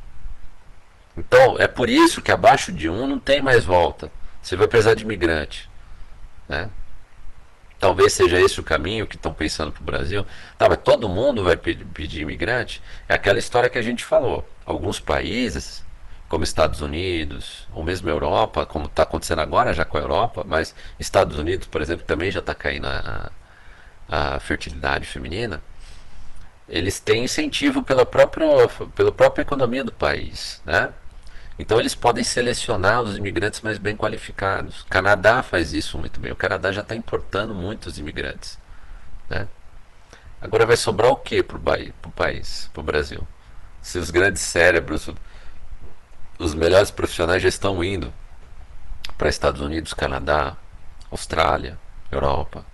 Então, 1.16 1.56
é 1.58 1.68
por 1.68 1.88
isso 1.88 2.20
que 2.20 2.32
abaixo 2.32 2.72
de 2.72 2.88
um 2.88 3.06
não 3.06 3.18
tem 3.18 3.40
mais 3.40 3.64
volta. 3.64 4.10
Você 4.42 4.56
vai 4.56 4.66
precisar 4.66 4.94
de 4.94 5.04
imigrante. 5.04 5.70
Né? 6.48 6.68
Talvez 7.78 8.12
seja 8.12 8.40
esse 8.40 8.60
o 8.60 8.64
caminho 8.64 9.06
que 9.06 9.16
estão 9.16 9.32
pensando 9.32 9.72
para 9.72 9.80
o 9.80 9.84
Brasil. 9.84 10.26
Tá, 10.58 10.68
mas 10.68 10.78
todo 10.78 11.08
mundo 11.08 11.44
vai 11.44 11.56
pedir 11.56 12.22
imigrante? 12.22 12.82
É 13.08 13.14
aquela 13.14 13.38
história 13.38 13.70
que 13.70 13.78
a 13.78 13.82
gente 13.82 14.04
falou. 14.04 14.46
Alguns 14.66 14.98
países, 15.00 15.84
como 16.30 16.44
Estados 16.44 16.80
Unidos, 16.80 17.66
ou 17.72 17.82
mesmo 17.82 18.08
Europa, 18.08 18.64
como 18.64 18.86
está 18.86 19.02
acontecendo 19.02 19.40
agora 19.40 19.74
já 19.74 19.84
com 19.84 19.98
a 19.98 20.00
Europa, 20.00 20.44
mas 20.46 20.72
Estados 20.96 21.36
Unidos, 21.36 21.66
por 21.66 21.82
exemplo, 21.82 22.06
também 22.06 22.30
já 22.30 22.38
está 22.38 22.54
caindo 22.54 22.86
a, 22.86 23.32
a, 24.08 24.38
fertilidade 24.38 25.06
feminina, 25.06 25.60
eles 26.68 27.00
têm 27.00 27.24
incentivo 27.24 27.82
pela 27.82 28.06
própria, 28.06 28.46
pela 28.94 29.10
própria 29.10 29.42
economia 29.42 29.82
do 29.82 29.90
país. 29.90 30.62
Né? 30.64 30.90
Então 31.58 31.80
eles 31.80 31.96
podem 31.96 32.22
selecionar 32.22 33.02
os 33.02 33.16
imigrantes 33.16 33.60
mais 33.60 33.76
bem 33.76 33.96
qualificados. 33.96 34.82
O 34.82 34.86
Canadá 34.86 35.42
faz 35.42 35.72
isso 35.72 35.98
muito 35.98 36.20
bem. 36.20 36.30
O 36.30 36.36
Canadá 36.36 36.70
já 36.70 36.82
está 36.82 36.94
importando 36.94 37.52
muitos 37.52 37.98
imigrantes. 37.98 38.56
Né? 39.28 39.48
Agora 40.40 40.64
vai 40.64 40.76
sobrar 40.76 41.10
o 41.10 41.16
que 41.16 41.42
para 41.42 41.56
o 41.56 42.12
país, 42.12 42.70
para 42.72 42.80
o 42.80 42.84
Brasil? 42.84 43.26
Se 43.82 43.98
os 43.98 44.12
grandes 44.12 44.42
cérebros, 44.42 45.10
os 46.40 46.54
melhores 46.54 46.90
profissionais 46.90 47.42
já 47.42 47.48
estão 47.50 47.84
indo 47.84 48.12
para 49.18 49.28
Estados 49.28 49.60
Unidos, 49.60 49.92
Canadá, 49.92 50.56
Austrália, 51.10 51.78
Europa. 52.10 52.64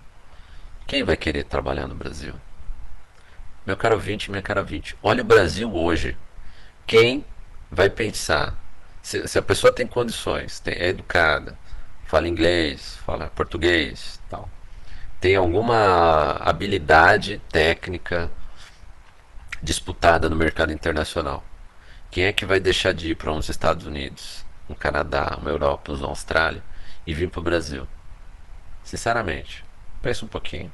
Quem 0.87 1.03
vai 1.03 1.17
querer 1.17 1.43
trabalhar 1.43 1.85
no 1.85 1.93
Brasil? 1.93 2.33
Meu 3.65 3.75
caro 3.75 3.99
20, 3.99 4.31
minha 4.31 4.41
cara 4.41 4.63
20. 4.63 4.95
Olha 5.03 5.21
o 5.21 5.25
Brasil 5.25 5.75
hoje. 5.75 6.17
Quem 6.85 7.25
vai 7.69 7.89
pensar? 7.89 8.55
Se, 9.01 9.27
se 9.27 9.37
a 9.37 9.41
pessoa 9.41 9.73
tem 9.73 9.85
condições, 9.85 10.61
tem, 10.61 10.73
é 10.75 10.87
educada, 10.87 11.59
fala 12.05 12.29
inglês, 12.29 12.97
fala 13.05 13.27
português, 13.35 14.21
tal, 14.29 14.49
tem 15.19 15.35
alguma 15.35 16.37
habilidade 16.39 17.41
técnica 17.49 18.31
disputada 19.61 20.29
no 20.29 20.37
mercado 20.37 20.71
internacional. 20.71 21.43
Quem 22.09 22.25
é 22.25 22.33
que 22.33 22.45
vai 22.45 22.59
deixar 22.59 22.93
de 22.93 23.11
ir 23.11 23.15
para 23.15 23.31
uns 23.31 23.49
Estados 23.49 23.85
Unidos, 23.85 24.45
um 24.69 24.73
Canadá, 24.73 25.37
uma 25.39 25.49
Europa, 25.49 25.91
uma 25.93 26.07
Austrália 26.07 26.63
e 27.05 27.13
vir 27.13 27.29
para 27.29 27.39
o 27.39 27.43
Brasil? 27.43 27.87
Sinceramente, 28.83 29.63
pensa 30.01 30.25
um 30.25 30.27
pouquinho. 30.27 30.71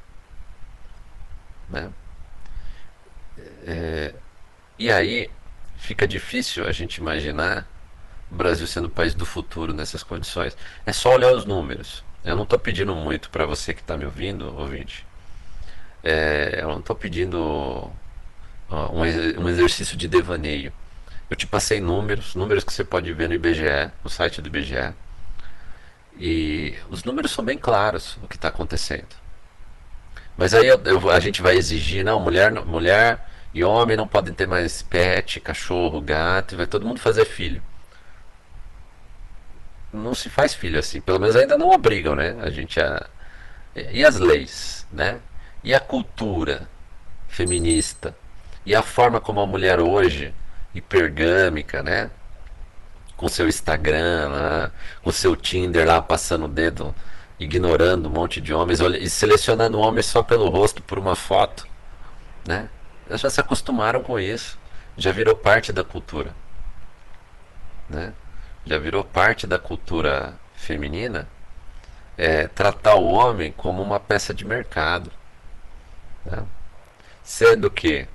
Né? 1.68 1.90
É, 3.66 4.14
e 4.78 4.90
aí 4.90 5.30
fica 5.76 6.06
difícil 6.06 6.66
a 6.66 6.72
gente 6.72 6.96
imaginar 6.96 7.66
o 8.30 8.34
Brasil 8.34 8.66
sendo 8.66 8.86
o 8.86 8.90
país 8.90 9.14
do 9.14 9.26
futuro 9.26 9.72
nessas 9.72 10.02
condições. 10.02 10.56
É 10.86 10.92
só 10.92 11.14
olhar 11.14 11.32
os 11.32 11.44
números. 11.44 12.04
Eu 12.24 12.36
não 12.36 12.44
estou 12.44 12.58
pedindo 12.58 12.94
muito 12.94 13.28
para 13.30 13.44
você 13.44 13.74
que 13.74 13.80
está 13.80 13.96
me 13.96 14.04
ouvindo, 14.04 14.56
ouvinte. 14.58 15.06
É, 16.02 16.58
eu 16.60 16.68
não 16.68 16.78
estou 16.78 16.96
pedindo 16.96 17.90
um, 18.70 19.42
um 19.42 19.48
exercício 19.48 19.96
de 19.96 20.08
devaneio. 20.08 20.72
Eu 21.30 21.36
te 21.36 21.46
passei 21.46 21.80
números, 21.80 22.34
números 22.34 22.64
que 22.64 22.72
você 22.72 22.84
pode 22.84 23.12
ver 23.12 23.28
no 23.28 23.34
IBGE, 23.34 23.90
no 24.02 24.10
site 24.10 24.42
do 24.42 24.48
IBGE. 24.48 24.94
E 26.18 26.74
os 26.90 27.02
números 27.04 27.32
são 27.32 27.44
bem 27.44 27.58
claros 27.58 28.18
o 28.22 28.28
que 28.28 28.36
está 28.36 28.48
acontecendo. 28.48 29.16
Mas 30.36 30.54
aí 30.54 30.66
eu, 30.66 30.80
eu, 30.84 31.10
a 31.10 31.20
gente 31.20 31.42
vai 31.42 31.56
exigir, 31.56 32.04
não, 32.04 32.20
mulher, 32.20 32.52
mulher 32.52 33.26
e 33.52 33.64
homem 33.64 33.96
não 33.96 34.06
podem 34.06 34.34
ter 34.34 34.46
mais 34.46 34.82
pet, 34.82 35.40
cachorro, 35.40 36.00
gato, 36.00 36.56
vai 36.56 36.66
todo 36.66 36.86
mundo 36.86 37.00
fazer 37.00 37.24
filho. 37.24 37.62
Não 39.92 40.14
se 40.14 40.28
faz 40.28 40.54
filho 40.54 40.78
assim, 40.78 41.00
pelo 41.00 41.20
menos 41.20 41.36
ainda 41.36 41.56
não 41.56 41.70
obrigam, 41.70 42.14
né? 42.16 42.36
A 42.42 42.50
gente 42.50 42.80
a 42.80 43.06
e 43.76 44.04
as 44.04 44.18
leis, 44.18 44.86
né? 44.92 45.20
E 45.62 45.74
a 45.74 45.80
cultura 45.80 46.68
feminista 47.28 48.14
e 48.64 48.74
a 48.74 48.82
forma 48.82 49.20
como 49.20 49.40
a 49.40 49.46
mulher 49.46 49.80
hoje 49.80 50.34
hipergâmica, 50.74 51.82
né? 51.82 52.10
Com 53.16 53.28
seu 53.28 53.48
Instagram 53.48 54.28
lá, 54.28 54.70
com 55.02 55.12
seu 55.12 55.36
Tinder 55.36 55.86
lá 55.86 56.02
passando 56.02 56.46
o 56.46 56.48
dedo 56.48 56.94
ignorando 57.38 58.08
um 58.08 58.12
monte 58.12 58.40
de 58.40 58.54
homens 58.54 58.80
e 58.80 59.08
selecionando 59.10 59.78
homens 59.78 60.06
só 60.06 60.22
pelo 60.22 60.48
rosto 60.48 60.82
por 60.82 60.98
uma 60.98 61.16
foto, 61.16 61.66
né? 62.46 62.68
Elas 63.08 63.20
já 63.20 63.30
se 63.30 63.40
acostumaram 63.40 64.02
com 64.02 64.18
isso, 64.18 64.58
já 64.96 65.12
virou 65.12 65.36
parte 65.36 65.72
da 65.72 65.84
cultura, 65.84 66.34
né? 67.88 68.12
Já 68.64 68.78
virou 68.78 69.04
parte 69.04 69.46
da 69.46 69.58
cultura 69.58 70.34
feminina 70.54 71.28
é, 72.16 72.46
tratar 72.48 72.94
o 72.94 73.04
homem 73.04 73.52
como 73.52 73.82
uma 73.82 74.00
peça 74.00 74.32
de 74.32 74.44
mercado, 74.44 75.10
né? 76.24 76.44
sendo 77.22 77.70
que 77.70 78.06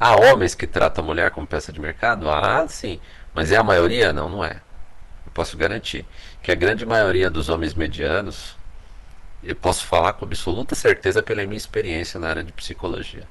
há 0.00 0.16
homens 0.16 0.54
que 0.54 0.66
tratam 0.66 1.04
a 1.04 1.06
mulher 1.06 1.30
como 1.30 1.46
peça 1.46 1.70
de 1.70 1.78
mercado, 1.78 2.30
ah, 2.30 2.66
sim, 2.66 2.98
mas 3.34 3.52
é 3.52 3.56
a 3.56 3.62
maioria? 3.62 4.12
Não, 4.12 4.30
não 4.30 4.42
é. 4.42 4.62
Eu 5.26 5.32
posso 5.34 5.56
garantir 5.56 6.06
que 6.42 6.50
a 6.50 6.54
grande 6.54 6.86
maioria 6.86 7.28
dos 7.30 7.50
homens 7.50 7.74
medianos, 7.74 8.56
eu 9.44 9.54
posso 9.54 9.86
falar 9.86 10.14
com 10.14 10.24
absoluta 10.24 10.74
certeza 10.74 11.22
pela 11.22 11.44
minha 11.44 11.56
experiência 11.56 12.18
na 12.18 12.28
área 12.28 12.42
de 12.42 12.52
psicologia. 12.52 13.28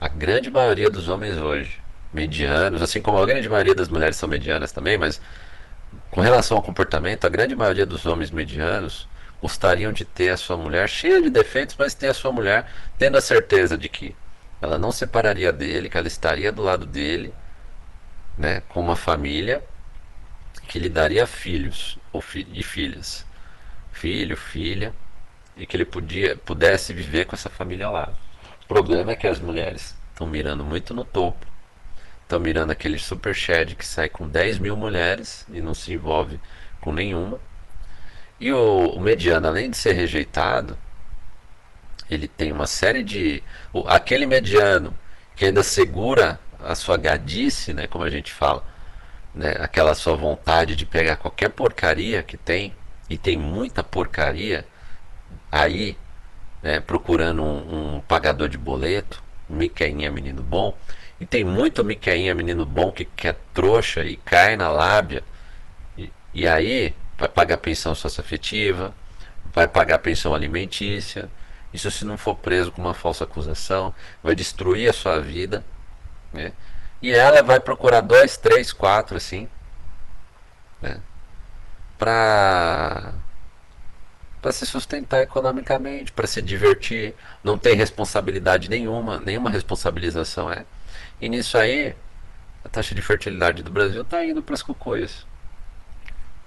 A 0.00 0.08
grande 0.08 0.50
maioria 0.50 0.90
dos 0.90 1.08
homens 1.08 1.38
hoje, 1.38 1.80
medianos, 2.12 2.82
assim 2.82 3.00
como 3.00 3.18
a 3.18 3.26
grande 3.26 3.48
maioria 3.48 3.74
das 3.74 3.88
mulheres 3.88 4.16
são 4.16 4.28
medianas 4.28 4.72
também, 4.72 4.98
mas 4.98 5.20
com 6.10 6.20
relação 6.20 6.56
ao 6.56 6.62
comportamento, 6.62 7.24
a 7.26 7.30
grande 7.30 7.56
maioria 7.56 7.86
dos 7.86 8.06
homens 8.06 8.30
medianos 8.30 9.08
gostariam 9.40 9.92
de 9.92 10.04
ter 10.04 10.30
a 10.30 10.36
sua 10.36 10.56
mulher 10.56 10.88
cheia 10.88 11.20
de 11.22 11.30
defeitos, 11.30 11.74
mas 11.78 11.94
ter 11.94 12.08
a 12.08 12.14
sua 12.14 12.30
mulher 12.30 12.66
tendo 12.98 13.16
a 13.16 13.20
certeza 13.20 13.76
de 13.76 13.88
que 13.88 14.14
ela 14.60 14.78
não 14.78 14.92
separaria 14.92 15.52
dele, 15.52 15.88
que 15.88 15.96
ela 15.96 16.08
estaria 16.08 16.52
do 16.52 16.62
lado 16.62 16.86
dele, 16.86 17.32
né, 18.36 18.62
com 18.68 18.80
uma 18.80 18.96
família 18.96 19.62
que 20.68 20.78
lhe 20.78 20.88
daria 20.88 21.26
filhos 21.26 21.98
ou 22.12 22.20
fi 22.20 22.46
e 22.52 22.62
filhas, 22.62 23.26
filho, 23.92 24.36
filha, 24.36 24.94
e 25.56 25.66
que 25.66 25.76
ele 25.76 25.84
podia, 25.84 26.36
pudesse 26.36 26.92
viver 26.92 27.26
com 27.26 27.34
essa 27.34 27.50
família 27.50 27.90
lá. 27.90 28.12
O 28.64 28.66
problema 28.68 29.12
é 29.12 29.16
que 29.16 29.26
as 29.26 29.40
mulheres 29.40 29.96
estão 30.12 30.26
mirando 30.26 30.64
muito 30.64 30.94
no 30.94 31.04
topo, 31.04 31.44
estão 32.22 32.38
mirando 32.38 32.70
aquele 32.70 32.98
super 32.98 33.34
shed 33.34 33.74
que 33.74 33.84
sai 33.84 34.08
com 34.08 34.28
10 34.28 34.58
mil 34.58 34.76
mulheres 34.76 35.44
e 35.50 35.60
não 35.60 35.74
se 35.74 35.92
envolve 35.92 36.40
com 36.80 36.92
nenhuma. 36.92 37.40
E 38.38 38.52
o, 38.52 38.90
o 38.90 39.00
mediano, 39.00 39.48
além 39.48 39.70
de 39.70 39.76
ser 39.76 39.92
rejeitado, 39.92 40.78
ele 42.10 42.26
tem 42.26 42.50
uma 42.52 42.66
série 42.66 43.02
de. 43.02 43.42
Aquele 43.86 44.26
mediano 44.26 44.96
que 45.36 45.44
ainda 45.44 45.62
segura 45.62 46.38
a 46.62 46.74
sua 46.74 46.96
gadice, 46.96 47.72
né, 47.72 47.86
como 47.86 48.04
a 48.04 48.10
gente 48.10 48.32
fala, 48.32 48.64
né, 49.34 49.54
aquela 49.60 49.94
sua 49.94 50.16
vontade 50.16 50.76
de 50.76 50.84
pegar 50.84 51.16
qualquer 51.16 51.48
porcaria 51.50 52.22
que 52.22 52.36
tem, 52.36 52.74
e 53.08 53.16
tem 53.16 53.36
muita 53.36 53.82
porcaria 53.82 54.66
aí, 55.50 55.96
né, 56.62 56.80
procurando 56.80 57.42
um, 57.42 57.96
um, 57.96 58.00
pagador 58.00 58.48
de 58.48 58.58
boleto, 58.58 59.22
Miqueinha 59.48 60.10
menino 60.10 60.42
bom, 60.42 60.76
e 61.18 61.26
tem 61.26 61.44
muito 61.44 61.84
Miqueinha 61.84 62.34
menino 62.34 62.66
bom 62.66 62.92
que 62.92 63.04
quer 63.04 63.36
trouxa 63.54 64.04
e 64.04 64.16
cai 64.16 64.56
na 64.56 64.68
lábia, 64.68 65.24
e, 65.96 66.12
e 66.34 66.46
aí 66.46 66.94
vai 67.16 67.28
pagar 67.28 67.56
pensão 67.58 67.94
socioafetiva, 67.94 68.94
vai 69.52 69.66
pagar 69.66 69.98
pensão 69.98 70.34
alimentícia, 70.34 71.30
isso 71.72 71.90
se 71.90 72.04
não 72.04 72.18
for 72.18 72.36
preso 72.36 72.72
com 72.72 72.82
uma 72.82 72.94
falsa 72.94 73.24
acusação, 73.24 73.94
vai 74.22 74.34
destruir 74.34 74.90
a 74.90 74.92
sua 74.92 75.20
vida, 75.20 75.64
né? 76.32 76.52
E 77.02 77.12
ela 77.12 77.42
vai 77.42 77.60
procurar 77.60 78.00
dois, 78.02 78.36
três, 78.36 78.72
quatro, 78.72 79.16
assim, 79.16 79.48
né? 80.82 81.00
Pra, 81.98 83.14
pra 84.42 84.52
se 84.52 84.66
sustentar 84.66 85.22
economicamente, 85.22 86.12
para 86.12 86.26
se 86.26 86.42
divertir. 86.42 87.14
Não 87.42 87.56
tem 87.56 87.74
responsabilidade 87.76 88.68
nenhuma, 88.68 89.20
nenhuma 89.20 89.50
responsabilização 89.50 90.50
é. 90.52 90.64
E 91.20 91.28
nisso 91.28 91.56
aí, 91.56 91.94
a 92.64 92.68
taxa 92.68 92.94
de 92.94 93.02
fertilidade 93.02 93.62
do 93.62 93.70
Brasil 93.70 94.02
está 94.02 94.24
indo 94.24 94.42
para 94.42 94.54
as 94.54 94.62
cocôias. 94.62 95.26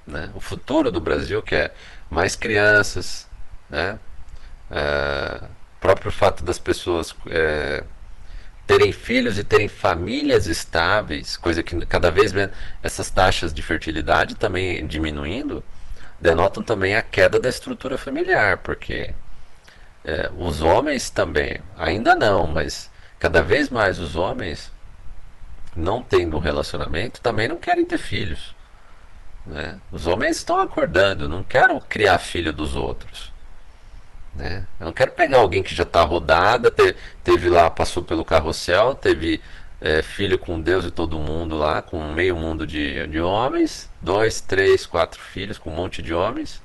Né? 0.05 0.29
O 0.35 0.39
futuro 0.41 0.91
do 0.91 0.99
Brasil, 0.99 1.41
que 1.41 1.55
é 1.55 1.73
mais 2.09 2.35
crianças, 2.35 3.27
né? 3.69 3.97
É, 4.75 5.43
próprio 5.79 6.11
fato 6.11 6.43
das 6.43 6.57
pessoas 6.57 7.13
é, 7.29 7.83
terem 8.65 8.91
filhos 8.91 9.37
e 9.37 9.43
terem 9.43 9.67
famílias 9.67 10.47
estáveis, 10.47 11.37
coisa 11.37 11.61
que 11.61 11.85
cada 11.85 12.09
vez 12.09 12.31
menos 12.31 12.55
essas 12.81 13.09
taxas 13.11 13.53
de 13.53 13.61
fertilidade 13.61 14.35
também 14.35 14.87
diminuindo, 14.87 15.63
denotam 16.19 16.63
também 16.63 16.95
a 16.95 17.01
queda 17.01 17.39
da 17.39 17.49
estrutura 17.49 17.97
familiar, 17.97 18.59
porque 18.59 19.13
é, 20.05 20.31
os 20.37 20.61
homens 20.61 21.09
também, 21.09 21.59
ainda 21.77 22.15
não, 22.15 22.47
mas 22.47 22.89
cada 23.19 23.43
vez 23.43 23.69
mais 23.69 23.99
os 23.99 24.15
homens, 24.15 24.71
não 25.75 26.01
tendo 26.01 26.37
um 26.37 26.39
relacionamento, 26.39 27.19
também 27.19 27.47
não 27.47 27.57
querem 27.57 27.85
ter 27.85 27.97
filhos. 27.97 28.55
Né? 29.45 29.79
Os 29.91 30.07
homens 30.07 30.37
estão 30.37 30.59
acordando, 30.59 31.27
não 31.27 31.43
querem 31.43 31.77
criar 31.81 32.17
filho 32.19 32.53
dos 32.53 32.75
outros. 32.75 33.32
Né? 34.35 34.65
Eu 34.79 34.87
não 34.87 34.93
quero 34.93 35.11
pegar 35.11 35.39
alguém 35.39 35.61
que 35.61 35.75
já 35.75 35.83
está 35.83 36.01
rodada, 36.01 36.71
te, 36.71 36.95
teve 37.23 37.49
lá, 37.49 37.69
passou 37.69 38.03
pelo 38.03 38.25
carrossel, 38.25 38.95
teve 38.95 39.39
é, 39.79 40.01
filho 40.01 40.39
com 40.39 40.59
Deus 40.59 40.85
e 40.85 40.91
todo 40.91 41.19
mundo 41.19 41.57
lá, 41.57 41.81
com 41.81 42.01
meio 42.13 42.35
mundo 42.35 42.65
de, 42.65 43.05
de 43.07 43.19
homens, 43.19 43.89
dois, 44.01 44.41
três, 44.41 44.85
quatro 44.85 45.19
filhos 45.19 45.57
com 45.57 45.71
um 45.71 45.75
monte 45.75 46.01
de 46.01 46.13
homens, 46.13 46.61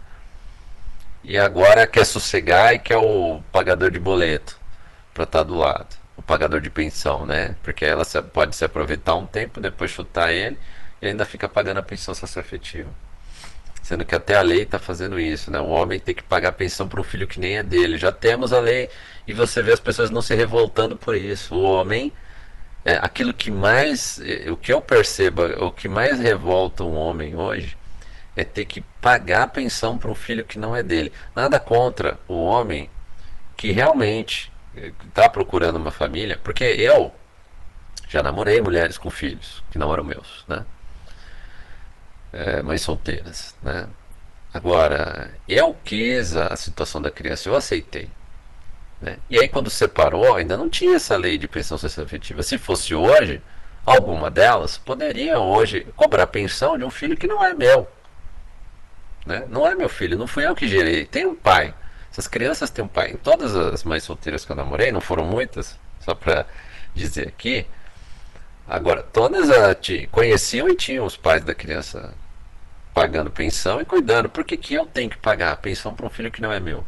e 1.22 1.36
agora 1.36 1.86
quer 1.86 2.06
sossegar 2.06 2.74
e 2.74 2.78
quer 2.78 2.96
o 2.96 3.42
pagador 3.52 3.90
de 3.90 3.98
boleto 3.98 4.58
para 5.12 5.24
estar 5.24 5.40
tá 5.40 5.44
do 5.44 5.56
lado, 5.56 5.96
o 6.16 6.22
pagador 6.22 6.60
de 6.60 6.70
pensão, 6.70 7.26
né? 7.26 7.56
Porque 7.62 7.84
ela 7.84 8.04
pode 8.32 8.56
se 8.56 8.64
aproveitar 8.64 9.14
um 9.16 9.26
tempo, 9.26 9.60
depois 9.60 9.90
chutar 9.90 10.32
ele 10.32 10.58
e 11.02 11.08
ainda 11.08 11.24
fica 11.24 11.48
pagando 11.48 11.78
a 11.78 11.82
pensão 11.82 12.14
socioafetiva. 12.14 12.88
Sendo 13.82 14.04
que 14.04 14.14
até 14.14 14.36
a 14.36 14.42
lei 14.42 14.62
está 14.62 14.78
fazendo 14.78 15.18
isso, 15.18 15.50
né? 15.50 15.60
O 15.60 15.68
homem 15.68 15.98
tem 15.98 16.14
que 16.14 16.22
pagar 16.22 16.52
pensão 16.52 16.88
para 16.88 17.00
um 17.00 17.04
filho 17.04 17.26
que 17.26 17.40
nem 17.40 17.58
é 17.58 17.62
dele. 17.62 17.96
Já 17.96 18.12
temos 18.12 18.52
a 18.52 18.60
lei 18.60 18.90
e 19.26 19.32
você 19.32 19.62
vê 19.62 19.72
as 19.72 19.80
pessoas 19.80 20.10
não 20.10 20.20
se 20.20 20.34
revoltando 20.34 20.96
por 20.96 21.16
isso. 21.16 21.54
O 21.54 21.62
homem, 21.62 22.12
é, 22.84 22.98
aquilo 23.00 23.32
que 23.32 23.50
mais, 23.50 24.20
é, 24.20 24.50
o 24.50 24.56
que 24.56 24.72
eu 24.72 24.80
percebo, 24.80 25.42
o 25.64 25.72
que 25.72 25.88
mais 25.88 26.18
revolta 26.18 26.84
um 26.84 26.94
homem 26.94 27.34
hoje 27.34 27.76
é 28.36 28.44
ter 28.44 28.66
que 28.66 28.82
pagar 29.00 29.42
a 29.44 29.48
pensão 29.48 29.98
para 29.98 30.10
um 30.10 30.14
filho 30.14 30.44
que 30.44 30.58
não 30.58 30.76
é 30.76 30.82
dele. 30.82 31.12
Nada 31.34 31.58
contra 31.58 32.18
o 32.28 32.34
homem 32.44 32.88
que 33.56 33.72
realmente 33.72 34.52
está 35.08 35.28
procurando 35.28 35.76
uma 35.76 35.90
família, 35.90 36.38
porque 36.42 36.64
eu 36.64 37.12
já 38.08 38.22
namorei 38.22 38.60
mulheres 38.60 38.96
com 38.96 39.10
filhos 39.10 39.62
que 39.70 39.78
não 39.78 39.92
eram 39.92 40.04
meus, 40.04 40.44
né? 40.46 40.64
É, 42.32 42.62
mães 42.62 42.82
solteiras, 42.82 43.54
né? 43.62 43.88
Agora, 44.52 45.30
eu 45.48 45.76
quis 45.84 46.36
a 46.36 46.56
situação 46.56 47.00
da 47.00 47.10
criança, 47.10 47.48
eu 47.48 47.54
aceitei. 47.54 48.10
Né? 49.00 49.18
E 49.30 49.38
aí, 49.38 49.48
quando 49.48 49.70
separou, 49.70 50.34
ainda 50.34 50.56
não 50.56 50.68
tinha 50.68 50.96
essa 50.96 51.16
lei 51.16 51.38
de 51.38 51.46
pensão 51.46 51.78
social 51.78 52.04
efetiva. 52.04 52.42
Se 52.42 52.58
fosse 52.58 52.94
hoje, 52.94 53.42
alguma 53.84 54.30
delas 54.30 54.78
poderia 54.78 55.38
hoje 55.38 55.86
cobrar 55.96 56.26
pensão 56.26 56.76
de 56.76 56.84
um 56.84 56.90
filho 56.90 57.16
que 57.16 57.26
não 57.26 57.44
é 57.44 57.54
meu. 57.54 57.88
Né? 59.24 59.44
Não 59.48 59.66
é 59.66 59.74
meu 59.74 59.88
filho, 59.88 60.18
não 60.18 60.26
fui 60.26 60.46
eu 60.46 60.54
que 60.54 60.66
gerei. 60.66 61.04
Tem 61.04 61.26
um 61.26 61.34
pai. 61.34 61.74
Essas 62.10 62.26
crianças 62.26 62.70
têm 62.70 62.84
um 62.84 62.88
pai. 62.88 63.16
Todas 63.22 63.54
as 63.54 63.84
mães 63.84 64.02
solteiras 64.02 64.44
que 64.44 64.50
eu 64.50 64.56
namorei, 64.56 64.90
não 64.90 65.00
foram 65.00 65.24
muitas, 65.24 65.78
só 66.00 66.14
para 66.14 66.46
dizer 66.94 67.28
aqui. 67.28 67.66
Agora, 68.68 69.02
todas 69.02 69.50
a, 69.50 69.74
conheciam 70.12 70.68
e 70.68 70.76
tinham 70.76 71.06
os 71.06 71.16
pais 71.16 71.42
da 71.42 71.54
criança 71.54 72.12
pagando 72.92 73.30
pensão 73.30 73.80
e 73.80 73.84
cuidando. 73.84 74.28
Por 74.28 74.44
que, 74.44 74.56
que 74.56 74.74
eu 74.74 74.84
tenho 74.84 75.08
que 75.08 75.16
pagar 75.16 75.52
a 75.52 75.56
pensão 75.56 75.94
para 75.94 76.04
um 76.04 76.10
filho 76.10 76.30
que 76.30 76.42
não 76.42 76.52
é 76.52 76.60
meu? 76.60 76.84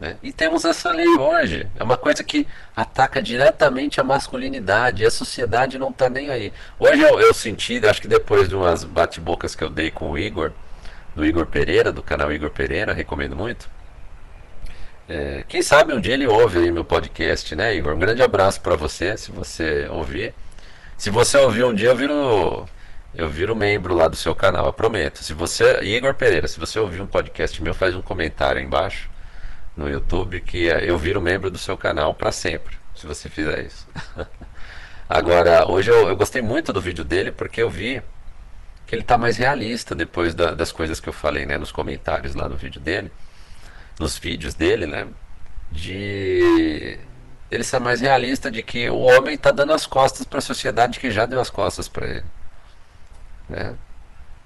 Né? 0.00 0.16
E 0.22 0.32
temos 0.32 0.64
essa 0.64 0.90
lei 0.90 1.08
hoje. 1.08 1.66
É 1.76 1.82
uma 1.82 1.98
coisa 1.98 2.24
que 2.24 2.46
ataca 2.74 3.20
diretamente 3.20 4.00
a 4.00 4.04
masculinidade. 4.04 5.02
E 5.02 5.06
a 5.06 5.10
sociedade 5.10 5.78
não 5.78 5.90
está 5.90 6.08
nem 6.08 6.30
aí. 6.30 6.52
Hoje 6.78 7.02
eu, 7.02 7.20
eu 7.20 7.34
senti, 7.34 7.84
acho 7.86 8.00
que 8.00 8.08
depois 8.08 8.48
de 8.48 8.54
umas 8.54 8.84
bate-bocas 8.84 9.54
que 9.54 9.62
eu 9.62 9.68
dei 9.68 9.90
com 9.90 10.12
o 10.12 10.18
Igor, 10.18 10.52
do 11.14 11.26
Igor 11.26 11.46
Pereira, 11.46 11.92
do 11.92 12.02
canal 12.02 12.32
Igor 12.32 12.50
Pereira, 12.50 12.94
recomendo 12.94 13.36
muito. 13.36 13.68
É, 15.08 15.42
quem 15.48 15.62
sabe 15.62 15.94
um 15.94 16.00
dia 16.00 16.12
ele 16.12 16.26
ouve 16.26 16.58
aí 16.58 16.70
meu 16.70 16.84
podcast, 16.84 17.56
né, 17.56 17.74
Igor? 17.74 17.94
Um 17.94 17.98
grande 17.98 18.22
abraço 18.22 18.60
para 18.60 18.76
você, 18.76 19.16
se 19.16 19.32
você 19.32 19.88
ouvir. 19.90 20.34
Se 20.98 21.08
você 21.08 21.38
ouvir 21.38 21.64
um 21.64 21.74
dia, 21.74 21.88
eu 21.88 21.96
viro, 21.96 22.68
eu 23.14 23.28
viro 23.28 23.56
membro 23.56 23.94
lá 23.94 24.06
do 24.06 24.16
seu 24.16 24.34
canal, 24.34 24.66
eu 24.66 24.72
prometo. 24.72 25.24
Se 25.24 25.32
você, 25.32 25.80
Igor 25.82 26.14
Pereira, 26.14 26.46
se 26.46 26.60
você 26.60 26.78
ouvir 26.78 27.00
um 27.00 27.06
podcast 27.06 27.62
meu, 27.62 27.72
faz 27.72 27.94
um 27.94 28.02
comentário 28.02 28.60
aí 28.60 28.66
embaixo 28.66 29.08
no 29.74 29.88
YouTube 29.88 30.40
que 30.40 30.64
eu 30.64 30.98
viro 30.98 31.22
membro 31.22 31.50
do 31.50 31.56
seu 31.56 31.76
canal 31.76 32.12
para 32.12 32.32
sempre, 32.32 32.76
se 32.94 33.06
você 33.06 33.30
fizer 33.30 33.64
isso. 33.64 33.86
Agora, 35.08 35.70
hoje 35.70 35.90
eu, 35.90 36.08
eu, 36.08 36.16
gostei 36.16 36.42
muito 36.42 36.70
do 36.70 36.82
vídeo 36.82 37.04
dele 37.04 37.32
porque 37.32 37.62
eu 37.62 37.70
vi 37.70 38.02
que 38.86 38.94
ele 38.94 39.02
está 39.02 39.16
mais 39.16 39.38
realista 39.38 39.94
depois 39.94 40.34
da, 40.34 40.50
das 40.50 40.70
coisas 40.70 41.00
que 41.00 41.08
eu 41.08 41.12
falei 41.14 41.46
né, 41.46 41.56
nos 41.56 41.72
comentários 41.72 42.34
lá 42.34 42.46
no 42.46 42.56
vídeo 42.56 42.80
dele, 42.80 43.10
nos 43.98 44.18
vídeos 44.18 44.54
dele, 44.54 44.86
né? 44.86 45.06
De 45.70 46.98
ele 47.50 47.64
ser 47.64 47.78
mais 47.80 48.00
realista 48.00 48.50
de 48.50 48.62
que 48.62 48.88
o 48.90 48.98
homem 48.98 49.34
está 49.34 49.50
dando 49.50 49.72
as 49.72 49.86
costas 49.86 50.26
para 50.26 50.38
a 50.38 50.42
sociedade 50.42 51.00
que 51.00 51.10
já 51.10 51.26
deu 51.26 51.40
as 51.40 51.50
costas 51.50 51.88
para 51.88 52.06
ele. 52.06 52.24
Né? 53.48 53.74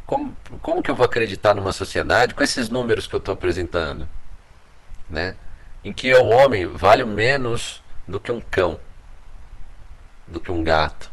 Como, 0.06 0.36
como 0.60 0.82
que 0.82 0.90
eu 0.90 0.94
vou 0.94 1.04
acreditar 1.04 1.54
numa 1.54 1.72
sociedade 1.72 2.34
com 2.34 2.42
esses 2.42 2.68
números 2.68 3.06
que 3.06 3.14
eu 3.14 3.18
estou 3.18 3.34
apresentando? 3.34 4.08
né? 5.12 5.36
em 5.84 5.92
que 5.92 6.12
o 6.14 6.26
homem 6.26 6.66
vale 6.66 7.04
menos 7.04 7.82
do 8.08 8.18
que 8.18 8.32
um 8.32 8.40
cão, 8.40 8.80
do 10.26 10.40
que 10.40 10.50
um 10.50 10.64
gato. 10.64 11.10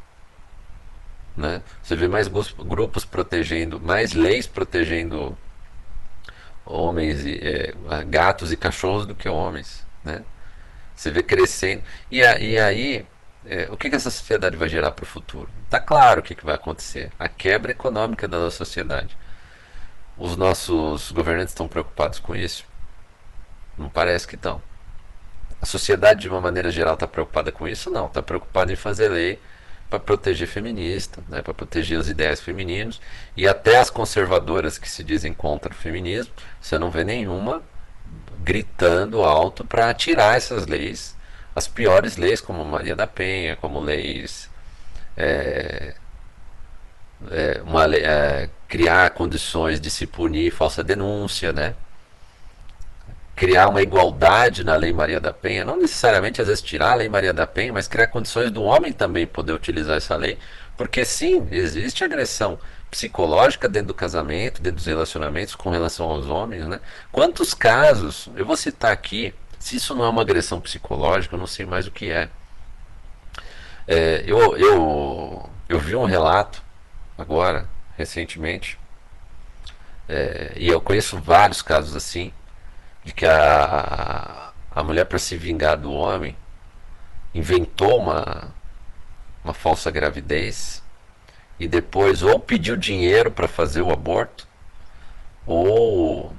Né? 1.36 1.62
Você 1.84 1.96
vê 1.96 2.08
mais 2.08 2.28
grupos 2.28 3.04
protegendo, 3.04 3.80
mais 3.80 4.14
leis 4.14 4.48
protegendo 4.48 5.38
homens, 6.70 7.26
e, 7.26 7.40
é, 7.42 7.74
gatos 8.06 8.52
e 8.52 8.58
cachorros 8.58 9.06
do 9.06 9.16
que 9.16 9.28
homens. 9.28 9.86
Né? 10.04 10.24
Você 10.96 11.10
vê 11.12 11.24
crescendo. 11.24 11.84
E, 12.12 12.24
a, 12.24 12.40
e 12.40 12.58
aí, 12.60 13.06
é, 13.46 13.68
o 13.72 13.78
que, 13.78 13.90
que 13.90 13.96
essa 13.96 14.12
sociedade 14.12 14.56
vai 14.56 14.70
gerar 14.70 14.92
para 14.92 15.04
o 15.04 15.08
futuro? 15.08 15.50
Está 15.66 15.80
claro 15.80 16.20
o 16.20 16.24
que, 16.24 16.36
que 16.36 16.46
vai 16.46 16.56
acontecer: 16.56 17.12
a 17.18 17.28
quebra 17.28 17.72
econômica 17.72 18.28
da 18.28 18.38
nossa 18.38 18.58
sociedade. 18.58 19.18
Os 20.18 20.36
nossos 20.36 21.12
governantes 21.12 21.54
estão 21.54 21.68
preocupados 21.68 22.20
com 22.20 22.36
isso. 22.36 22.66
Não 23.78 23.90
parece 23.90 24.28
que 24.28 24.36
estão. 24.36 24.62
A 25.62 25.66
sociedade, 25.66 26.22
de 26.22 26.30
uma 26.30 26.42
maneira 26.42 26.70
geral, 26.72 26.94
está 26.94 27.08
preocupada 27.08 27.52
com 27.52 27.68
isso? 27.68 27.90
Não. 27.90 28.08
Está 28.08 28.22
preocupada 28.22 28.72
em 28.72 28.76
fazer 28.76 29.10
lei 29.10 29.40
para 29.90 30.00
proteger 30.00 30.48
feminista, 30.48 31.24
né, 31.28 31.42
para 31.42 31.54
proteger 31.54 31.98
os 31.98 32.10
ideias 32.10 32.40
femininos. 32.40 33.02
E 33.36 33.48
até 33.48 33.80
as 33.80 33.90
conservadoras 33.90 34.78
que 34.78 34.90
se 34.90 35.04
dizem 35.04 35.34
contra 35.34 35.72
o 35.72 35.76
feminismo, 35.76 36.32
você 36.62 36.78
não 36.78 36.92
vê 36.92 37.04
nenhuma 37.04 37.64
gritando 38.42 39.24
alto 39.24 39.66
para 39.66 39.94
tirar 39.94 40.38
essas 40.38 40.68
leis. 40.68 41.16
As 41.56 41.68
piores 41.68 42.18
leis, 42.18 42.40
como 42.40 42.64
Maria 42.64 42.96
da 42.96 43.08
Penha, 43.08 43.56
como 43.56 43.80
leis. 43.80 44.50
É, 45.18 45.96
é, 47.32 47.62
uma, 47.66 47.86
é, 47.96 48.50
criar 48.68 49.10
condições 49.12 49.82
de 49.82 49.90
se 49.90 50.08
punir 50.08 50.52
falsa 50.52 50.84
denúncia, 50.84 51.52
né? 51.52 51.76
Criar 53.40 53.70
uma 53.70 53.82
igualdade 53.82 54.66
na 54.66 54.76
Lei 54.76 54.92
Maria 54.92 55.18
da 55.18 55.32
Penha, 55.32 55.64
não 55.64 55.78
necessariamente 55.78 56.42
às 56.42 56.48
vezes 56.50 56.62
tirar 56.62 56.92
a 56.92 56.96
Lei 56.96 57.08
Maria 57.08 57.34
da 57.34 57.48
Penha, 57.48 57.72
mas 57.72 57.88
criar 57.88 58.08
condições 58.08 58.52
do 58.52 58.62
homem 58.64 58.92
também 58.92 59.26
poder 59.26 59.54
utilizar 59.54 59.96
essa 59.96 60.14
lei, 60.18 60.38
porque 60.76 61.06
sim, 61.06 61.48
existe 61.50 62.04
agressão 62.04 62.60
psicológica 62.92 63.70
dentro 63.70 63.88
do 63.88 63.94
casamento, 63.94 64.62
dentro 64.62 64.76
dos 64.76 64.88
relacionamentos 64.88 65.56
com 65.56 65.70
relação 65.70 66.10
aos 66.10 66.28
homens, 66.28 66.68
né? 66.68 66.82
Quantos 67.14 67.54
casos, 67.54 68.30
eu 68.36 68.46
vou 68.46 68.58
citar 68.58 68.92
aqui, 68.92 69.34
se 69.58 69.78
isso 69.78 69.96
não 69.96 70.04
é 70.04 70.10
uma 70.10 70.22
agressão 70.22 70.60
psicológica, 70.60 71.36
eu 71.36 71.40
não 71.40 71.48
sei 71.48 71.66
mais 71.66 71.88
o 71.88 71.92
que 71.92 72.12
é. 72.12 72.28
é 73.88 74.22
eu, 74.28 74.58
eu, 74.58 75.50
eu 75.70 75.80
vi 75.80 75.96
um 75.96 76.04
relato 76.04 76.62
agora, 77.18 77.70
recentemente, 77.98 78.78
é, 80.10 80.52
e 80.58 80.68
eu 80.68 80.82
conheço 80.82 81.18
vários 81.18 81.62
casos 81.62 81.96
assim, 81.96 82.34
de 83.04 83.14
que 83.14 83.26
a, 83.26 84.52
a 84.72 84.84
mulher, 84.84 85.06
para 85.06 85.20
se 85.20 85.38
vingar 85.38 85.78
do 85.78 85.92
homem, 85.92 86.36
inventou 87.34 88.00
uma, 88.00 88.54
uma 89.44 89.54
falsa 89.54 89.90
gravidez 89.92 90.84
e 91.60 91.68
depois 91.68 92.24
ou 92.24 92.40
pediu 92.40 92.78
dinheiro 92.78 93.32
para 93.32 93.48
fazer 93.48 93.82
o 93.82 93.92
aborto, 93.92 94.48
ou 95.46 96.34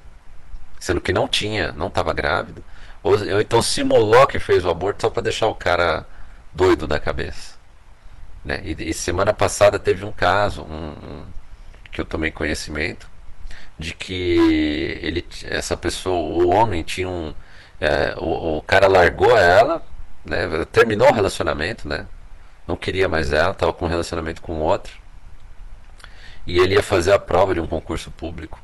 sendo 0.79 1.01
que 1.01 1.13
não 1.13 1.29
tinha, 1.29 1.73
não 1.73 1.89
estava 1.89 2.13
grávida, 2.15 2.63
ou, 3.03 3.13
ou, 3.13 3.41
então 3.41 3.61
simulou 3.61 4.27
que 4.27 4.39
fez 4.39 4.65
o 4.65 4.71
aborto 4.71 5.03
só 5.03 5.11
para 5.11 5.23
deixar 5.23 5.47
o 5.47 5.55
cara 5.55 6.07
doido 6.55 6.87
da 6.87 6.99
cabeça. 6.99 7.59
Né? 8.45 8.63
E, 8.65 8.91
e, 8.91 8.95
semana 8.95 9.35
passada 9.35 9.79
teve 9.79 10.05
um 10.05 10.13
caso 10.13 10.63
um, 10.63 10.91
um, 10.91 11.25
que 11.93 12.01
eu 12.01 12.05
tomei 12.07 12.31
conhecimento 12.31 13.10
de 13.81 13.95
que 13.95 14.99
ele, 15.03 15.25
essa 15.45 15.77
pessoa, 15.77 16.17
o 16.17 16.51
homem 16.51 16.83
tinha 16.83 17.09
um, 17.09 17.35
é, 17.81 18.15
o, 18.19 18.59
o, 18.59 18.63
cara 18.63 18.87
largou 18.87 19.37
ela, 19.37 19.83
né, 20.25 20.67
terminou 20.71 21.09
o 21.09 21.13
relacionamento, 21.15 21.89
né, 21.89 22.07
não 22.69 22.77
queria 22.77 23.09
mais 23.09 23.33
ela, 23.33 23.53
estava 23.53 23.73
com 23.73 23.87
um 23.87 23.89
relacionamento 23.89 24.43
com 24.43 24.61
outro, 24.61 24.93
e 26.47 26.59
ele 26.59 26.75
ia 26.75 26.83
fazer 26.83 27.13
a 27.13 27.19
prova 27.19 27.55
de 27.55 27.61
um 27.61 27.67
concurso 27.67 28.11
público, 28.11 28.61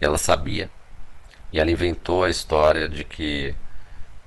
ela 0.00 0.18
sabia, 0.18 0.70
e 1.50 1.58
ela 1.58 1.70
inventou 1.70 2.24
a 2.24 2.30
história 2.30 2.88
de 2.88 3.04
que 3.04 3.54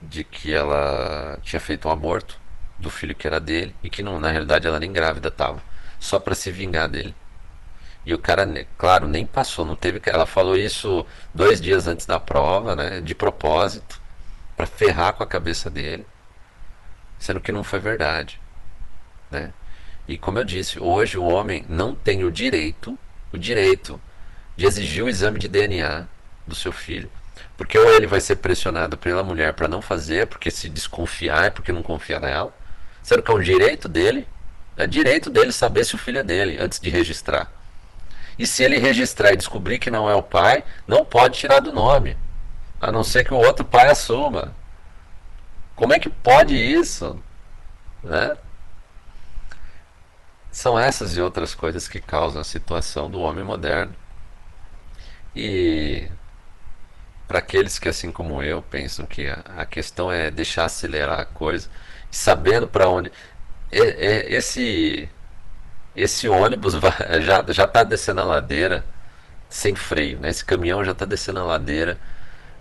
de 0.01 0.23
que 0.23 0.53
ela 0.53 1.39
tinha 1.41 1.59
feito 1.59 1.87
um 1.87 1.91
aborto 1.91 2.39
do 2.77 2.89
filho 2.89 3.15
que 3.15 3.25
era 3.25 3.39
dele 3.39 3.75
e 3.83 3.89
que 3.89 4.03
não, 4.03 4.19
na 4.19 4.29
realidade 4.29 4.67
ela 4.67 4.79
nem 4.79 4.91
grávida 4.91 5.29
estava, 5.29 5.61
só 5.99 6.19
para 6.19 6.35
se 6.35 6.51
vingar 6.51 6.87
dele. 6.87 7.15
E 8.07 8.13
o 8.13 8.17
cara, 8.17 8.47
claro, 8.77 9.05
nem 9.05 9.25
passou, 9.25 9.65
não 9.65 9.75
teve. 9.75 10.01
Ela 10.05 10.25
falou 10.25 10.55
isso 10.55 11.05
dois 11.33 11.59
dias 11.59 11.87
antes 11.87 12.05
da 12.05 12.17
prova, 12.17 12.73
né? 12.73 13.01
De 13.01 13.13
propósito, 13.13 13.99
para 14.55 14.65
ferrar 14.65 15.11
com 15.11 15.23
a 15.23 15.27
cabeça 15.27 15.69
dele, 15.69 16.07
sendo 17.19 17.41
que 17.41 17.51
não 17.51 17.65
foi 17.65 17.79
verdade, 17.79 18.39
né? 19.29 19.51
E 20.07 20.17
como 20.17 20.39
eu 20.39 20.45
disse, 20.45 20.79
hoje 20.79 21.17
o 21.17 21.25
homem 21.25 21.65
não 21.67 21.93
tem 21.93 22.23
o 22.23 22.31
direito, 22.31 22.97
o 23.33 23.37
direito 23.37 23.99
de 24.55 24.65
exigir 24.65 25.03
o 25.03 25.09
exame 25.09 25.37
de 25.37 25.49
DNA 25.49 26.07
do 26.47 26.55
seu 26.55 26.71
filho, 26.71 27.11
porque 27.57 27.77
ou 27.77 27.93
ele 27.93 28.07
vai 28.07 28.21
ser 28.21 28.37
pressionado 28.37 28.97
pela 28.97 29.21
mulher 29.21 29.51
para 29.51 29.67
não 29.67 29.81
fazer, 29.81 30.27
porque 30.27 30.49
se 30.49 30.69
desconfiar 30.69 31.47
é 31.47 31.49
porque 31.49 31.73
não 31.73 31.83
confia 31.83 32.21
nela, 32.21 32.55
sendo 33.03 33.21
que 33.21 33.29
é 33.29 33.33
um 33.33 33.41
direito 33.41 33.89
dele, 33.89 34.25
é 34.77 34.87
direito 34.87 35.29
dele 35.29 35.51
saber 35.51 35.83
se 35.83 35.93
o 35.93 35.97
filho 35.97 36.19
é 36.19 36.23
dele 36.23 36.57
antes 36.57 36.79
de 36.79 36.89
registrar. 36.89 37.56
E 38.37 38.45
se 38.45 38.63
ele 38.63 38.77
registrar 38.77 39.33
e 39.33 39.37
descobrir 39.37 39.79
que 39.79 39.91
não 39.91 40.09
é 40.09 40.15
o 40.15 40.23
pai, 40.23 40.63
não 40.87 41.03
pode 41.03 41.39
tirar 41.39 41.59
do 41.59 41.71
nome. 41.73 42.17
A 42.79 42.91
não 42.91 43.03
ser 43.03 43.23
que 43.23 43.33
o 43.33 43.37
outro 43.37 43.65
pai 43.65 43.89
assuma. 43.89 44.53
Como 45.75 45.93
é 45.93 45.99
que 45.99 46.09
pode 46.09 46.55
isso? 46.55 47.21
Né? 48.03 48.37
São 50.51 50.77
essas 50.77 51.15
e 51.17 51.21
outras 51.21 51.53
coisas 51.55 51.87
que 51.87 51.99
causam 51.99 52.41
a 52.41 52.43
situação 52.43 53.09
do 53.09 53.19
homem 53.19 53.43
moderno. 53.43 53.93
E 55.35 56.09
para 57.27 57.39
aqueles 57.39 57.77
que, 57.77 57.89
assim 57.89 58.11
como 58.11 58.41
eu, 58.41 58.61
pensam 58.61 59.05
que 59.05 59.27
a, 59.27 59.65
questão 59.65 60.11
é 60.11 60.31
deixar 60.31 60.65
acelerar 60.65 61.19
a 61.19 61.25
coisa, 61.25 61.69
sabendo 62.09 62.67
para 62.67 62.87
onde. 62.89 63.11
Esse, 63.69 65.09
esse 65.97 66.29
ônibus 66.29 66.73
já 67.21 67.43
já 67.49 67.63
está 67.65 67.83
descendo 67.83 68.21
a 68.21 68.23
ladeira 68.23 68.85
sem 69.49 69.75
freio, 69.75 70.19
né? 70.19 70.29
Esse 70.29 70.45
caminhão 70.45 70.83
já 70.85 70.91
está 70.91 71.05
descendo 71.05 71.39
a 71.39 71.43
ladeira 71.43 71.97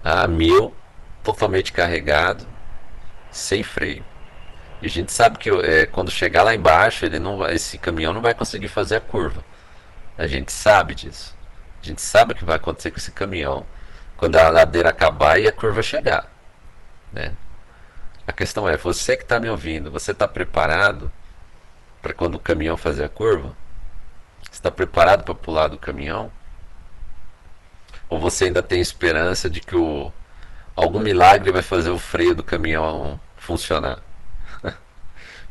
a 0.02 0.26
mil, 0.26 0.74
totalmente 1.22 1.72
carregado, 1.72 2.46
sem 3.30 3.62
freio. 3.62 4.04
E 4.80 4.86
a 4.86 4.88
gente 4.88 5.12
sabe 5.12 5.38
que 5.38 5.50
é, 5.50 5.86
quando 5.86 6.10
chegar 6.10 6.42
lá 6.42 6.54
embaixo, 6.54 7.04
ele 7.04 7.18
não 7.18 7.46
esse 7.48 7.78
caminhão 7.78 8.12
não 8.14 8.22
vai 8.22 8.34
conseguir 8.34 8.68
fazer 8.68 8.96
a 8.96 9.00
curva. 9.00 9.44
A 10.16 10.26
gente 10.26 10.52
sabe 10.52 10.94
disso. 10.94 11.36
A 11.82 11.86
gente 11.86 12.00
sabe 12.00 12.32
o 12.32 12.36
que 12.36 12.44
vai 12.44 12.56
acontecer 12.56 12.90
com 12.90 12.98
esse 12.98 13.12
caminhão 13.12 13.66
quando 14.16 14.36
a 14.36 14.48
ladeira 14.48 14.88
acabar 14.90 15.38
e 15.38 15.46
a 15.46 15.52
curva 15.52 15.82
chegar. 15.82 16.30
Né? 17.12 17.32
A 18.26 18.32
questão 18.32 18.68
é, 18.68 18.76
você 18.76 19.16
que 19.16 19.22
está 19.24 19.38
me 19.38 19.48
ouvindo, 19.48 19.90
você 19.90 20.12
está 20.12 20.26
preparado 20.26 21.12
para 22.06 22.14
quando 22.14 22.36
o 22.36 22.38
caminhão 22.38 22.76
fazer 22.76 23.02
a 23.02 23.08
curva? 23.08 23.52
Está 24.52 24.70
preparado 24.70 25.24
para 25.24 25.34
pular 25.34 25.66
do 25.66 25.76
caminhão? 25.76 26.30
Ou 28.08 28.20
você 28.20 28.44
ainda 28.44 28.62
tem 28.62 28.80
esperança 28.80 29.50
de 29.50 29.60
que 29.60 29.74
o, 29.74 30.12
algum 30.76 31.00
milagre 31.00 31.50
vai 31.50 31.62
fazer 31.62 31.90
o 31.90 31.98
freio 31.98 32.32
do 32.32 32.44
caminhão 32.44 33.18
funcionar? 33.36 33.98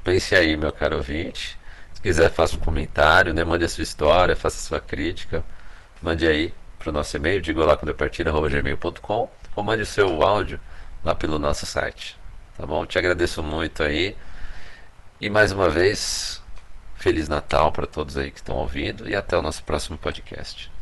Pense 0.01 0.33
aí, 0.33 0.55
meu 0.55 0.71
caro 0.71 0.95
ouvinte. 0.95 1.59
Se 1.93 2.01
quiser, 2.01 2.31
faça 2.31 2.55
um 2.55 2.59
comentário, 2.59 3.33
né? 3.33 3.43
mande 3.43 3.65
a 3.65 3.69
sua 3.69 3.83
história, 3.83 4.33
faça 4.33 4.55
a 4.55 4.61
sua 4.61 4.79
crítica. 4.79 5.43
Mande 6.01 6.25
aí 6.25 6.53
para 6.79 6.89
o 6.89 6.93
nosso 6.93 7.17
e-mail, 7.17 7.41
diga 7.41 7.65
lá 7.65 7.75
quando 7.75 7.89
eu 7.89 7.95
partir, 7.95 8.23
gmail.com 8.23 9.29
ou 9.57 9.63
mande 9.63 9.83
o 9.83 9.85
seu 9.85 10.23
áudio 10.23 10.57
lá 11.03 11.13
pelo 11.13 11.37
nosso 11.37 11.65
site. 11.65 12.17
Tá 12.55 12.65
bom? 12.65 12.85
Te 12.85 12.97
agradeço 12.97 13.43
muito 13.43 13.83
aí. 13.83 14.15
E 15.19 15.29
mais 15.29 15.51
uma 15.51 15.69
vez, 15.69 16.41
Feliz 16.95 17.29
Natal 17.29 17.71
para 17.71 17.85
todos 17.85 18.17
aí 18.17 18.31
que 18.31 18.37
estão 18.37 18.55
ouvindo 18.55 19.07
e 19.09 19.15
até 19.15 19.37
o 19.37 19.41
nosso 19.41 19.63
próximo 19.63 19.97
podcast. 19.97 20.74